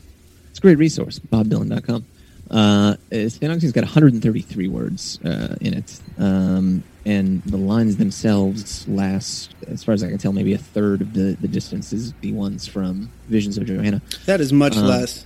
it's 0.50 0.60
a 0.60 0.62
great 0.62 0.78
resource, 0.78 1.20
BobDylan.com. 1.20 2.06
Uh, 2.52 2.95
St. 3.12 3.43
Augustine's 3.43 3.72
got 3.72 3.84
133 3.84 4.68
words 4.68 5.20
uh, 5.24 5.56
in 5.62 5.76
it, 5.76 6.00
um, 6.18 6.84
and 7.10 7.41
the 7.43 7.57
lines 7.57 7.97
themselves 7.97 8.88
last, 8.88 9.55
as 9.68 9.84
far 9.84 9.93
as 9.93 10.03
I 10.03 10.10
can 10.10 10.18
tell, 10.18 10.34
maybe 10.34 10.53
a 10.53 10.64
third 10.76 11.01
of 11.01 11.10
the 11.14 11.28
the 11.41 11.47
distance 11.47 11.88
is 11.97 12.14
the 12.22 12.32
ones 12.34 12.68
from 12.68 13.10
Visions 13.28 13.57
of 13.57 13.66
Johanna. 13.66 13.99
That 14.26 14.39
is 14.41 14.51
much 14.53 14.78
Um, 14.78 14.88
less. 14.88 15.26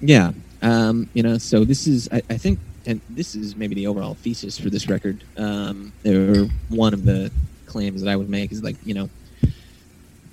Yeah, 0.00 0.32
um, 0.62 1.08
you 1.14 1.22
know, 1.22 1.38
so 1.38 1.64
this 1.64 1.86
is, 1.86 2.08
I, 2.12 2.22
I 2.34 2.36
think, 2.36 2.58
and 2.86 3.00
this 3.10 3.34
is 3.34 3.56
maybe 3.56 3.74
the 3.74 3.86
overall 3.86 4.14
thesis 4.14 4.58
for 4.58 4.70
this 4.70 4.88
record. 4.88 5.16
Um, 5.36 5.92
or 6.04 6.48
one 6.68 6.94
of 6.94 7.04
the 7.04 7.30
claims 7.66 8.02
that 8.02 8.10
I 8.10 8.16
would 8.16 8.30
make 8.30 8.52
is 8.52 8.62
like, 8.62 8.76
you 8.84 8.94
know, 8.94 9.08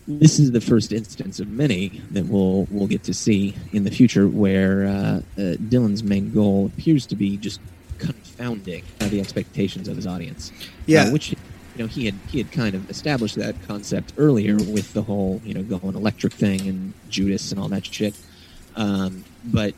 this 0.07 0.39
is 0.39 0.51
the 0.51 0.61
first 0.61 0.91
instance 0.91 1.39
of 1.39 1.47
many 1.47 2.01
that 2.11 2.26
we'll 2.28 2.68
we'll 2.70 2.88
get 2.88 3.03
to 3.03 3.13
see 3.13 3.55
in 3.74 3.84
the 3.84 3.91
future 3.91 4.28
where 4.28 4.86
uh, 4.86 4.91
uh, 4.91 5.22
Dylan's 5.72 6.03
main 6.03 6.32
goal 6.32 6.68
appears 6.68 7.07
to 7.07 7.16
be 7.16 7.38
just 7.38 7.59
confounding 7.98 8.84
uh, 9.02 9.08
the 9.08 9.20
expectations 9.20 9.88
of 9.88 9.96
his 9.96 10.08
audience. 10.08 10.52
Yeah. 10.86 11.04
uh, 11.04 11.12
which 11.12 11.32
you 11.32 11.38
know 11.78 11.88
he 11.88 12.06
had 12.06 12.16
he 12.30 12.38
had 12.38 12.52
kind 12.52 12.76
of 12.76 12.89
established 12.89 13.36
that 13.36 13.56
concept 13.68 14.14
earlier 14.18 14.56
with 14.56 14.93
the 14.93 15.02
whole 15.02 15.41
you 15.43 15.54
know 15.54 15.64
going 15.64 15.96
electric 15.96 16.34
thing 16.34 16.62
and 16.68 16.93
Judas 17.10 17.52
and 17.52 17.60
all 17.60 17.70
that 17.70 17.86
shit. 17.86 18.16
Um, 18.76 19.24
but 19.46 19.74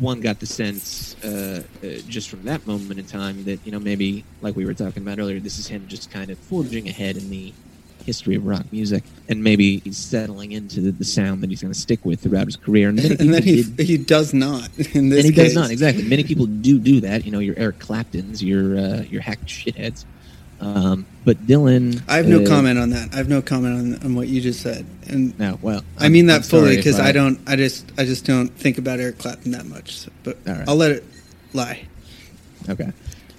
one 0.00 0.20
got 0.20 0.38
the 0.40 0.46
sense 0.46 1.16
uh, 1.24 1.62
uh, 1.82 1.86
just 2.08 2.28
from 2.28 2.44
that 2.44 2.66
moment 2.66 3.00
in 3.00 3.06
time 3.06 3.44
that 3.44 3.58
you 3.64 3.72
know 3.72 3.80
maybe 3.80 4.24
like 4.42 4.56
we 4.56 4.64
were 4.64 4.74
talking 4.74 5.02
about 5.02 5.18
earlier, 5.18 5.40
this 5.40 5.58
is 5.58 5.68
him 5.68 5.86
just 5.88 6.10
kind 6.10 6.30
of 6.30 6.38
forging 6.38 6.88
ahead 6.88 7.16
in 7.16 7.30
the 7.30 7.52
history 8.08 8.34
of 8.34 8.44
rock 8.46 8.64
music, 8.72 9.04
and 9.28 9.44
maybe 9.44 9.78
he's 9.84 9.96
settling 9.98 10.52
into 10.52 10.80
the, 10.80 10.90
the 10.90 11.04
sound 11.04 11.42
that 11.42 11.50
he's 11.50 11.62
going 11.62 11.72
to 11.72 11.78
stick 11.78 12.04
with 12.04 12.20
throughout 12.22 12.46
his 12.46 12.56
career. 12.56 12.88
And 12.88 12.98
and 13.20 13.32
then 13.34 13.42
he 13.42 13.62
did- 13.62 13.86
he 13.86 13.96
does 13.98 14.32
not 14.34 14.68
in 14.96 15.08
this 15.10 15.24
and 15.24 15.28
he 15.30 15.32
case. 15.32 15.48
does 15.48 15.54
not 15.54 15.70
exactly. 15.70 16.04
Many 16.04 16.24
people 16.24 16.46
do 16.46 16.78
do 16.78 17.00
that. 17.02 17.24
You 17.24 17.32
know, 17.32 17.38
your 17.48 17.54
Eric 17.58 17.78
Claptons, 17.78 18.42
your 18.42 18.76
uh, 18.78 19.02
your 19.02 19.22
hack 19.22 19.40
shitheads. 19.46 20.04
Um, 20.60 21.06
but 21.24 21.36
Dylan, 21.46 22.02
I 22.08 22.16
have 22.16 22.26
no 22.26 22.42
uh, 22.42 22.46
comment 22.48 22.78
on 22.80 22.90
that. 22.90 23.14
I 23.14 23.18
have 23.18 23.28
no 23.28 23.40
comment 23.40 23.74
on, 24.02 24.04
on 24.06 24.14
what 24.16 24.26
you 24.26 24.40
just 24.40 24.60
said. 24.60 24.84
And 25.06 25.38
No, 25.38 25.56
well, 25.62 25.82
I 25.98 26.04
I'm- 26.04 26.12
mean 26.12 26.26
that 26.26 26.36
I'm 26.36 26.42
fully 26.42 26.74
because 26.76 26.98
I 26.98 27.12
don't. 27.12 27.38
I 27.46 27.54
just 27.56 27.92
I 27.96 28.04
just 28.04 28.24
don't 28.24 28.48
think 28.48 28.76
about 28.78 28.98
Eric 28.98 29.18
Clapton 29.18 29.52
that 29.52 29.66
much. 29.66 29.98
So, 29.98 30.10
but 30.24 30.36
All 30.48 30.54
right. 30.54 30.66
I'll 30.68 30.74
let 30.76 30.90
it 30.90 31.04
lie. 31.52 31.86
Okay, 32.68 32.90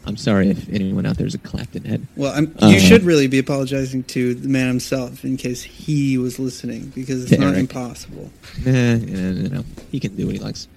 I'm 0.06 0.18
sorry 0.18 0.50
if 0.50 0.68
anyone 0.70 1.06
out 1.06 1.18
there 1.18 1.28
is 1.28 1.36
a 1.36 1.40
Clapton 1.40 1.86
head. 1.86 2.08
Well, 2.16 2.34
I'm, 2.34 2.56
you 2.70 2.80
should 2.80 3.04
really 3.04 3.28
be 3.28 3.38
apologizing 3.40 4.04
to 4.06 4.34
the 4.34 4.48
man 4.48 4.68
himself 4.68 5.24
in 5.24 5.38
case 5.38 5.62
he 5.62 6.18
was 6.18 6.40
listening 6.40 6.92
because 6.96 7.24
it's 7.24 7.40
not 7.40 7.50
Eric. 7.54 7.60
impossible. 7.60 8.32
Eh, 8.66 8.96
you 8.96 9.50
know, 9.50 9.64
he 9.92 10.00
can 10.00 10.16
do 10.16 10.26
what 10.26 10.36
he 10.36 10.42
likes. 10.42 10.68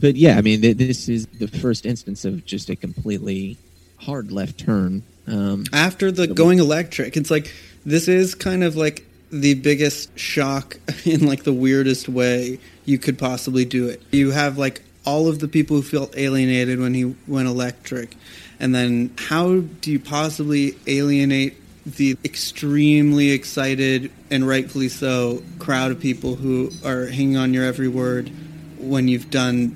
But 0.00 0.16
yeah, 0.16 0.38
I 0.38 0.42
mean, 0.42 0.60
th- 0.60 0.76
this 0.76 1.08
is 1.08 1.26
the 1.26 1.48
first 1.48 1.84
instance 1.86 2.24
of 2.24 2.44
just 2.46 2.70
a 2.70 2.76
completely 2.76 3.56
hard 3.96 4.30
left 4.32 4.58
turn. 4.58 5.02
Um, 5.26 5.64
After 5.72 6.10
the 6.10 6.26
going 6.26 6.58
electric, 6.58 7.16
it's 7.16 7.30
like 7.30 7.52
this 7.84 8.08
is 8.08 8.34
kind 8.34 8.64
of 8.64 8.76
like 8.76 9.04
the 9.30 9.54
biggest 9.54 10.16
shock 10.18 10.78
in 11.04 11.26
like 11.26 11.44
the 11.44 11.52
weirdest 11.52 12.08
way 12.08 12.58
you 12.86 12.98
could 12.98 13.18
possibly 13.18 13.64
do 13.64 13.88
it. 13.88 14.02
You 14.12 14.30
have 14.30 14.56
like 14.56 14.82
all 15.04 15.28
of 15.28 15.38
the 15.40 15.48
people 15.48 15.76
who 15.76 15.82
felt 15.82 16.16
alienated 16.16 16.78
when 16.80 16.94
he 16.94 17.14
went 17.26 17.48
electric, 17.48 18.16
and 18.60 18.74
then 18.74 19.10
how 19.16 19.60
do 19.60 19.90
you 19.92 20.00
possibly 20.00 20.74
alienate 20.86 21.54
the 21.86 22.16
extremely 22.24 23.30
excited 23.30 24.10
and 24.30 24.46
rightfully 24.46 24.88
so 24.88 25.42
crowd 25.58 25.90
of 25.90 26.00
people 26.00 26.34
who 26.34 26.70
are 26.84 27.06
hanging 27.06 27.36
on 27.36 27.54
your 27.54 27.64
every 27.64 27.88
word 27.88 28.30
when 28.78 29.08
you've 29.08 29.30
done 29.30 29.74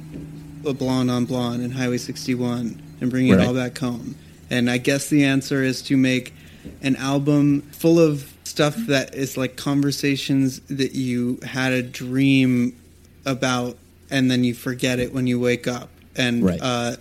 a 0.66 0.72
blonde 0.72 1.10
on 1.10 1.24
blonde 1.24 1.62
and 1.62 1.72
Highway 1.72 1.98
61 1.98 2.80
and 3.00 3.10
bringing 3.10 3.32
Right. 3.32 3.42
it 3.42 3.46
all 3.46 3.54
back 3.54 3.76
home. 3.78 4.14
And 4.50 4.70
I 4.70 4.78
guess 4.78 5.08
the 5.08 5.24
answer 5.24 5.62
is 5.62 5.82
to 5.82 5.96
make 5.96 6.34
an 6.82 6.96
album 6.96 7.62
full 7.72 7.98
of 7.98 8.32
stuff 8.44 8.76
that 8.88 9.14
is 9.14 9.36
like 9.36 9.56
conversations 9.56 10.60
that 10.68 10.92
you 10.94 11.38
had 11.44 11.72
a 11.72 11.82
dream 11.82 12.76
about 13.24 13.76
and 14.10 14.30
then 14.30 14.44
you 14.44 14.52
forget 14.54 15.00
it 15.00 15.14
when 15.14 15.26
you 15.26 15.40
wake 15.40 15.66
up. 15.66 15.88
And 16.14 16.44
Right. 16.44 16.60
uh, 16.60 16.96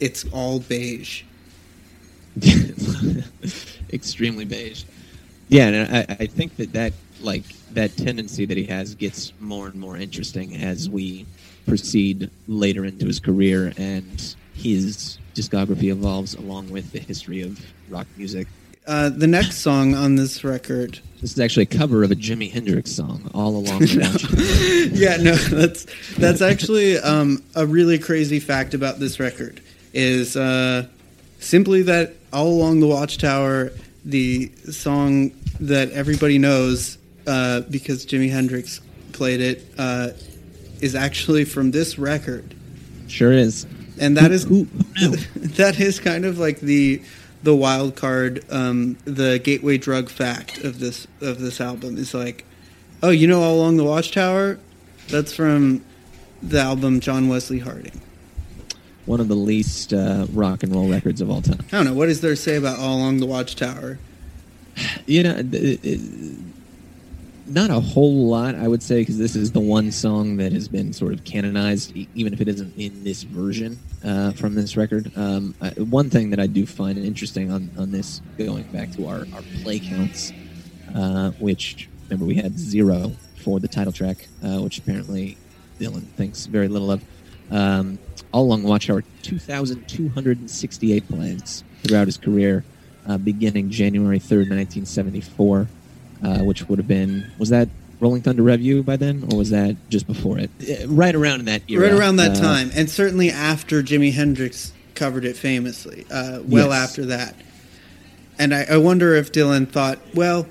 it's 0.00 0.24
all 0.32 0.60
beige. 0.60 1.22
extremely 3.92 4.44
beige. 4.44 4.84
Yeah, 5.48 5.68
and 5.68 5.96
I, 5.96 6.16
I 6.20 6.26
think 6.26 6.56
that 6.56 6.72
that 6.72 6.92
like 7.20 7.44
that 7.72 7.96
tendency 7.96 8.44
that 8.44 8.56
he 8.56 8.64
has 8.64 8.94
gets 8.94 9.32
more 9.40 9.66
and 9.66 9.74
more 9.76 9.96
interesting 9.96 10.56
as 10.56 10.90
we 10.90 11.26
proceed 11.66 12.30
later 12.46 12.84
into 12.84 13.06
his 13.06 13.20
career 13.20 13.72
and 13.76 14.34
his 14.54 15.18
discography 15.34 15.90
evolves 15.90 16.34
along 16.34 16.70
with 16.70 16.92
the 16.92 16.98
history 16.98 17.42
of 17.42 17.60
rock 17.88 18.06
music. 18.16 18.48
Uh, 18.86 19.08
the 19.08 19.26
next 19.26 19.58
song 19.58 19.94
on 19.94 20.14
this 20.14 20.44
record 20.44 21.00
This 21.20 21.32
is 21.32 21.40
actually 21.40 21.64
a 21.64 21.66
cover 21.66 22.04
of 22.04 22.12
a 22.12 22.14
Jimi 22.14 22.50
Hendrix 22.52 22.92
song, 22.92 23.28
"All 23.34 23.56
Along 23.56 23.80
the 23.80 23.98
Watch." 24.92 24.92
yeah, 24.92 25.16
no, 25.16 25.34
that's 25.34 25.86
that's 26.16 26.40
actually 26.40 26.98
um, 26.98 27.42
a 27.56 27.66
really 27.66 27.98
crazy 27.98 28.38
fact 28.38 28.74
about 28.74 29.00
this 29.00 29.18
record 29.18 29.60
is 29.96 30.36
uh, 30.36 30.86
simply 31.40 31.82
that 31.82 32.12
all 32.32 32.48
along 32.48 32.80
the 32.80 32.86
Watchtower, 32.86 33.72
the 34.04 34.52
song 34.70 35.30
that 35.60 35.90
everybody 35.92 36.38
knows 36.38 36.98
uh, 37.26 37.62
because 37.62 38.04
Jimi 38.04 38.30
Hendrix 38.30 38.80
played 39.12 39.40
it 39.40 39.64
uh, 39.78 40.10
is 40.82 40.94
actually 40.94 41.44
from 41.46 41.70
this 41.70 41.98
record, 41.98 42.54
Sure 43.08 43.32
is. 43.32 43.66
and 43.98 44.16
that 44.18 44.30
is 44.32 44.44
Who- 44.44 44.64
who 45.00 45.08
knew? 45.10 45.16
that 45.56 45.80
is 45.80 45.98
kind 45.98 46.24
of 46.24 46.38
like 46.38 46.60
the 46.60 47.02
the 47.42 47.54
wild 47.54 47.94
card, 47.96 48.44
um, 48.50 48.98
the 49.04 49.38
gateway 49.38 49.78
drug 49.78 50.10
fact 50.10 50.58
of 50.58 50.78
this 50.78 51.06
of 51.20 51.38
this 51.40 51.60
album 51.60 51.96
is 51.96 52.12
like, 52.12 52.44
oh, 53.02 53.10
you 53.10 53.26
know, 53.26 53.42
all 53.42 53.56
along 53.56 53.76
the 53.78 53.84
Watchtower, 53.84 54.58
that's 55.08 55.32
from 55.32 55.82
the 56.42 56.60
album 56.60 57.00
John 57.00 57.28
Wesley 57.28 57.60
Harding. 57.60 58.00
One 59.06 59.20
of 59.20 59.28
the 59.28 59.34
least 59.36 59.92
uh, 59.92 60.26
rock 60.32 60.62
and 60.62 60.74
roll 60.74 60.88
records 60.88 61.20
of 61.20 61.30
all 61.30 61.40
time. 61.40 61.60
I 61.72 61.76
don't 61.76 61.84
know 61.86 61.94
what 61.94 62.08
is 62.08 62.20
there 62.20 62.32
to 62.32 62.36
say 62.36 62.56
about 62.56 62.78
all 62.78 62.96
along 62.98 63.18
the 63.18 63.26
Watchtower. 63.26 63.98
You 65.06 65.22
know, 65.22 65.42
th- 65.42 65.80
it- 65.82 66.00
not 67.48 67.70
a 67.70 67.78
whole 67.78 68.26
lot, 68.28 68.56
I 68.56 68.66
would 68.66 68.82
say, 68.82 69.00
because 69.02 69.18
this 69.18 69.36
is 69.36 69.52
the 69.52 69.60
one 69.60 69.92
song 69.92 70.36
that 70.38 70.52
has 70.52 70.66
been 70.66 70.92
sort 70.92 71.12
of 71.12 71.22
canonized, 71.24 71.96
even 72.16 72.32
if 72.32 72.40
it 72.40 72.48
isn't 72.48 72.74
in 72.76 73.04
this 73.04 73.22
version 73.22 73.78
uh, 74.04 74.32
from 74.32 74.56
this 74.56 74.76
record. 74.76 75.12
Um, 75.16 75.54
I, 75.62 75.68
one 75.70 76.10
thing 76.10 76.30
that 76.30 76.40
I 76.40 76.48
do 76.48 76.66
find 76.66 76.98
interesting 76.98 77.52
on, 77.52 77.70
on 77.78 77.92
this, 77.92 78.20
going 78.36 78.64
back 78.64 78.90
to 78.96 79.06
our, 79.06 79.20
our 79.32 79.42
play 79.62 79.78
counts, 79.78 80.32
uh, 80.92 81.30
which 81.38 81.88
remember 82.08 82.24
we 82.24 82.34
had 82.34 82.58
zero 82.58 83.12
for 83.44 83.60
the 83.60 83.68
title 83.68 83.92
track, 83.92 84.26
uh, 84.44 84.58
which 84.58 84.78
apparently 84.78 85.38
Dylan 85.78 86.02
thinks 86.16 86.46
very 86.46 86.66
little 86.68 86.90
of. 86.90 87.02
Um, 87.50 87.98
all 88.32 88.44
along 88.44 88.62
the 88.62 88.68
Watchtower, 88.68 89.02
2,268 89.22 91.08
plays 91.08 91.64
throughout 91.82 92.06
his 92.06 92.16
career, 92.16 92.64
uh, 93.08 93.18
beginning 93.18 93.70
January 93.70 94.18
3rd, 94.18 94.50
1974, 94.50 95.68
uh, 96.24 96.38
which 96.40 96.68
would 96.68 96.78
have 96.78 96.88
been, 96.88 97.30
was 97.38 97.50
that 97.50 97.68
Rolling 98.00 98.22
Thunder 98.22 98.42
Revue 98.42 98.82
by 98.82 98.96
then, 98.96 99.26
or 99.30 99.38
was 99.38 99.50
that 99.50 99.76
just 99.88 100.06
before 100.06 100.38
it? 100.38 100.50
Uh, 100.68 100.88
Right 100.88 101.14
around 101.14 101.40
in 101.40 101.46
that 101.46 101.62
era. 101.68 101.84
right 101.84 101.92
around 101.92 102.16
that 102.16 102.32
Uh, 102.32 102.40
time, 102.40 102.70
and 102.74 102.90
certainly 102.90 103.30
after 103.30 103.82
Jimi 103.82 104.12
Hendrix 104.12 104.72
covered 104.94 105.24
it 105.24 105.36
famously, 105.36 106.04
uh, 106.10 106.40
well 106.46 106.68
Yes. 106.70 106.90
after 106.90 107.06
that. 107.06 107.34
And 108.38 108.54
I, 108.54 108.64
I 108.72 108.76
wonder 108.76 109.14
if 109.14 109.32
Dylan 109.32 109.68
thought, 109.68 109.98
well, 110.14 110.46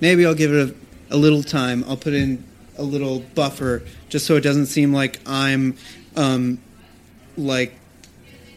maybe 0.00 0.24
I'll 0.24 0.34
give 0.34 0.52
it 0.52 0.68
a, 1.10 1.14
a 1.14 1.16
little 1.16 1.42
time. 1.42 1.84
I'll 1.88 1.96
put 1.96 2.12
in 2.14 2.44
a 2.78 2.82
little 2.84 3.20
buffer 3.34 3.82
just 4.08 4.26
so 4.26 4.36
it 4.36 4.42
doesn't 4.42 4.66
seem 4.66 4.92
like 4.92 5.18
I'm 5.26 5.74
um, 6.16 6.58
like 7.36 7.74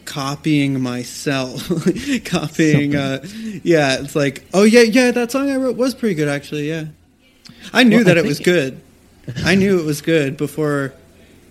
copying 0.04 0.80
myself. 0.80 1.68
Copying 2.24 2.96
uh 2.96 3.24
yeah 3.62 4.00
it's 4.00 4.16
like 4.16 4.44
oh 4.52 4.64
yeah 4.64 4.80
yeah 4.82 5.12
that 5.12 5.30
song 5.30 5.48
i 5.48 5.56
wrote 5.56 5.76
was 5.76 5.94
pretty 5.94 6.14
good 6.16 6.26
actually 6.28 6.68
yeah. 6.68 6.86
I 7.72 7.84
knew 7.84 7.98
Well, 7.98 8.04
that 8.06 8.16
I 8.18 8.20
it 8.22 8.26
was 8.26 8.40
good. 8.40 8.80
I 9.44 9.54
knew 9.54 9.78
it 9.78 9.84
was 9.84 10.00
good 10.02 10.36
before 10.36 10.92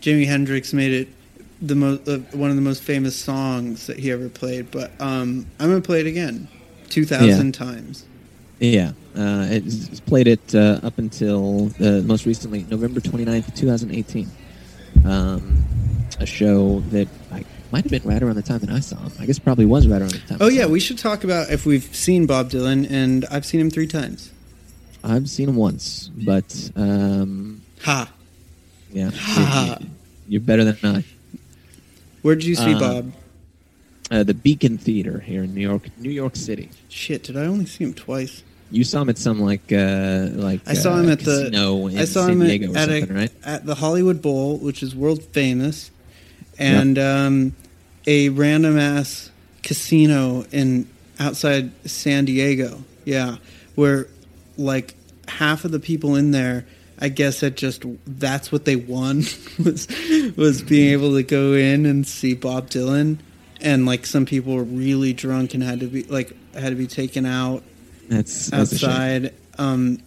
jimi 0.01 0.25
hendrix 0.25 0.73
made 0.73 0.91
it 0.91 1.07
the 1.61 1.75
most 1.75 2.07
uh, 2.09 2.17
one 2.33 2.49
of 2.49 2.57
the 2.57 2.61
most 2.61 2.83
famous 2.83 3.15
songs 3.15 3.87
that 3.87 3.97
he 3.99 4.11
ever 4.11 4.27
played 4.27 4.71
but 4.71 4.91
um 4.99 5.45
i'm 5.59 5.69
gonna 5.69 5.79
play 5.81 6.01
it 6.01 6.07
again 6.07 6.47
2000 6.89 7.51
times. 7.53 8.05
Yeah, 8.59 8.89
uh, 9.15 9.47
it's 9.49 9.87
it's 9.87 9.99
played 10.01 10.27
it 10.27 10.53
uh, 10.53 10.79
up 10.83 10.97
until 10.97 11.67
uh, 11.79 12.01
most 12.01 12.25
recently, 12.25 12.65
November 12.69 12.99
29th, 12.99 13.55
2018. 13.55 14.27
Um, 15.05 15.65
a 16.19 16.25
show 16.25 16.81
that 16.91 17.07
I 17.31 17.45
might 17.71 17.83
have 17.83 17.91
been 17.91 18.03
right 18.03 18.21
around 18.21 18.35
the 18.35 18.41
time 18.41 18.59
that 18.59 18.69
I 18.69 18.79
saw 18.79 18.97
him. 18.97 19.11
I 19.19 19.25
guess 19.25 19.39
probably 19.39 19.65
was 19.65 19.87
right 19.87 20.01
around 20.01 20.11
the 20.11 20.19
time. 20.19 20.37
Oh 20.41 20.47
I 20.47 20.49
saw 20.49 20.55
yeah, 20.55 20.65
we 20.65 20.79
should 20.79 20.97
talk 20.97 21.23
about 21.23 21.49
if 21.49 21.65
we've 21.65 21.83
seen 21.95 22.25
Bob 22.25 22.49
Dylan, 22.49 22.89
and 22.89 23.25
I've 23.31 23.45
seen 23.45 23.59
him 23.61 23.69
three 23.69 23.87
times. 23.87 24.31
I've 25.03 25.29
seen 25.29 25.47
him 25.47 25.55
once, 25.55 26.09
but 26.09 26.71
um, 26.75 27.61
Ha! 27.83 28.11
yeah, 28.91 29.11
Ha. 29.13 29.77
you, 29.79 29.87
you're 30.27 30.41
better 30.41 30.65
than 30.65 30.77
I. 30.95 31.03
Where 32.21 32.35
did 32.35 32.43
you 32.43 32.55
see 32.55 32.73
Uh, 32.73 32.79
Bob? 32.79 33.13
Uh, 34.11 34.23
the 34.23 34.33
Beacon 34.33 34.77
Theater 34.77 35.19
here 35.19 35.43
in 35.43 35.53
New 35.53 35.61
York, 35.61 35.83
New 35.99 36.09
York 36.09 36.35
City. 36.35 36.69
Shit, 36.89 37.23
did 37.23 37.37
I 37.37 37.45
only 37.45 37.65
see 37.65 37.83
him 37.85 37.93
twice? 37.93 38.43
You 38.71 38.83
saw 38.83 39.01
him 39.01 39.09
at 39.09 39.17
some 39.17 39.39
like 39.39 39.71
uh, 39.71 40.27
like 40.33 40.61
I 40.67 40.73
saw 40.73 40.93
uh, 40.93 41.01
him 41.01 41.09
at 41.09 41.19
the 41.19 41.95
I 41.97 42.05
saw 42.05 42.25
San 42.25 42.33
him 42.33 42.39
Diego 42.41 42.73
at, 42.73 42.75
or 42.75 42.77
at, 42.77 42.99
something, 42.99 43.17
a, 43.17 43.19
right? 43.19 43.31
at 43.43 43.65
the 43.65 43.75
Hollywood 43.75 44.21
Bowl, 44.21 44.57
which 44.57 44.83
is 44.83 44.95
world 44.95 45.23
famous, 45.23 45.89
and 46.59 46.99
um, 46.99 47.55
a 48.05 48.29
random 48.29 48.77
ass 48.77 49.31
casino 49.63 50.45
in 50.51 50.87
outside 51.19 51.71
San 51.89 52.25
Diego. 52.25 52.83
Yeah, 53.05 53.37
where 53.73 54.07
like 54.57 54.93
half 55.27 55.65
of 55.65 55.71
the 55.71 55.79
people 55.79 56.15
in 56.15 56.29
there, 56.29 56.65
I 56.99 57.09
guess 57.09 57.39
that 57.39 57.57
just 57.57 57.83
that's 58.05 58.51
what 58.51 58.65
they 58.65 58.75
won 58.75 59.23
was 59.63 59.87
was 60.37 60.61
being 60.61 60.91
able 60.91 61.15
to 61.15 61.23
go 61.23 61.53
in 61.53 61.87
and 61.87 62.05
see 62.05 62.35
Bob 62.35 62.69
Dylan, 62.69 63.17
and 63.61 63.87
like 63.87 64.05
some 64.05 64.27
people 64.27 64.53
were 64.53 64.63
really 64.63 65.13
drunk 65.13 65.55
and 65.55 65.63
had 65.63 65.79
to 65.79 65.87
be 65.87 66.03
like 66.03 66.35
had 66.53 66.69
to 66.69 66.75
be 66.75 66.87
taken 66.87 67.25
out 67.25 67.63
That's, 68.09 68.47
that's 68.47 68.73
outside. 68.73 69.33
Um, 69.57 69.99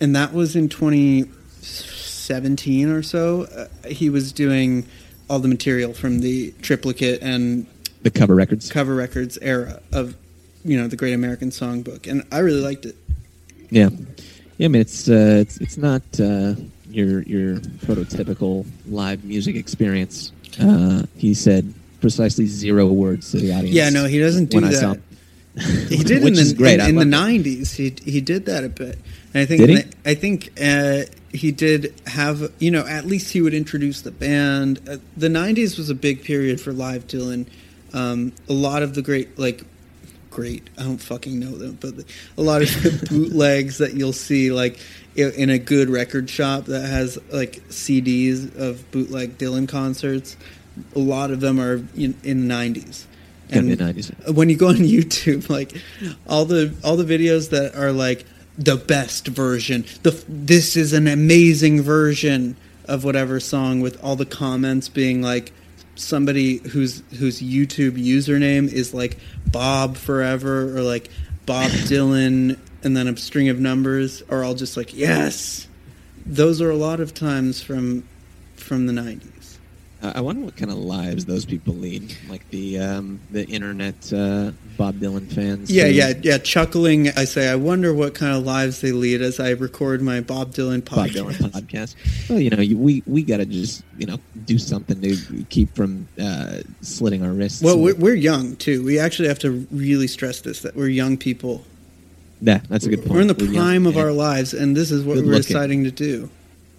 and 0.00 0.16
that 0.16 0.32
was 0.32 0.56
in 0.56 0.68
2017 0.68 2.88
or 2.88 3.02
so. 3.02 3.42
Uh, 3.44 3.66
he 3.88 4.08
was 4.10 4.32
doing 4.32 4.86
all 5.28 5.38
the 5.38 5.48
material 5.48 5.92
from 5.92 6.20
the 6.20 6.52
triplicate 6.62 7.20
and 7.22 7.66
The 8.02 8.10
cover 8.10 8.34
records. 8.34 8.70
cover 8.70 8.94
records 8.94 9.38
era 9.40 9.80
of, 9.92 10.16
you 10.64 10.78
know, 10.80 10.88
the 10.88 10.96
Great 10.96 11.14
American 11.14 11.50
Songbook, 11.50 12.10
and 12.10 12.24
I 12.32 12.38
really 12.38 12.60
liked 12.60 12.86
it. 12.86 12.96
Yeah, 13.70 13.88
yeah. 14.58 14.66
I 14.66 14.68
mean, 14.68 14.80
it's 14.82 15.08
uh, 15.08 15.38
it's 15.40 15.56
it's 15.58 15.76
not 15.78 16.02
uh, 16.20 16.54
your 16.90 17.22
your 17.22 17.56
prototypical 17.86 18.66
live 18.86 19.24
music 19.24 19.56
experience. 19.56 20.32
Uh, 20.60 21.04
he 21.16 21.32
said 21.34 21.72
precisely 22.00 22.46
zero 22.46 22.86
words 22.86 23.30
to 23.30 23.38
the 23.38 23.52
audience. 23.52 23.74
Yeah, 23.74 23.88
no, 23.88 24.04
he 24.04 24.18
doesn't 24.18 24.50
do 24.50 24.58
when 24.58 24.64
I 24.64 24.72
that. 24.72 25.00
He 25.54 25.98
did 25.98 26.22
Which 26.22 26.38
in 26.38 26.48
the, 26.48 26.54
great. 26.56 26.80
in, 26.80 26.98
in 26.98 27.10
the 27.10 27.18
it. 27.18 27.44
'90s. 27.44 27.74
He 27.74 27.94
he 28.10 28.20
did 28.22 28.46
that 28.46 28.64
a 28.64 28.70
bit, 28.70 28.98
and 29.34 29.42
I 29.42 29.44
think? 29.44 29.94
I 30.06 30.14
think 30.14 30.50
uh, 30.60 31.02
he 31.32 31.52
did 31.52 31.94
have 32.06 32.50
you 32.58 32.70
know 32.70 32.86
at 32.86 33.04
least 33.04 33.32
he 33.32 33.42
would 33.42 33.52
introduce 33.52 34.00
the 34.00 34.10
band. 34.10 34.80
Uh, 34.88 34.96
the 35.16 35.28
'90s 35.28 35.76
was 35.76 35.90
a 35.90 35.94
big 35.94 36.24
period 36.24 36.60
for 36.60 36.72
live 36.72 37.06
Dylan. 37.06 37.46
Um, 37.92 38.32
a 38.48 38.54
lot 38.54 38.82
of 38.82 38.94
the 38.94 39.02
great 39.02 39.38
like 39.38 39.64
great 40.30 40.70
I 40.78 40.84
don't 40.84 40.96
fucking 40.96 41.38
know 41.38 41.50
them, 41.50 41.76
but 41.78 41.94
a 42.38 42.42
lot 42.42 42.62
of 42.62 42.68
the 42.82 43.06
bootlegs 43.10 43.76
that 43.78 43.92
you'll 43.92 44.14
see 44.14 44.50
like 44.50 44.78
in 45.14 45.50
a 45.50 45.58
good 45.58 45.90
record 45.90 46.30
shop 46.30 46.64
that 46.64 46.86
has 46.86 47.18
like 47.30 47.56
CDs 47.68 48.56
of 48.56 48.90
bootleg 48.90 49.36
Dylan 49.36 49.68
concerts. 49.68 50.38
A 50.96 50.98
lot 50.98 51.30
of 51.30 51.40
them 51.40 51.60
are 51.60 51.84
in, 51.94 52.14
in 52.24 52.48
the 52.48 52.54
'90s. 52.54 53.04
Gotta 53.52 53.66
be 53.66 53.74
the 53.74 53.84
90s. 53.84 54.34
When 54.34 54.48
you 54.48 54.56
go 54.56 54.68
on 54.68 54.76
YouTube, 54.76 55.48
like 55.48 55.72
all 56.26 56.44
the 56.44 56.74
all 56.84 56.96
the 56.96 57.04
videos 57.04 57.50
that 57.50 57.74
are 57.74 57.92
like 57.92 58.24
the 58.58 58.76
best 58.76 59.28
version, 59.28 59.84
the 60.02 60.10
this 60.28 60.76
is 60.76 60.92
an 60.92 61.06
amazing 61.06 61.82
version 61.82 62.56
of 62.86 63.04
whatever 63.04 63.40
song, 63.40 63.80
with 63.80 64.02
all 64.02 64.16
the 64.16 64.26
comments 64.26 64.88
being 64.88 65.22
like 65.22 65.52
somebody 65.94 66.58
whose 66.68 67.02
whose 67.18 67.40
YouTube 67.40 67.92
username 67.92 68.72
is 68.72 68.94
like 68.94 69.18
Bob 69.46 69.96
Forever 69.96 70.76
or 70.76 70.82
like 70.82 71.10
Bob 71.46 71.70
Dylan, 71.88 72.58
and 72.82 72.96
then 72.96 73.08
a 73.08 73.16
string 73.16 73.48
of 73.48 73.60
numbers 73.60 74.22
are 74.30 74.44
all 74.44 74.54
just 74.54 74.76
like 74.76 74.94
yes. 74.94 75.68
Those 76.24 76.60
are 76.60 76.70
a 76.70 76.76
lot 76.76 77.00
of 77.00 77.14
times 77.14 77.60
from 77.60 78.06
from 78.56 78.86
the 78.86 78.92
'90s. 78.92 79.31
I 80.02 80.20
wonder 80.20 80.44
what 80.44 80.56
kind 80.56 80.70
of 80.70 80.78
lives 80.78 81.24
those 81.26 81.44
people 81.44 81.74
lead, 81.74 82.14
like 82.28 82.48
the 82.50 82.78
um, 82.80 83.20
the 83.30 83.46
internet 83.46 84.12
uh, 84.12 84.50
Bob 84.76 84.96
Dylan 84.96 85.32
fans. 85.32 85.70
Yeah, 85.70 85.84
who- 85.84 85.90
yeah, 85.92 86.12
yeah. 86.22 86.38
Chuckling, 86.38 87.08
I 87.10 87.24
say, 87.24 87.48
I 87.48 87.54
wonder 87.54 87.94
what 87.94 88.14
kind 88.14 88.34
of 88.36 88.44
lives 88.44 88.80
they 88.80 88.90
lead 88.90 89.22
as 89.22 89.38
I 89.38 89.50
record 89.50 90.02
my 90.02 90.20
Bob 90.20 90.52
Dylan 90.52 90.80
podcast. 90.82 91.14
Bob. 91.24 91.32
Dylan 91.34 91.50
podcast. 91.52 92.28
Well, 92.28 92.40
you 92.40 92.50
know, 92.50 92.60
you, 92.60 92.76
we 92.76 93.02
we 93.06 93.22
got 93.22 93.36
to 93.36 93.46
just 93.46 93.84
you 93.96 94.06
know 94.06 94.18
do 94.44 94.58
something 94.58 95.00
to 95.02 95.44
keep 95.50 95.74
from 95.76 96.08
uh, 96.20 96.58
slitting 96.80 97.24
our 97.24 97.32
wrists. 97.32 97.62
Well, 97.62 97.78
we're, 97.78 97.94
we're 97.94 98.14
young 98.14 98.56
too. 98.56 98.84
We 98.84 98.98
actually 98.98 99.28
have 99.28 99.38
to 99.40 99.66
really 99.70 100.08
stress 100.08 100.40
this 100.40 100.62
that 100.62 100.74
we're 100.74 100.88
young 100.88 101.16
people. 101.16 101.64
yeah, 102.40 102.60
that's 102.68 102.86
a 102.86 102.90
good 102.90 103.00
point. 103.00 103.12
We're 103.12 103.20
in 103.20 103.26
the 103.28 103.44
young, 103.44 103.54
prime 103.54 103.86
of 103.86 103.94
and- 103.96 104.04
our 104.04 104.12
lives, 104.12 104.52
and 104.52 104.76
this 104.76 104.90
is 104.90 105.04
what 105.04 105.14
Good 105.14 105.26
we're 105.26 105.32
looking. 105.34 105.42
deciding 105.46 105.84
to 105.84 105.90
do. 105.92 106.28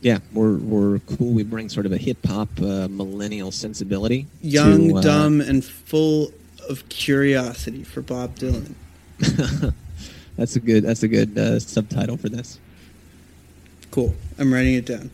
Yeah, 0.03 0.19
we're 0.33 0.57
we're 0.57 0.99
cool. 0.99 1.31
We 1.31 1.43
bring 1.43 1.69
sort 1.69 1.85
of 1.85 1.93
a 1.93 1.97
hip 1.97 2.17
hop 2.25 2.49
uh, 2.61 2.89
millennial 2.89 3.51
sensibility. 3.51 4.27
Young, 4.41 4.89
to, 4.89 4.97
uh, 4.97 5.01
dumb, 5.01 5.39
and 5.39 5.63
full 5.63 6.33
of 6.67 6.89
curiosity 6.89 7.85
for 7.85 8.01
Bob 8.01 8.35
Dylan. 8.35 8.73
that's 10.35 10.57
a 10.57 10.59
good. 10.59 10.83
That's 10.83 11.03
a 11.03 11.07
good 11.07 11.37
uh, 11.37 11.57
subtitle 11.57 12.17
for 12.17 12.27
this. 12.27 12.59
Cool. 13.91 14.13
I'm 14.37 14.53
writing 14.53 14.73
it 14.73 14.85
down. 14.85 15.09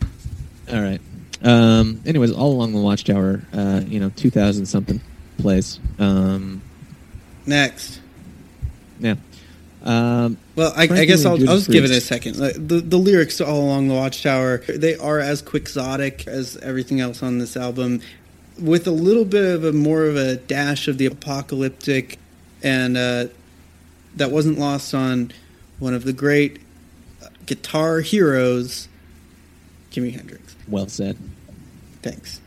All 0.73 0.81
right. 0.81 1.01
Um, 1.43 2.01
anyways, 2.07 2.31
all 2.31 2.51
along 2.51 2.73
the 2.73 2.81
Watchtower, 2.81 3.43
uh, 3.53 3.81
you 3.85 3.99
know, 3.99 4.09
two 4.15 4.31
thousand 4.31 4.65
something 4.65 4.99
plays. 5.37 5.79
Um, 5.99 6.63
Next. 7.45 7.99
yeah. 8.99 9.15
Um, 9.84 10.38
Well, 10.55 10.73
I, 10.75 10.84
I 10.84 11.05
guess 11.05 11.25
I'll, 11.25 11.34
I'll 11.49 11.57
just 11.57 11.71
give 11.71 11.86
it 11.86 11.91
a 11.91 12.01
second. 12.01 12.36
The, 12.36 12.82
the 12.82 12.97
lyrics 12.97 13.39
all 13.39 13.61
along 13.61 13.88
the 13.88 13.93
Watchtower, 13.93 14.57
they 14.59 14.95
are 14.97 15.19
as 15.19 15.41
quixotic 15.41 16.27
as 16.27 16.57
everything 16.57 16.99
else 16.99 17.23
on 17.23 17.38
this 17.39 17.55
album, 17.55 18.01
with 18.59 18.88
a 18.88 18.91
little 18.91 19.23
bit 19.25 19.45
of 19.45 19.63
a 19.63 19.71
more 19.71 20.03
of 20.05 20.17
a 20.17 20.36
dash 20.36 20.88
of 20.89 20.97
the 20.97 21.05
apocalyptic, 21.05 22.19
and 22.61 22.97
uh, 22.97 23.27
that 24.17 24.32
wasn't 24.32 24.59
lost 24.59 24.93
on 24.93 25.32
one 25.80 25.93
of 25.93 26.03
the 26.03 26.11
great 26.13 26.59
uh, 27.23 27.27
guitar 27.45 28.01
heroes, 28.01 28.89
Jimi 29.91 30.13
Hendrix. 30.13 30.57
well 30.67 30.89
said. 30.89 31.17
Thanks. 32.01 32.41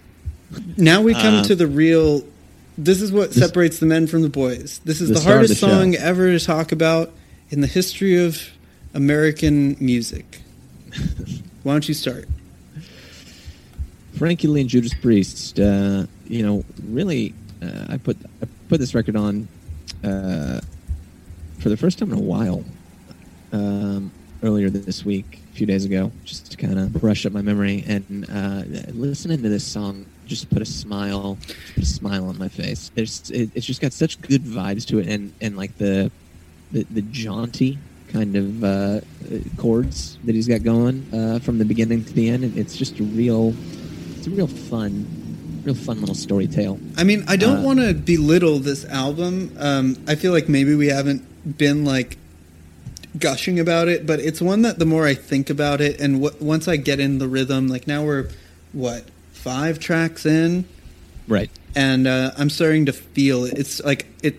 Now 0.76 1.00
we 1.00 1.14
come 1.14 1.36
Um, 1.36 1.44
to 1.44 1.54
the 1.54 1.66
real. 1.66 2.24
This 2.76 3.00
is 3.00 3.10
what 3.10 3.30
this- 3.32 3.42
separates 3.42 3.78
the 3.78 3.86
men 3.86 4.06
from 4.06 4.20
the 4.20 4.28
boys. 4.28 4.80
This 4.84 5.00
is 5.00 5.08
the 5.08 5.14
the, 5.14 5.20
hardest 5.22 5.54
the 5.54 5.66
song 5.66 5.94
ever 5.94 6.30
to 6.38 6.44
talk 6.44 6.72
about 6.72 7.10
in 7.52 7.60
the 7.60 7.66
history 7.66 8.24
of 8.24 8.50
American 8.94 9.76
music. 9.78 10.40
Why 11.62 11.74
don't 11.74 11.86
you 11.86 11.94
start? 11.94 12.26
Frankie 14.16 14.48
Lee 14.48 14.62
and 14.62 14.70
Judas 14.70 14.94
Priest. 14.94 15.60
Uh, 15.60 16.06
you 16.26 16.42
know, 16.42 16.64
really, 16.88 17.34
uh, 17.62 17.86
I 17.90 17.98
put 17.98 18.16
I 18.42 18.46
put 18.68 18.80
this 18.80 18.94
record 18.94 19.16
on 19.16 19.46
uh, 20.02 20.60
for 21.58 21.68
the 21.68 21.76
first 21.76 21.98
time 21.98 22.10
in 22.12 22.18
a 22.18 22.22
while. 22.22 22.64
Um, 23.52 24.10
earlier 24.42 24.70
this 24.70 25.04
week, 25.04 25.40
a 25.52 25.56
few 25.56 25.66
days 25.66 25.84
ago, 25.84 26.10
just 26.24 26.50
to 26.50 26.56
kind 26.56 26.78
of 26.78 26.92
brush 26.94 27.26
up 27.26 27.32
my 27.32 27.42
memory 27.42 27.84
and 27.86 28.28
uh, 28.30 28.62
listening 28.92 29.42
to 29.42 29.48
this 29.48 29.64
song 29.64 30.06
just 30.26 30.48
put 30.50 30.62
a 30.62 30.64
smile, 30.66 31.36
put 31.74 31.82
a 31.82 31.86
smile 31.86 32.26
on 32.28 32.38
my 32.38 32.48
face. 32.48 32.90
There's, 32.94 33.30
it, 33.30 33.50
it's 33.54 33.66
just 33.66 33.80
got 33.80 33.92
such 33.92 34.20
good 34.22 34.42
vibes 34.42 34.86
to 34.86 34.98
it, 34.98 35.06
and 35.06 35.32
and 35.40 35.56
like 35.56 35.76
the 35.76 36.10
the, 36.72 36.84
the 36.90 37.02
jaunty 37.02 37.78
kind 38.08 38.36
of 38.36 38.64
uh, 38.64 39.00
chords 39.56 40.18
that 40.24 40.34
he's 40.34 40.48
got 40.48 40.62
going 40.62 41.06
uh, 41.14 41.38
from 41.40 41.58
the 41.58 41.64
beginning 41.64 42.04
to 42.04 42.12
the 42.12 42.28
end. 42.28 42.44
and 42.44 42.58
It's 42.58 42.76
just 42.76 42.98
a 43.00 43.02
real, 43.04 43.54
it's 44.16 44.26
a 44.26 44.30
real 44.30 44.46
fun, 44.46 45.06
real 45.64 45.74
fun 45.74 46.00
little 46.00 46.14
story 46.14 46.46
tale. 46.46 46.78
I 46.96 47.04
mean, 47.04 47.24
I 47.28 47.36
don't 47.36 47.58
Uh, 47.58 47.62
want 47.62 47.78
to 47.80 47.94
belittle 47.94 48.58
this 48.58 48.84
album. 48.86 49.54
Um, 49.58 49.96
I 50.06 50.14
feel 50.14 50.32
like 50.32 50.48
maybe 50.48 50.74
we 50.74 50.88
haven't 50.88 51.56
been 51.58 51.84
like 51.84 52.18
gushing 53.18 53.58
about 53.60 53.88
it, 53.88 54.06
but 54.06 54.20
it's 54.20 54.40
one 54.40 54.62
that 54.62 54.78
the 54.78 54.86
more 54.86 55.06
I 55.06 55.14
think 55.14 55.50
about 55.50 55.80
it, 55.80 56.00
and 56.00 56.22
w- 56.22 56.36
once 56.44 56.68
I 56.68 56.76
get 56.76 57.00
in 57.00 57.18
the 57.18 57.28
rhythm, 57.28 57.68
like 57.68 57.86
now 57.86 58.04
we're 58.04 58.28
what 58.72 59.04
five 59.32 59.78
tracks 59.78 60.24
in, 60.26 60.64
Right. 61.28 61.50
and 61.74 62.06
uh, 62.06 62.32
I'm 62.38 62.48
starting 62.50 62.86
to 62.86 62.92
feel 62.92 63.44
it. 63.44 63.54
It's 63.58 63.82
like 63.84 64.06
it. 64.22 64.36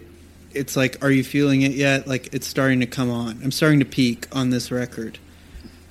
It's 0.54 0.76
like, 0.76 1.04
are 1.04 1.12
you 1.12 1.24
feeling 1.24 1.62
it 1.64 1.72
yet? 1.74 2.08
Like 2.08 2.34
it's 2.34 2.48
starting 2.48 2.80
to 2.82 2.86
come 2.86 3.10
on. 3.10 3.40
I'm 3.44 3.52
starting 3.52 3.80
to 3.80 3.86
peak 3.86 4.28
on 4.32 4.50
this 4.50 4.72
record, 4.72 5.20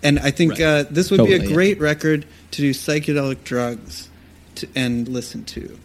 and 0.02 0.18
I 0.20 0.30
think 0.30 0.52
Right. 0.52 0.60
uh, 0.62 0.84
this 0.90 1.10
would 1.10 1.18
be 1.18 1.24
Totally, 1.32 1.46
a 1.46 1.48
yeah. 1.48 1.54
great 1.54 1.80
record 1.80 2.26
to 2.52 2.62
do 2.62 2.70
psychedelic 2.70 3.44
drugs, 3.44 4.08
to 4.56 4.68
and 4.74 5.08
listen 5.08 5.44
to, 5.46 5.78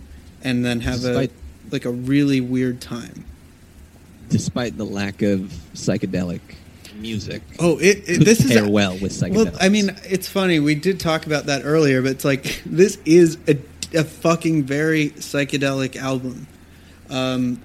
and 0.43 0.63
then 0.65 0.81
have 0.81 1.01
Despite- 1.01 1.29
a 1.31 1.73
like 1.73 1.85
a 1.85 1.91
really 1.91 2.39
weird 2.41 2.79
time. 2.81 3.25
Despite 4.29 4.77
the 4.77 4.85
lack 4.85 5.21
of 5.21 5.53
psychedelic 5.73 6.41
music, 6.99 7.41
Oh, 7.59 7.77
it, 7.77 8.03
it 8.07 8.25
this 8.25 8.43
is 8.43 8.51
pair 8.51 8.67
well 8.67 8.97
with 8.97 9.11
psychedelics. 9.13 9.35
Well, 9.35 9.57
I 9.61 9.69
mean, 9.69 9.95
it's 10.03 10.27
funny. 10.27 10.59
We 10.59 10.75
did 10.75 10.99
talk 10.99 11.25
about 11.25 11.45
that 11.45 11.61
earlier, 11.63 12.01
but 12.01 12.11
it's 12.11 12.25
like 12.25 12.61
this 12.65 12.97
is 13.05 13.37
a 13.47 13.57
a 13.93 14.03
fucking 14.03 14.63
very 14.63 15.11
psychedelic 15.11 15.95
album, 15.95 16.45
um, 17.09 17.61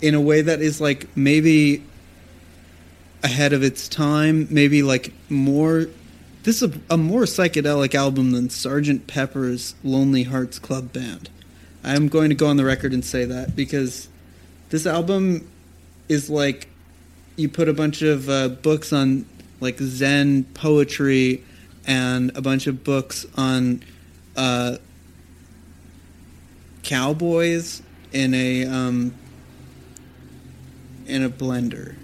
in 0.00 0.14
a 0.14 0.20
way 0.20 0.42
that 0.42 0.60
is 0.60 0.80
like 0.80 1.14
maybe 1.16 1.82
ahead 3.22 3.52
of 3.52 3.62
its 3.62 3.88
time. 3.88 4.46
Maybe 4.50 4.82
like 4.82 5.12
more. 5.28 5.86
This 6.42 6.62
is 6.62 6.74
a, 6.74 6.94
a 6.94 6.96
more 6.96 7.22
psychedelic 7.22 7.94
album 7.94 8.32
than 8.32 8.48
Sergeant 8.48 9.06
Pepper's 9.06 9.74
Lonely 9.84 10.22
Hearts 10.22 10.58
Club 10.58 10.92
Band. 10.92 11.28
I'm 11.84 12.08
going 12.08 12.30
to 12.30 12.34
go 12.34 12.46
on 12.46 12.56
the 12.56 12.64
record 12.64 12.92
and 12.92 13.04
say 13.04 13.24
that 13.24 13.56
because 13.56 14.08
this 14.70 14.86
album 14.86 15.50
is 16.08 16.28
like 16.30 16.68
you 17.36 17.48
put 17.48 17.68
a 17.68 17.72
bunch 17.72 18.02
of 18.02 18.28
uh, 18.28 18.48
books 18.48 18.92
on 18.92 19.26
like 19.60 19.78
Zen 19.78 20.44
poetry 20.54 21.44
and 21.86 22.36
a 22.36 22.42
bunch 22.42 22.66
of 22.66 22.84
books 22.84 23.26
on 23.36 23.82
uh, 24.36 24.76
cowboys 26.82 27.82
in 28.12 28.34
a 28.34 28.66
um, 28.66 29.14
in 31.10 31.24
a 31.24 31.30
blender 31.30 31.96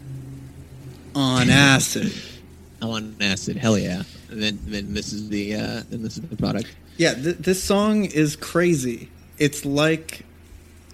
on 1.15 1.49
acid. 1.51 2.13
on 2.83 3.17
acid, 3.21 3.57
hell 3.57 3.79
yeah! 3.79 4.03
And 4.31 4.43
then, 4.43 4.59
then 4.67 4.95
this 4.95 5.13
is 5.13 5.29
the 5.29 5.55
uh, 5.55 5.83
then 5.89 6.03
this 6.03 6.19
is 6.19 6.23
the 6.23 6.37
product. 6.37 6.75
Yeah, 6.97 7.15
th- 7.15 7.39
this 7.39 7.63
song 7.63 8.05
is 8.05 8.37
crazy. 8.37 9.11
It's 9.39 9.65
like, 9.65 10.25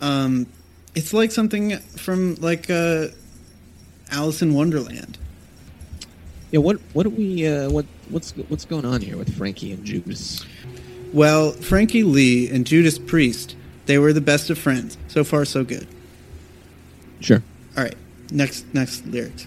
um, 0.01 0.47
it's 0.95 1.13
like 1.13 1.31
something 1.31 1.79
from 1.79 2.37
like 2.37 2.71
uh, 2.71 3.09
Alice 4.11 4.43
in 4.43 4.55
Wonderland. 4.55 5.19
Yeah, 6.51 6.61
what 6.61 6.79
what 6.93 7.05
do 7.05 7.11
we 7.11 7.47
uh, 7.47 7.71
what 7.71 7.87
what's 8.11 8.33
what's 8.49 8.65
going 8.65 8.85
on 8.85 9.01
here 9.01 9.17
with 9.17 9.35
Frankie 9.37 9.73
and 9.73 9.85
Judas? 9.85 10.45
Well, 11.13 11.53
Frankie 11.53 12.05
Lee 12.05 12.49
and 12.49 12.67
Judas 12.67 12.99
Priest, 12.99 13.57
they 13.87 13.99
were 13.99 14.13
the 14.13 14.21
best 14.21 14.51
of 14.51 14.59
friends. 14.59 14.97
So 15.09 15.25
far, 15.25 15.45
so 15.45 15.63
good. 15.65 15.87
Sure. 17.21 17.43
All 17.77 17.85
right, 17.85 17.95
next 18.33 18.65
next 18.75 19.07
lyrics. 19.07 19.47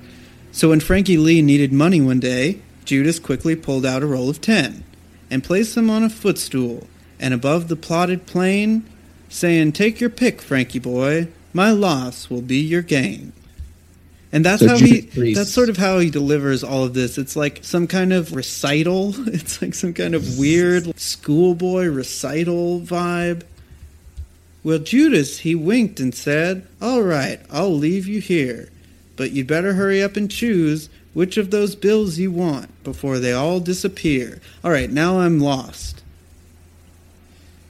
So 0.51 0.69
when 0.69 0.79
Frankie 0.79 1.17
Lee 1.17 1.41
needed 1.41 1.73
money 1.73 1.99
one 2.01 2.19
day, 2.19 2.59
Judas 2.85 3.19
quickly 3.19 3.55
pulled 3.55 3.85
out 3.85 4.03
a 4.03 4.05
roll 4.05 4.29
of 4.29 4.41
ten 4.41 4.83
and 5.29 5.43
placed 5.43 5.75
them 5.75 5.89
on 5.89 6.03
a 6.03 6.09
footstool 6.09 6.87
and 7.19 7.33
above 7.33 7.67
the 7.67 7.75
plotted 7.75 8.25
plain, 8.25 8.83
saying, 9.29 9.71
"Take 9.73 9.99
your 9.99 10.09
pick, 10.09 10.41
Frankie 10.41 10.79
boy. 10.79 11.27
My 11.53 11.71
loss 11.71 12.29
will 12.29 12.41
be 12.41 12.59
your 12.59 12.81
gain." 12.81 13.31
And 14.31 14.43
that's 14.43 14.61
So 14.61 14.67
how 14.69 14.77
he. 14.77 15.01
Priest- 15.03 15.37
That's 15.37 15.51
sort 15.53 15.69
of 15.69 15.77
how 15.77 15.99
he 15.99 16.09
delivers 16.09 16.61
all 16.63 16.83
of 16.83 16.93
this. 16.93 17.17
It's 17.17 17.37
like 17.37 17.59
some 17.63 17.87
kind 17.87 18.11
of 18.11 18.35
recital. 18.35 19.13
It's 19.27 19.61
like 19.61 19.73
some 19.73 19.93
kind 19.93 20.13
of 20.13 20.37
weird 20.37 20.97
schoolboy 20.99 21.85
recital 21.87 22.81
vibe. 22.81 23.43
Well, 24.63 24.79
Judas, 24.79 25.39
he 25.39 25.55
winked 25.55 25.99
and 25.99 26.13
said, 26.13 26.67
All 26.81 27.01
right, 27.03 27.39
I'll 27.51 27.73
leave 27.75 28.07
you 28.07 28.19
here. 28.19 28.67
But 29.15 29.31
you'd 29.31 29.47
better 29.47 29.73
hurry 29.73 30.03
up 30.03 30.15
and 30.17 30.29
choose 30.29 30.89
which 31.13 31.37
of 31.37 31.49
those 31.49 31.75
bills 31.75 32.19
you 32.19 32.29
want 32.29 32.83
before 32.83 33.19
they 33.19 33.31
all 33.31 33.59
disappear. 33.59 34.41
All 34.63 34.71
right, 34.71 34.91
now 34.91 35.19
I'm 35.19 35.39
lost. 35.39 36.03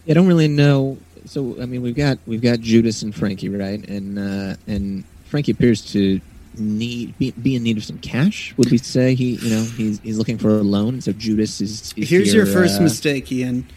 I 0.10 0.14
don't 0.14 0.28
really 0.28 0.48
know. 0.48 0.98
So 1.26 1.62
I 1.62 1.66
mean, 1.66 1.82
we've 1.82 1.96
got 1.96 2.18
we've 2.26 2.42
got 2.42 2.60
Judas 2.60 3.02
and 3.02 3.14
Frankie, 3.14 3.50
right? 3.50 3.88
And 3.88 4.20
uh, 4.20 4.56
and 4.68 5.04
Frankie 5.26 5.52
appears 5.52 5.92
to 5.94 6.20
need 6.58 7.18
be, 7.18 7.32
be 7.32 7.56
in 7.56 7.64
need 7.64 7.78
of 7.78 7.84
some 7.84 8.00
cash. 8.00 8.54
Would 8.58 8.72
we 8.72 8.78
say 8.78 9.16
he 9.16 9.36
you 9.36 9.50
know 9.50 9.64
he's 9.64 10.00
he's 10.00 10.18
looking 10.18 10.38
for 10.38 10.50
a 10.50 10.64
loan? 10.64 11.02
So 11.02 11.12
Judas 11.12 11.62
is. 11.62 11.94
is 11.96 12.10
Here's 12.10 12.32
here, 12.32 12.44
your 12.44 12.54
first 12.54 12.80
uh, 12.80 12.84
mistake, 12.84 13.32
Ian. 13.32 13.68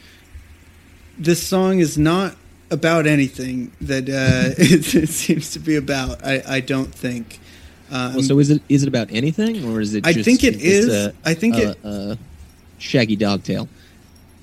This 1.18 1.44
song 1.44 1.80
is 1.80 1.98
not 1.98 2.36
about 2.70 3.06
anything 3.06 3.72
that 3.80 4.08
uh, 4.08 4.54
it, 4.58 4.94
it 4.94 5.08
seems 5.08 5.50
to 5.52 5.58
be 5.58 5.76
about. 5.76 6.24
I, 6.24 6.42
I 6.46 6.60
don't 6.60 6.94
think. 6.94 7.40
Um, 7.90 8.14
Well, 8.14 8.22
so 8.22 8.38
is 8.38 8.50
it 8.50 8.62
is 8.68 8.82
it 8.82 8.88
about 8.88 9.08
anything, 9.10 9.64
or 9.64 9.80
is 9.80 9.94
it? 9.94 10.06
I 10.06 10.12
Just, 10.12 10.24
think 10.24 10.44
it's 10.44 10.62
is. 10.62 10.88
A, 10.88 11.14
I 11.24 11.34
think 11.34 11.56
a, 11.56 11.70
it- 11.70 11.78
a 11.84 12.18
shaggy 12.78 13.16
dogtail. 13.16 13.68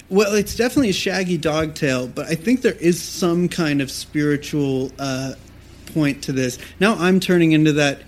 Well, 0.10 0.36
it's 0.36 0.56
definitely 0.56 0.90
a 0.90 0.94
shaggy 0.94 1.38
dogtail, 1.38 2.08
but 2.08 2.28
I 2.28 2.36
think 2.36 2.62
there 2.62 2.74
is 2.74 3.02
some 3.02 3.50
kind 3.50 3.82
of 3.82 3.90
spiritual 3.90 4.92
uh, 5.00 5.34
point 5.94 6.24
to 6.26 6.32
this. 6.32 6.60
Now 6.80 6.94
I'm 6.96 7.20
turning 7.20 7.54
into 7.54 7.74
that 7.74 8.02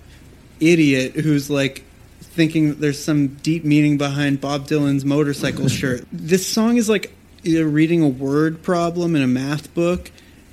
idiot 0.60 1.14
who's 1.16 1.50
like 1.50 1.84
thinking 2.22 2.70
that 2.70 2.80
there's 2.80 3.04
some 3.04 3.30
deep 3.42 3.64
meaning 3.66 3.98
behind 3.98 4.40
Bob 4.42 4.68
Dylan's 4.68 5.06
motorcycle 5.06 5.68
shirt. 5.70 6.06
This 6.12 6.46
song 6.46 6.78
is 6.78 6.88
like 6.88 7.12
you're 7.42 7.68
reading 7.68 8.04
a 8.04 8.08
word 8.08 8.62
problem 8.62 9.16
in 9.16 9.24
a 9.24 9.28
math 9.28 9.74
book, 9.74 10.12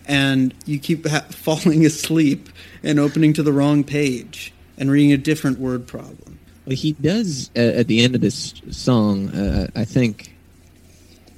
and 0.09 0.55
you 0.65 0.79
keep 0.79 1.07
ha- 1.07 1.27
falling 1.31 1.85
asleep 1.85 2.49
and 2.83 2.99
opening 2.99 3.35
to 3.35 3.43
the 3.43 3.53
wrong 3.53 3.85
page 3.85 4.54
and 4.79 4.91
reading 4.91 5.13
a 5.13 5.17
different 5.17 5.59
word 5.59 5.87
problem. 5.87 6.39
Well, 6.67 6.77
he 6.77 6.93
does 6.93 7.51
uh, 7.57 7.61
at 7.61 7.89
the 7.89 8.03
end 8.03 8.15
of 8.15 8.21
this 8.21 8.55
song. 8.71 9.29
Uh, 9.31 9.69
I 9.75 9.85
think 9.85 10.35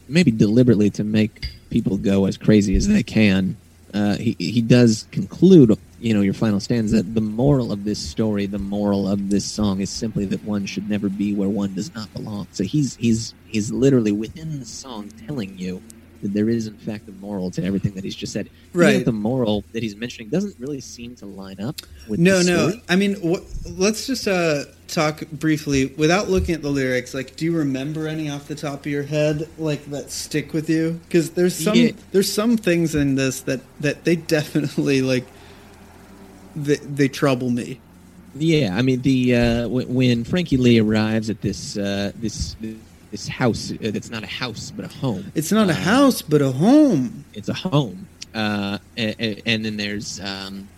maybe 0.08 0.30
deliberately 0.30 0.90
to 0.90 1.04
make 1.04 1.48
people 1.70 1.96
go 1.96 2.26
as 2.26 2.36
crazy 2.36 2.76
as 2.76 2.86
they 2.86 3.02
can. 3.02 3.56
Uh, 3.92 4.16
he 4.16 4.36
he 4.38 4.60
does 4.60 5.06
conclude, 5.10 5.76
you 6.00 6.14
know, 6.14 6.20
your 6.20 6.34
final 6.34 6.60
stanza. 6.60 7.02
The 7.02 7.20
moral 7.20 7.72
of 7.72 7.84
this 7.84 7.98
story, 7.98 8.46
the 8.46 8.58
moral 8.58 9.08
of 9.08 9.30
this 9.30 9.44
song, 9.44 9.80
is 9.80 9.90
simply 9.90 10.26
that 10.26 10.44
one 10.44 10.66
should 10.66 10.88
never 10.88 11.08
be 11.08 11.32
where 11.32 11.48
one 11.48 11.74
does 11.74 11.94
not 11.94 12.12
belong. 12.12 12.46
So 12.52 12.62
he's 12.62 12.96
he's 12.96 13.34
he's 13.46 13.72
literally 13.72 14.12
within 14.12 14.60
the 14.60 14.66
song 14.66 15.10
telling 15.26 15.58
you 15.58 15.82
that 16.22 16.32
there 16.32 16.48
is 16.48 16.66
in 16.66 16.74
fact 16.78 17.08
a 17.08 17.12
moral 17.12 17.50
to 17.52 17.64
everything 17.64 17.92
that 17.92 18.04
he's 18.04 18.14
just 18.16 18.32
said. 18.32 18.48
Right. 18.72 18.96
if 18.96 19.04
the 19.04 19.12
moral 19.12 19.64
that 19.72 19.82
he's 19.82 19.96
mentioning 19.96 20.28
doesn't 20.28 20.54
really 20.58 20.80
seem 20.80 21.14
to 21.16 21.26
line 21.26 21.60
up 21.60 21.76
with 22.08 22.20
no 22.20 22.42
no 22.42 22.72
i 22.88 22.96
mean 22.96 23.14
wh- 23.22 23.40
let's 23.78 24.06
just 24.06 24.28
uh, 24.28 24.64
talk 24.86 25.22
briefly 25.32 25.86
without 25.96 26.28
looking 26.28 26.54
at 26.54 26.60
the 26.62 26.68
lyrics 26.70 27.14
like 27.14 27.36
do 27.36 27.44
you 27.46 27.56
remember 27.56 28.06
any 28.06 28.28
off 28.30 28.46
the 28.48 28.54
top 28.54 28.80
of 28.80 28.86
your 28.86 29.02
head 29.02 29.48
like 29.58 29.84
that 29.86 30.10
stick 30.10 30.52
with 30.52 30.68
you 30.68 31.00
because 31.04 31.30
there's 31.30 31.54
some 31.54 31.74
Yeah. 31.76 31.90
there's 32.12 32.30
some 32.30 32.56
things 32.58 32.94
in 32.94 33.14
this 33.14 33.40
that 33.42 33.60
that 33.80 34.04
they 34.04 34.16
definitely 34.36 35.00
like 35.02 35.24
they, 36.54 36.76
they 36.76 37.08
trouble 37.08 37.50
me 37.50 37.80
Yeah, 38.38 38.76
I 38.76 38.82
mean 38.82 39.00
the 39.02 39.34
uh, 39.34 39.62
w- 39.62 39.88
when 39.88 40.24
Frankie 40.24 40.58
Lee 40.58 40.78
arrives 40.80 41.30
at 41.30 41.40
this 41.40 41.76
uh, 41.78 42.12
this 42.16 42.56
this 43.16 43.28
house 43.28 43.72
uh, 43.72 43.76
that's 43.94 44.10
not 44.10 44.22
a 44.22 44.26
house 44.44 44.70
but 44.76 44.84
a 44.84 44.88
home. 44.88 45.24
it's 45.34 45.50
not 45.52 45.68
a 45.68 45.72
Uh, 45.72 45.76
house 45.92 46.20
but 46.22 46.42
a 46.42 46.52
home 46.52 47.24
It's 47.34 47.48
a 47.48 47.54
home, 47.54 48.06
uh, 48.34 48.78
and, 48.96 49.42
and 49.46 49.64
then 49.64 49.76
there's 49.76 50.20
um, 50.20 50.68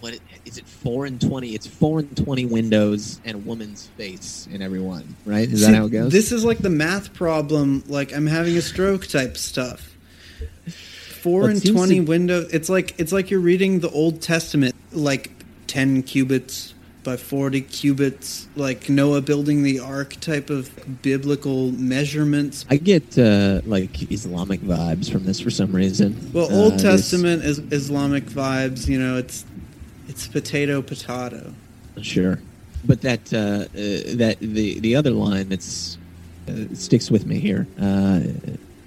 what 0.00 0.14
it- 0.14 0.22
is 0.44 0.56
it? 0.58 0.66
Four 0.66 1.04
and 1.06 1.20
twenty. 1.20 1.50
It's 1.56 1.66
four 1.66 1.98
and 1.98 2.16
twenty 2.16 2.46
windows 2.46 3.20
and 3.26 3.34
a 3.34 3.38
woman's 3.38 3.88
face 3.98 4.48
in 4.50 4.62
every 4.62 4.80
one. 4.80 5.04
Right? 5.26 5.48
Is 5.50 5.60
that 5.66 5.74
how 5.74 5.86
it 5.86 5.90
goes? 5.90 6.12
this 6.12 6.30
is 6.32 6.42
like 6.44 6.58
the 6.58 6.70
math 6.70 7.12
problem 7.12 7.82
like 7.88 8.12
i'm 8.16 8.26
having 8.26 8.56
a 8.56 8.62
stroke 8.62 9.06
type 9.08 9.36
stuff 9.36 9.80
four 11.22 11.40
Well, 11.42 11.50
and 11.50 11.66
20 11.66 11.94
to- 11.96 12.00
windows 12.02 12.52
it's 12.52 12.68
like 12.68 12.94
it's 12.98 13.12
like 13.12 13.30
you're 13.30 13.40
reading 13.52 13.80
the 13.80 13.90
old 13.90 14.22
testament 14.22 14.74
like 14.92 15.32
10 15.66 16.02
cubits 16.04 16.74
by 17.04 17.16
40 17.16 17.60
cubits 17.62 18.48
like 18.56 18.88
noah 18.90 19.20
building 19.22 19.62
the 19.62 19.78
ark 19.80 20.16
type 20.20 20.50
of 20.50 20.68
biblical 21.02 21.70
measurements 21.72 22.66
I 22.68 22.76
get 22.76 23.16
uh, 23.18 23.60
like 23.64 24.10
Islamic 24.12 24.60
vibes 24.60 25.10
from 25.10 25.24
this 25.24 25.40
for 25.40 25.50
some 25.50 25.72
reason. 25.72 26.16
well 26.32 26.50
Uh, 26.52 26.54
old 26.64 26.72
this- 26.74 26.82
testament 26.82 27.44
is 27.44 27.58
islamic 27.70 28.24
vibes 28.26 28.88
you 28.88 28.98
know 28.98 29.16
it's 29.16 29.44
it's 30.08 30.26
potato 30.28 30.82
potato 30.82 31.54
Sure, 32.02 32.38
but 32.84 33.00
that 33.00 33.32
uh, 33.32 33.38
uh, 33.38 33.66
that 34.16 34.36
the 34.40 34.78
the 34.78 34.94
other 34.94 35.10
line 35.10 35.48
that's 35.48 35.98
uh, 36.48 36.52
sticks 36.74 37.10
with 37.10 37.26
me 37.26 37.40
here. 37.40 37.66
Uh, 37.80 38.20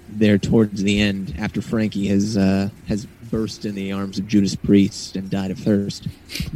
there 0.08 0.38
towards 0.38 0.82
the 0.82 0.98
end, 1.00 1.34
after 1.38 1.60
Frankie 1.60 2.06
has 2.08 2.36
uh, 2.38 2.70
has 2.88 3.06
burst 3.32 3.64
in 3.64 3.74
the 3.74 3.90
arms 3.90 4.18
of 4.20 4.28
Judas 4.28 4.54
Priest 4.54 5.16
and 5.16 5.28
died 5.28 5.50
of 5.50 5.58
thirst, 5.58 6.06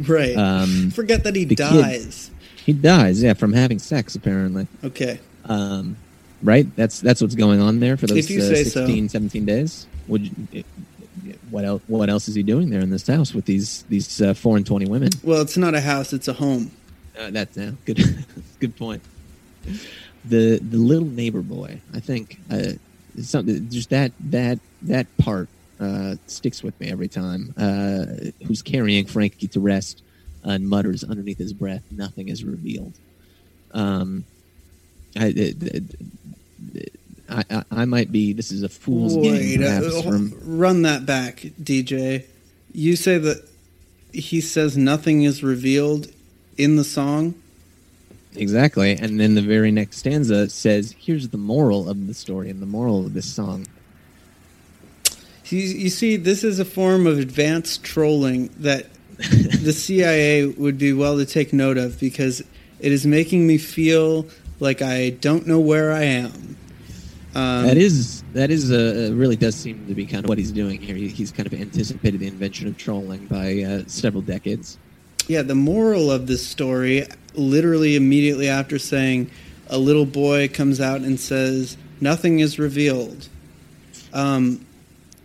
right 0.07 0.35
um, 0.37 0.91
forget 0.91 1.25
that 1.25 1.35
he 1.35 1.43
the 1.43 1.55
kid- 1.55 1.81
dies 1.81 2.31
he 2.65 2.71
dies. 2.73 3.21
Yeah, 3.23 3.33
from 3.33 3.51
having 3.53 3.79
sex 3.79 4.15
apparently. 4.15 4.67
okay 4.83 5.19
Um, 5.45 5.97
right? 6.43 6.67
That's 6.75 6.99
that's 7.01 7.19
what's 7.21 7.35
going 7.35 7.59
on 7.61 7.79
there 7.79 7.97
for 7.97 8.07
those 8.07 8.17
If 8.19 8.29
you 8.29 8.39
uh, 8.39 8.43
say 8.55 8.63
so. 8.63 8.85
16, 8.85 9.09
17 9.09 9.45
days. 9.45 9.87
Would 10.07 10.31
you, 10.51 10.63
what 11.49 11.63
else? 11.65 11.81
What 11.87 12.09
else 12.09 12.27
is 12.27 12.35
he 12.35 12.43
doing 12.43 12.69
there 12.69 12.81
in 12.81 12.89
this 12.91 13.07
house 13.07 13.33
with 13.33 13.45
these 13.45 13.83
these 13.89 14.21
uh, 14.21 14.33
four 14.33 14.55
and 14.57 14.65
twenty 14.65 14.85
women? 14.85 15.09
well 15.23 15.41
it's 15.41 15.57
not 15.57 15.73
a 15.75 15.81
house 15.81 16.13
it's 16.13 16.27
a 16.27 16.33
home 16.33 16.71
Uh, 17.17 17.31
that's 17.31 17.55
yeah, 17.57 17.71
good. 17.85 17.97
good 18.59 18.75
point. 18.75 19.01
The 20.25 20.59
the 20.59 20.77
little 20.77 21.07
neighbor 21.07 21.41
boy. 21.41 21.79
I 21.93 21.99
think 21.99 22.39
uh, 22.51 22.73
something 23.21 23.69
just 23.69 23.89
that 23.89 24.11
that 24.29 24.59
that 24.83 25.07
part 25.17 25.47
uh, 25.79 26.15
sticks 26.27 26.63
with 26.63 26.79
me 26.79 26.89
every 26.91 27.07
time. 27.07 27.53
Uh, 27.57 28.05
who's 28.45 28.61
carrying 28.61 29.05
Frankie 29.05 29.47
to 29.49 29.59
rest 29.59 30.01
and 30.43 30.67
mutters 30.67 31.03
underneath 31.03 31.37
his 31.37 31.53
breath, 31.53 31.83
"Nothing 31.91 32.29
is 32.29 32.43
revealed." 32.43 32.93
Um, 33.73 34.23
I, 35.15 35.53
I, 37.29 37.43
I, 37.49 37.63
I 37.71 37.85
might 37.85 38.11
be. 38.11 38.33
This 38.33 38.51
is 38.51 38.63
a 38.63 38.69
fool's 38.69 39.15
game, 39.15 39.33
Wait, 39.33 39.61
uh, 39.61 39.79
perhaps. 39.79 40.01
from, 40.03 40.33
run 40.43 40.83
that 40.83 41.05
back, 41.05 41.37
DJ. 41.61 42.25
You 42.73 42.95
say 42.95 43.17
that 43.17 43.47
he 44.13 44.41
says 44.41 44.77
nothing 44.77 45.23
is 45.23 45.43
revealed 45.43 46.11
in 46.57 46.75
the 46.75 46.83
song. 46.83 47.35
exactly, 48.35 48.93
and 48.93 49.19
then 49.19 49.35
the 49.35 49.41
very 49.41 49.71
next 49.71 49.97
stanza 49.97 50.49
says, 50.49 50.95
"Here's 50.97 51.29
the 51.29 51.37
moral 51.37 51.89
of 51.89 52.07
the 52.07 52.13
story 52.13 52.49
and 52.49 52.61
the 52.61 52.65
moral 52.65 53.05
of 53.05 53.13
this 53.13 53.25
song." 53.25 53.67
You, 55.49 55.59
you 55.59 55.89
see, 55.89 56.17
this 56.17 56.43
is 56.43 56.59
a 56.59 56.65
form 56.65 57.07
of 57.07 57.19
advanced 57.19 57.83
trolling 57.83 58.49
that 58.59 58.87
the 59.17 59.73
CIA 59.73 60.45
would 60.45 60.77
be 60.77 60.93
well 60.93 61.17
to 61.17 61.25
take 61.25 61.53
note 61.53 61.77
of 61.77 61.99
because 61.99 62.41
it 62.79 62.91
is 62.91 63.05
making 63.05 63.47
me 63.47 63.57
feel 63.57 64.27
like 64.59 64.81
I 64.81 65.11
don't 65.11 65.47
know 65.47 65.59
where 65.59 65.91
I 65.91 66.03
am. 66.03 66.57
Um, 67.35 67.67
that 67.67 67.77
is 67.77 68.23
that 68.33 68.49
is 68.49 68.71
uh, 68.71 69.11
really 69.13 69.35
does 69.35 69.55
seem 69.55 69.85
to 69.87 69.93
be 69.93 70.05
kind 70.05 70.23
of 70.23 70.29
what 70.29 70.37
he's 70.37 70.51
doing 70.51 70.81
here. 70.81 70.95
He, 70.95 71.07
he's 71.07 71.31
kind 71.31 71.45
of 71.45 71.53
anticipated 71.53 72.19
the 72.19 72.27
invention 72.27 72.67
of 72.67 72.77
trolling 72.77 73.27
by 73.27 73.61
uh, 73.61 73.83
several 73.87 74.21
decades. 74.21 74.77
Yeah, 75.27 75.41
the 75.41 75.55
moral 75.55 76.09
of 76.09 76.27
this 76.27 76.47
story, 76.47 77.05
literally 77.33 77.95
immediately 77.95 78.47
after 78.47 78.79
saying, 78.79 79.29
a 79.69 79.77
little 79.77 80.05
boy 80.05 80.47
comes 80.47 80.79
out 80.79 81.01
and 81.01 81.19
says, 81.19 81.77
"Nothing 81.99 82.39
is 82.39 82.57
revealed." 82.57 83.27
Um, 84.13 84.65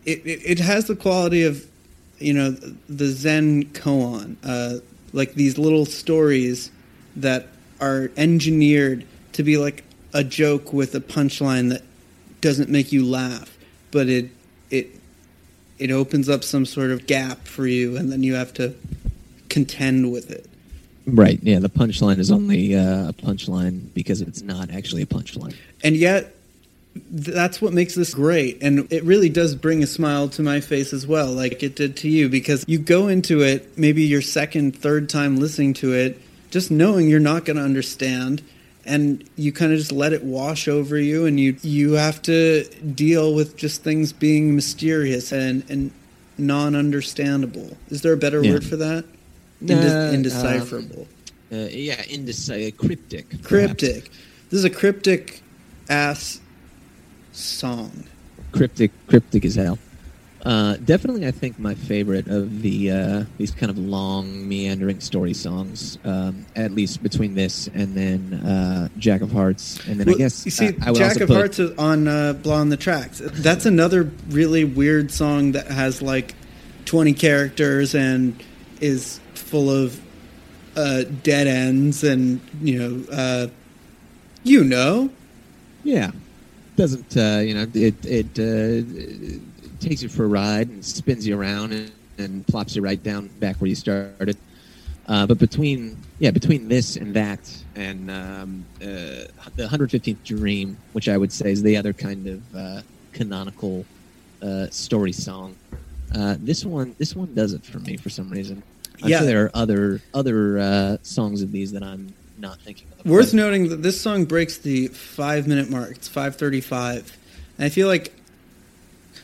it, 0.04 0.26
it 0.26 0.40
it 0.44 0.58
has 0.60 0.86
the 0.86 0.96
quality 0.96 1.44
of, 1.44 1.66
you 2.18 2.32
know, 2.32 2.50
the 2.88 3.06
Zen 3.06 3.64
koan, 3.66 4.36
uh, 4.44 4.80
like 5.12 5.34
these 5.34 5.58
little 5.58 5.86
stories 5.86 6.70
that 7.16 7.48
are 7.80 8.10
engineered 8.16 9.04
to 9.32 9.42
be 9.42 9.58
like 9.58 9.84
a 10.14 10.22
joke 10.22 10.72
with 10.72 10.94
a 10.94 11.00
punchline 11.00 11.70
that 11.70 11.82
doesn't 12.40 12.68
make 12.68 12.92
you 12.92 13.04
laugh, 13.04 13.56
but 13.90 14.08
it 14.08 14.30
it 14.70 14.90
it 15.78 15.90
opens 15.90 16.28
up 16.28 16.44
some 16.44 16.66
sort 16.66 16.90
of 16.90 17.06
gap 17.06 17.46
for 17.46 17.66
you, 17.66 17.96
and 17.96 18.12
then 18.12 18.22
you 18.22 18.34
have 18.34 18.52
to 18.54 18.74
contend 19.48 20.12
with 20.12 20.30
it. 20.30 20.46
Right. 21.06 21.38
Yeah. 21.42 21.58
The 21.58 21.68
punchline 21.68 22.18
is 22.18 22.30
only 22.30 22.76
uh, 22.76 23.08
a 23.08 23.12
punchline 23.12 23.92
because 23.92 24.20
it's 24.20 24.42
not 24.42 24.70
actually 24.70 25.02
a 25.02 25.06
punchline. 25.06 25.56
And 25.82 25.96
yet, 25.96 26.36
that's 26.94 27.60
what 27.62 27.72
makes 27.72 27.94
this 27.94 28.14
great. 28.14 28.62
And 28.62 28.90
it 28.92 29.02
really 29.04 29.28
does 29.28 29.54
bring 29.54 29.82
a 29.82 29.86
smile 29.86 30.28
to 30.30 30.42
my 30.42 30.60
face 30.60 30.92
as 30.92 31.06
well, 31.06 31.32
like 31.32 31.62
it 31.62 31.74
did 31.76 31.96
to 31.98 32.08
you, 32.08 32.28
because 32.28 32.64
you 32.68 32.78
go 32.78 33.08
into 33.08 33.40
it, 33.42 33.76
maybe 33.78 34.02
your 34.02 34.22
second, 34.22 34.76
third 34.76 35.08
time 35.08 35.36
listening 35.38 35.74
to 35.74 35.92
it, 35.94 36.20
just 36.50 36.70
knowing 36.70 37.08
you're 37.08 37.20
not 37.20 37.44
going 37.44 37.56
to 37.56 37.62
understand. 37.62 38.42
And 38.84 39.22
you 39.36 39.52
kind 39.52 39.72
of 39.72 39.78
just 39.78 39.92
let 39.92 40.12
it 40.12 40.24
wash 40.24 40.66
over 40.66 40.98
you, 40.98 41.24
and 41.24 41.38
you 41.38 41.56
you 41.62 41.92
have 41.92 42.20
to 42.22 42.64
deal 42.64 43.32
with 43.32 43.56
just 43.56 43.84
things 43.84 44.12
being 44.12 44.56
mysterious 44.56 45.30
and 45.30 45.62
and 45.70 45.92
non-understandable. 46.36 47.76
Is 47.90 48.02
there 48.02 48.12
a 48.12 48.16
better 48.16 48.42
Yeah. 48.42 48.54
word 48.54 48.64
for 48.64 48.76
that? 48.76 49.04
Uh, 49.68 50.10
indecipherable. 50.12 51.06
Uh, 51.52 51.68
yeah, 51.70 52.02
indeci- 52.04 52.76
cryptic. 52.76 53.28
perhaps. 53.28 53.46
cryptic. 53.46 54.10
This 54.50 54.58
is 54.58 54.64
a 54.64 54.70
cryptic 54.70 55.42
ass 55.88 56.40
song. 57.32 58.04
Cryptic, 58.52 58.90
cryptic 59.06 59.44
as 59.44 59.54
hell. 59.54 59.78
Uh, 60.44 60.76
definitely, 60.76 61.24
I 61.26 61.30
think 61.30 61.58
my 61.60 61.74
favorite 61.74 62.26
of 62.26 62.62
the 62.62 62.90
uh, 62.90 63.24
these 63.38 63.52
kind 63.52 63.70
of 63.70 63.78
long, 63.78 64.48
meandering 64.48 64.98
story 64.98 65.34
songs. 65.34 65.98
Um, 66.04 66.46
at 66.56 66.72
least 66.72 67.00
between 67.02 67.34
this 67.34 67.68
and 67.68 67.94
then 67.94 68.34
uh, 68.44 68.88
Jack 68.98 69.20
of 69.20 69.30
Hearts, 69.30 69.78
and 69.86 70.00
then 70.00 70.06
Well, 70.06 70.16
I 70.16 70.18
guess 70.18 70.44
you 70.44 70.50
see, 70.50 70.68
uh, 70.68 70.90
I 70.90 70.92
Jack 70.94 71.20
of 71.20 71.28
put, 71.28 71.36
Hearts 71.36 71.58
is 71.60 71.78
on 71.78 72.08
uh, 72.08 72.32
Blood 72.32 72.60
on 72.60 72.68
the 72.70 72.76
Tracks. 72.76 73.20
That's 73.24 73.66
another 73.66 74.10
really 74.30 74.64
weird 74.64 75.12
song 75.12 75.52
that 75.52 75.68
has 75.68 76.02
like 76.02 76.34
twenty 76.86 77.12
characters 77.12 77.94
and 77.94 78.42
is 78.80 79.20
full 79.34 79.70
of 79.70 80.00
uh, 80.76 81.04
dead 81.22 81.46
ends 81.46 82.02
and 82.02 82.40
you 82.60 82.78
know, 82.78 83.04
uh, 83.12 83.46
you 84.42 84.64
know, 84.64 85.08
Yeah, 85.84 86.10
doesn't 86.76 87.16
uh, 87.16 87.40
you 87.40 87.54
know 87.54 87.66
it 87.74 87.94
it, 88.04 88.26
uh, 88.38 88.42
it 88.96 89.80
takes 89.80 90.02
you 90.02 90.08
for 90.08 90.24
a 90.24 90.28
ride 90.28 90.68
and 90.68 90.84
spins 90.84 91.26
you 91.26 91.38
around 91.38 91.72
and, 91.72 91.92
and 92.18 92.46
plops 92.46 92.74
you 92.76 92.82
right 92.82 93.02
down 93.02 93.28
back 93.40 93.56
where 93.60 93.68
you 93.68 93.74
started. 93.74 94.36
Uh, 95.06 95.26
but 95.26 95.38
between 95.38 95.96
yeah 96.20 96.30
between 96.30 96.68
this 96.68 96.96
and 96.96 97.12
that 97.14 97.40
and 97.74 98.10
um, 98.10 98.64
uh, 98.80 99.26
the 99.56 99.68
115th 99.70 100.22
Dream, 100.24 100.76
which 100.92 101.08
I 101.08 101.16
would 101.16 101.32
say 101.32 101.50
is 101.50 101.62
the 101.62 101.76
other 101.76 101.92
kind 101.92 102.26
of 102.28 102.42
uh, 102.54 102.82
canonical 103.12 103.84
uh, 104.42 104.66
story 104.70 105.12
song, 105.12 105.56
uh, 106.14 106.36
this 106.40 106.64
one 106.64 106.94
this 106.98 107.16
one 107.16 107.34
does 107.34 107.52
it 107.52 107.64
for 107.66 107.80
me 107.80 107.96
for 107.96 108.10
some 108.10 108.30
reason. 108.30 108.62
I'm 109.02 109.08
Yeah. 109.08 109.18
sure 109.18 109.26
there 109.26 109.44
are 109.46 109.50
other 109.54 110.00
other 110.14 110.58
uh, 110.58 110.96
songs 111.02 111.42
of 111.42 111.50
these 111.50 111.72
that 111.72 111.82
I'm 111.82 112.14
not 112.42 112.60
thinking 112.60 112.86
of. 112.98 113.06
Worth 113.06 113.28
but- 113.30 113.34
noting 113.36 113.68
that 113.70 113.82
this 113.82 113.98
song 114.00 114.26
breaks 114.26 114.58
the 114.58 114.88
five 114.88 115.46
minute 115.48 115.70
mark. 115.70 115.92
It's 115.92 116.08
five 116.08 116.36
thirty 116.36 116.60
five, 116.60 117.16
and 117.56 117.64
I 117.64 117.68
feel 117.70 117.88
like, 117.88 118.12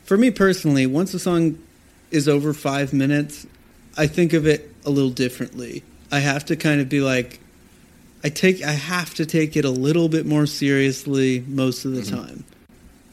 for 0.05 0.17
me 0.17 0.31
personally, 0.31 0.87
once 0.87 1.13
a 1.13 1.19
song 1.19 1.59
is 2.11 2.29
over 2.29 2.55
five 2.55 2.93
minutes, 2.95 3.47
I 3.97 4.07
think 4.07 4.33
of 4.33 4.47
it 4.47 4.73
a 4.87 4.91
little 4.91 5.11
differently. 5.11 5.83
I 6.11 6.21
have 6.21 6.47
to 6.47 6.57
kind 6.57 6.81
of 6.81 6.89
be 6.89 7.01
like, 7.03 7.39
I 8.25 8.31
take, 8.31 8.63
I 8.65 8.71
have 8.73 9.13
to 9.17 9.27
take 9.27 9.57
it 9.57 9.67
a 9.67 9.71
little 9.71 10.09
bit 10.09 10.25
more 10.25 10.47
seriously 10.47 11.45
most 11.47 11.85
of 11.85 11.93
the 11.93 12.01
Mm-hmm. 12.01 12.17
time. 12.17 12.45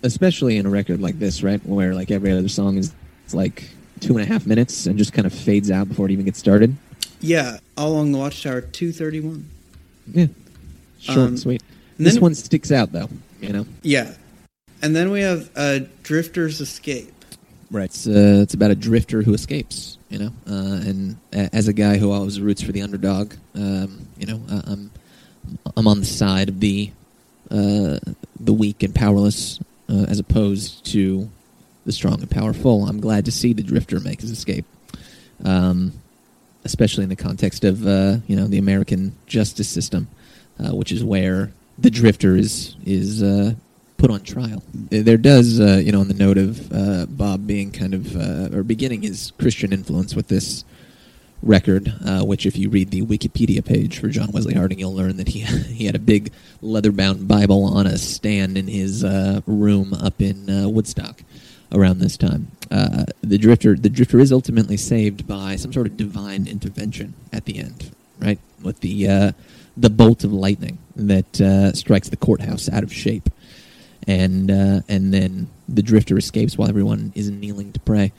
especially 0.03 0.55
in 0.57 0.65
a 0.65 0.69
record 0.69 1.01
like 1.01 1.19
this, 1.19 1.43
right, 1.43 1.59
where 1.65 1.93
like 1.93 2.11
every 2.11 2.31
other 2.31 2.47
song 2.47 2.77
is 2.77 2.93
like 3.33 3.67
two 3.99 4.13
and 4.17 4.21
a 4.21 4.25
half 4.25 4.45
minutes 4.45 4.85
and 4.85 4.97
just 4.97 5.11
kind 5.13 5.25
of 5.25 5.33
fades 5.33 5.69
out 5.71 5.89
before 5.89 6.05
it 6.05 6.11
even 6.11 6.23
gets 6.25 6.39
started. 6.39 6.75
Yeah, 7.21 7.57
all 7.75 7.93
along 7.93 8.11
the 8.13 8.17
Watchtower, 8.19 8.61
two 8.61 8.91
thirty 8.93 9.19
one. 9.19 9.49
Yeah, 10.11 10.27
short 10.99 11.17
Um, 11.17 11.27
and 11.27 11.39
sweet. 11.39 11.63
and 11.97 12.05
this 12.05 12.13
then- 12.15 12.21
one 12.23 12.35
sticks 12.35 12.71
out 12.71 12.91
though, 12.91 13.09
you 13.41 13.49
know. 13.53 13.65
Yeah, 13.81 14.13
and 14.81 14.95
then 14.95 15.11
we 15.11 15.21
have 15.21 15.49
uh, 15.55 15.79
Drifter's 16.03 16.61
Escape. 16.61 17.11
Right. 17.71 17.85
It's 17.85 18.05
uh, 18.07 18.39
it's 18.43 18.53
about 18.53 18.71
a 18.71 18.75
drifter 18.75 19.23
who 19.23 19.33
escapes, 19.33 19.97
you 20.09 20.19
know, 20.19 20.31
uh, 20.47 20.81
and 20.87 21.17
a- 21.33 21.53
as 21.53 21.67
a 21.67 21.73
guy 21.73 21.97
who 21.97 22.11
always 22.11 22.39
roots 22.39 22.61
for 22.61 22.71
the 22.71 22.81
underdog, 22.83 23.33
um, 23.55 24.07
you 24.19 24.27
know, 24.27 24.39
uh, 24.49 24.61
I'm 24.67 24.91
I'm 25.75 25.87
on 25.87 25.99
the 25.99 26.05
side 26.05 26.49
of 26.49 26.59
the 26.59 26.91
uh, 27.51 27.97
the 28.39 28.53
weak 28.53 28.83
and 28.83 28.93
powerless, 28.93 29.59
uh, 29.89 30.05
as 30.07 30.19
opposed 30.19 30.85
to 30.93 31.29
the 31.85 31.91
strong 31.91 32.19
and 32.21 32.29
powerful. 32.29 32.87
I'm 32.87 32.99
glad 32.99 33.25
to 33.25 33.31
see 33.31 33.53
the 33.53 33.63
drifter 33.63 33.99
make 33.99 34.21
his 34.21 34.31
escape, 34.31 34.65
um, 35.43 35.91
especially 36.65 37.03
in 37.03 37.09
the 37.09 37.15
context 37.15 37.63
of 37.63 37.87
uh, 37.87 38.17
you 38.27 38.35
know 38.35 38.47
the 38.47 38.57
American 38.57 39.15
justice 39.27 39.69
system, 39.69 40.09
uh, 40.59 40.75
which 40.75 40.91
is 40.91 41.03
where 41.03 41.51
the 41.77 41.89
drifter 41.89 42.35
is 42.35 42.75
is 42.83 43.23
uh, 43.23 43.53
put 43.97 44.11
on 44.11 44.21
trial. 44.21 44.61
There 44.73 45.17
does, 45.17 45.59
uh, 45.59 45.81
you 45.83 45.91
know, 45.91 46.01
on 46.01 46.09
the 46.09 46.13
note 46.13 46.37
of 46.37 46.71
uh, 46.73 47.05
Bob 47.05 47.47
being 47.47 47.71
kind 47.71 47.93
of 47.93 48.15
uh, 48.15 48.57
or 48.57 48.63
beginning 48.63 49.03
his 49.03 49.31
Christian 49.39 49.71
influence 49.71 50.15
with 50.15 50.27
this 50.27 50.65
record, 51.43 51.93
which 52.23 52.45
if 52.45 52.57
you 52.57 52.69
read 52.69 52.89
the 52.89 53.03
Wikipedia 53.03 53.63
page 53.63 53.99
for 53.99 54.07
John 54.09 54.31
Wesley 54.31 54.55
Harding, 54.55 54.79
you'll 54.79 54.95
learn 54.95 55.17
that 55.17 55.29
he 55.29 55.39
he 55.41 55.85
had 55.85 55.95
a 55.95 55.99
big 55.99 56.33
leather-bound 56.61 57.27
Bible 57.27 57.63
on 57.63 57.85
a 57.85 57.97
stand 57.97 58.57
in 58.57 58.67
his 58.67 59.03
room 59.45 59.93
up 59.93 60.19
in 60.19 60.73
Woodstock 60.73 61.21
around 61.75 61.99
this 61.99 62.17
time. 62.17 62.47
Uh, 62.71 63.05
the 63.21 63.37
drifter, 63.37 63.75
the 63.75 63.89
drifter 63.89 64.19
is 64.19 64.31
ultimately 64.31 64.77
saved 64.77 65.27
by 65.27 65.55
some 65.55 65.71
sort 65.71 65.85
of 65.85 65.97
divine 65.97 66.47
intervention 66.47 67.13
at 67.31 67.45
the 67.45 67.59
end, 67.59 67.91
right? 68.19 68.39
With 68.63 68.79
the 68.79 69.07
uh, 69.07 69.31
the 69.77 69.89
bolt 69.89 70.23
of 70.23 70.33
lightning 70.33 70.77
that 70.95 71.39
uh, 71.39 71.73
strikes 71.73 72.09
the 72.09 72.17
courthouse 72.17 72.69
out 72.69 72.83
of 72.83 72.91
shape, 72.91 73.29
and 74.07 74.49
uh, 74.49 74.81
and 74.87 75.13
then 75.13 75.49
the 75.69 75.83
drifter 75.83 76.17
escapes 76.17 76.57
while 76.57 76.69
everyone 76.69 77.11
is 77.15 77.29
kneeling 77.29 77.71
to 77.73 77.79
pray. 77.81 78.11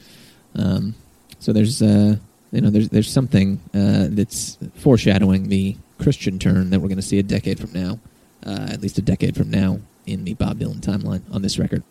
Um, 0.55 0.95
so 1.41 1.53
there's 1.53 1.83
uh, 1.83 2.17
you 2.53 2.61
know 2.61 2.71
there's 2.71 2.91
there's 2.91 3.11
something 3.11 3.61
uh, 3.75 4.07
that's 4.11 4.59
foreshadowing 4.77 5.49
the 5.49 5.77
Christian 5.99 6.39
turn 6.39 6.71
that 6.71 6.81
we're 6.81 6.89
going 6.89 6.97
to 6.97 7.03
see 7.03 7.19
a 7.19 7.25
decade 7.25 7.59
from 7.59 7.73
now, 7.73 7.99
at 8.45 8.81
least 8.81 8.99
a 8.99 9.03
decade 9.03 9.35
from 9.35 9.51
now 9.51 9.81
in 10.07 10.25
the 10.25 10.35
Bob 10.35 10.59
Dylan 10.61 10.81
timeline 10.81 11.23
on 11.33 11.43
this 11.43 11.59
record. 11.59 11.83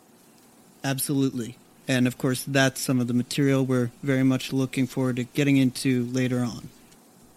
Absolutely. 0.85 1.57
And 1.87 2.05
of 2.05 2.17
course, 2.17 2.43
that's 2.43 2.79
some 2.79 2.99
of 2.99 3.07
the 3.07 3.13
material 3.13 3.65
we're 3.65 3.89
very 4.03 4.23
much 4.23 4.53
looking 4.53 4.85
forward 4.85 5.15
to 5.15 5.23
getting 5.23 5.57
into 5.57 6.05
later 6.05 6.41
on. 6.41 6.69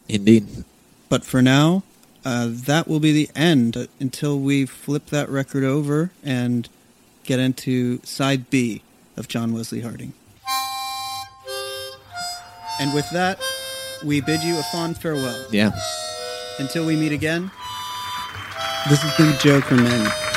Indeed. 0.07 0.65
But 1.09 1.25
for 1.25 1.41
now, 1.41 1.83
uh, 2.25 2.49
that 2.51 2.87
will 2.87 3.01
be 3.01 3.13
the 3.13 3.31
end 3.35 3.89
until 3.99 4.39
we 4.39 4.67
flip 4.67 5.07
that 5.07 5.31
record 5.31 5.65
over 5.65 6.11
and 6.23 6.69
get 7.25 7.41
into 7.41 8.01
side 8.05 8.51
B 8.51 8.83
of 9.17 9.29
John 9.29 9.55
Wesley 9.55 9.81
Harding. 9.81 10.13
And 12.81 12.93
with 12.95 13.09
that, 13.11 13.41
we 14.05 14.21
bid 14.21 14.43
you 14.43 14.59
a 14.59 14.63
fond 14.65 14.99
farewell. 14.99 15.47
Yeah. 15.51 15.73
Until 16.59 16.87
we 16.87 16.97
meet 16.97 17.13
again, 17.13 17.51
this 18.89 19.01
has 19.01 19.17
been 19.17 19.37
Joker 19.41 19.75
Men. 19.75 20.28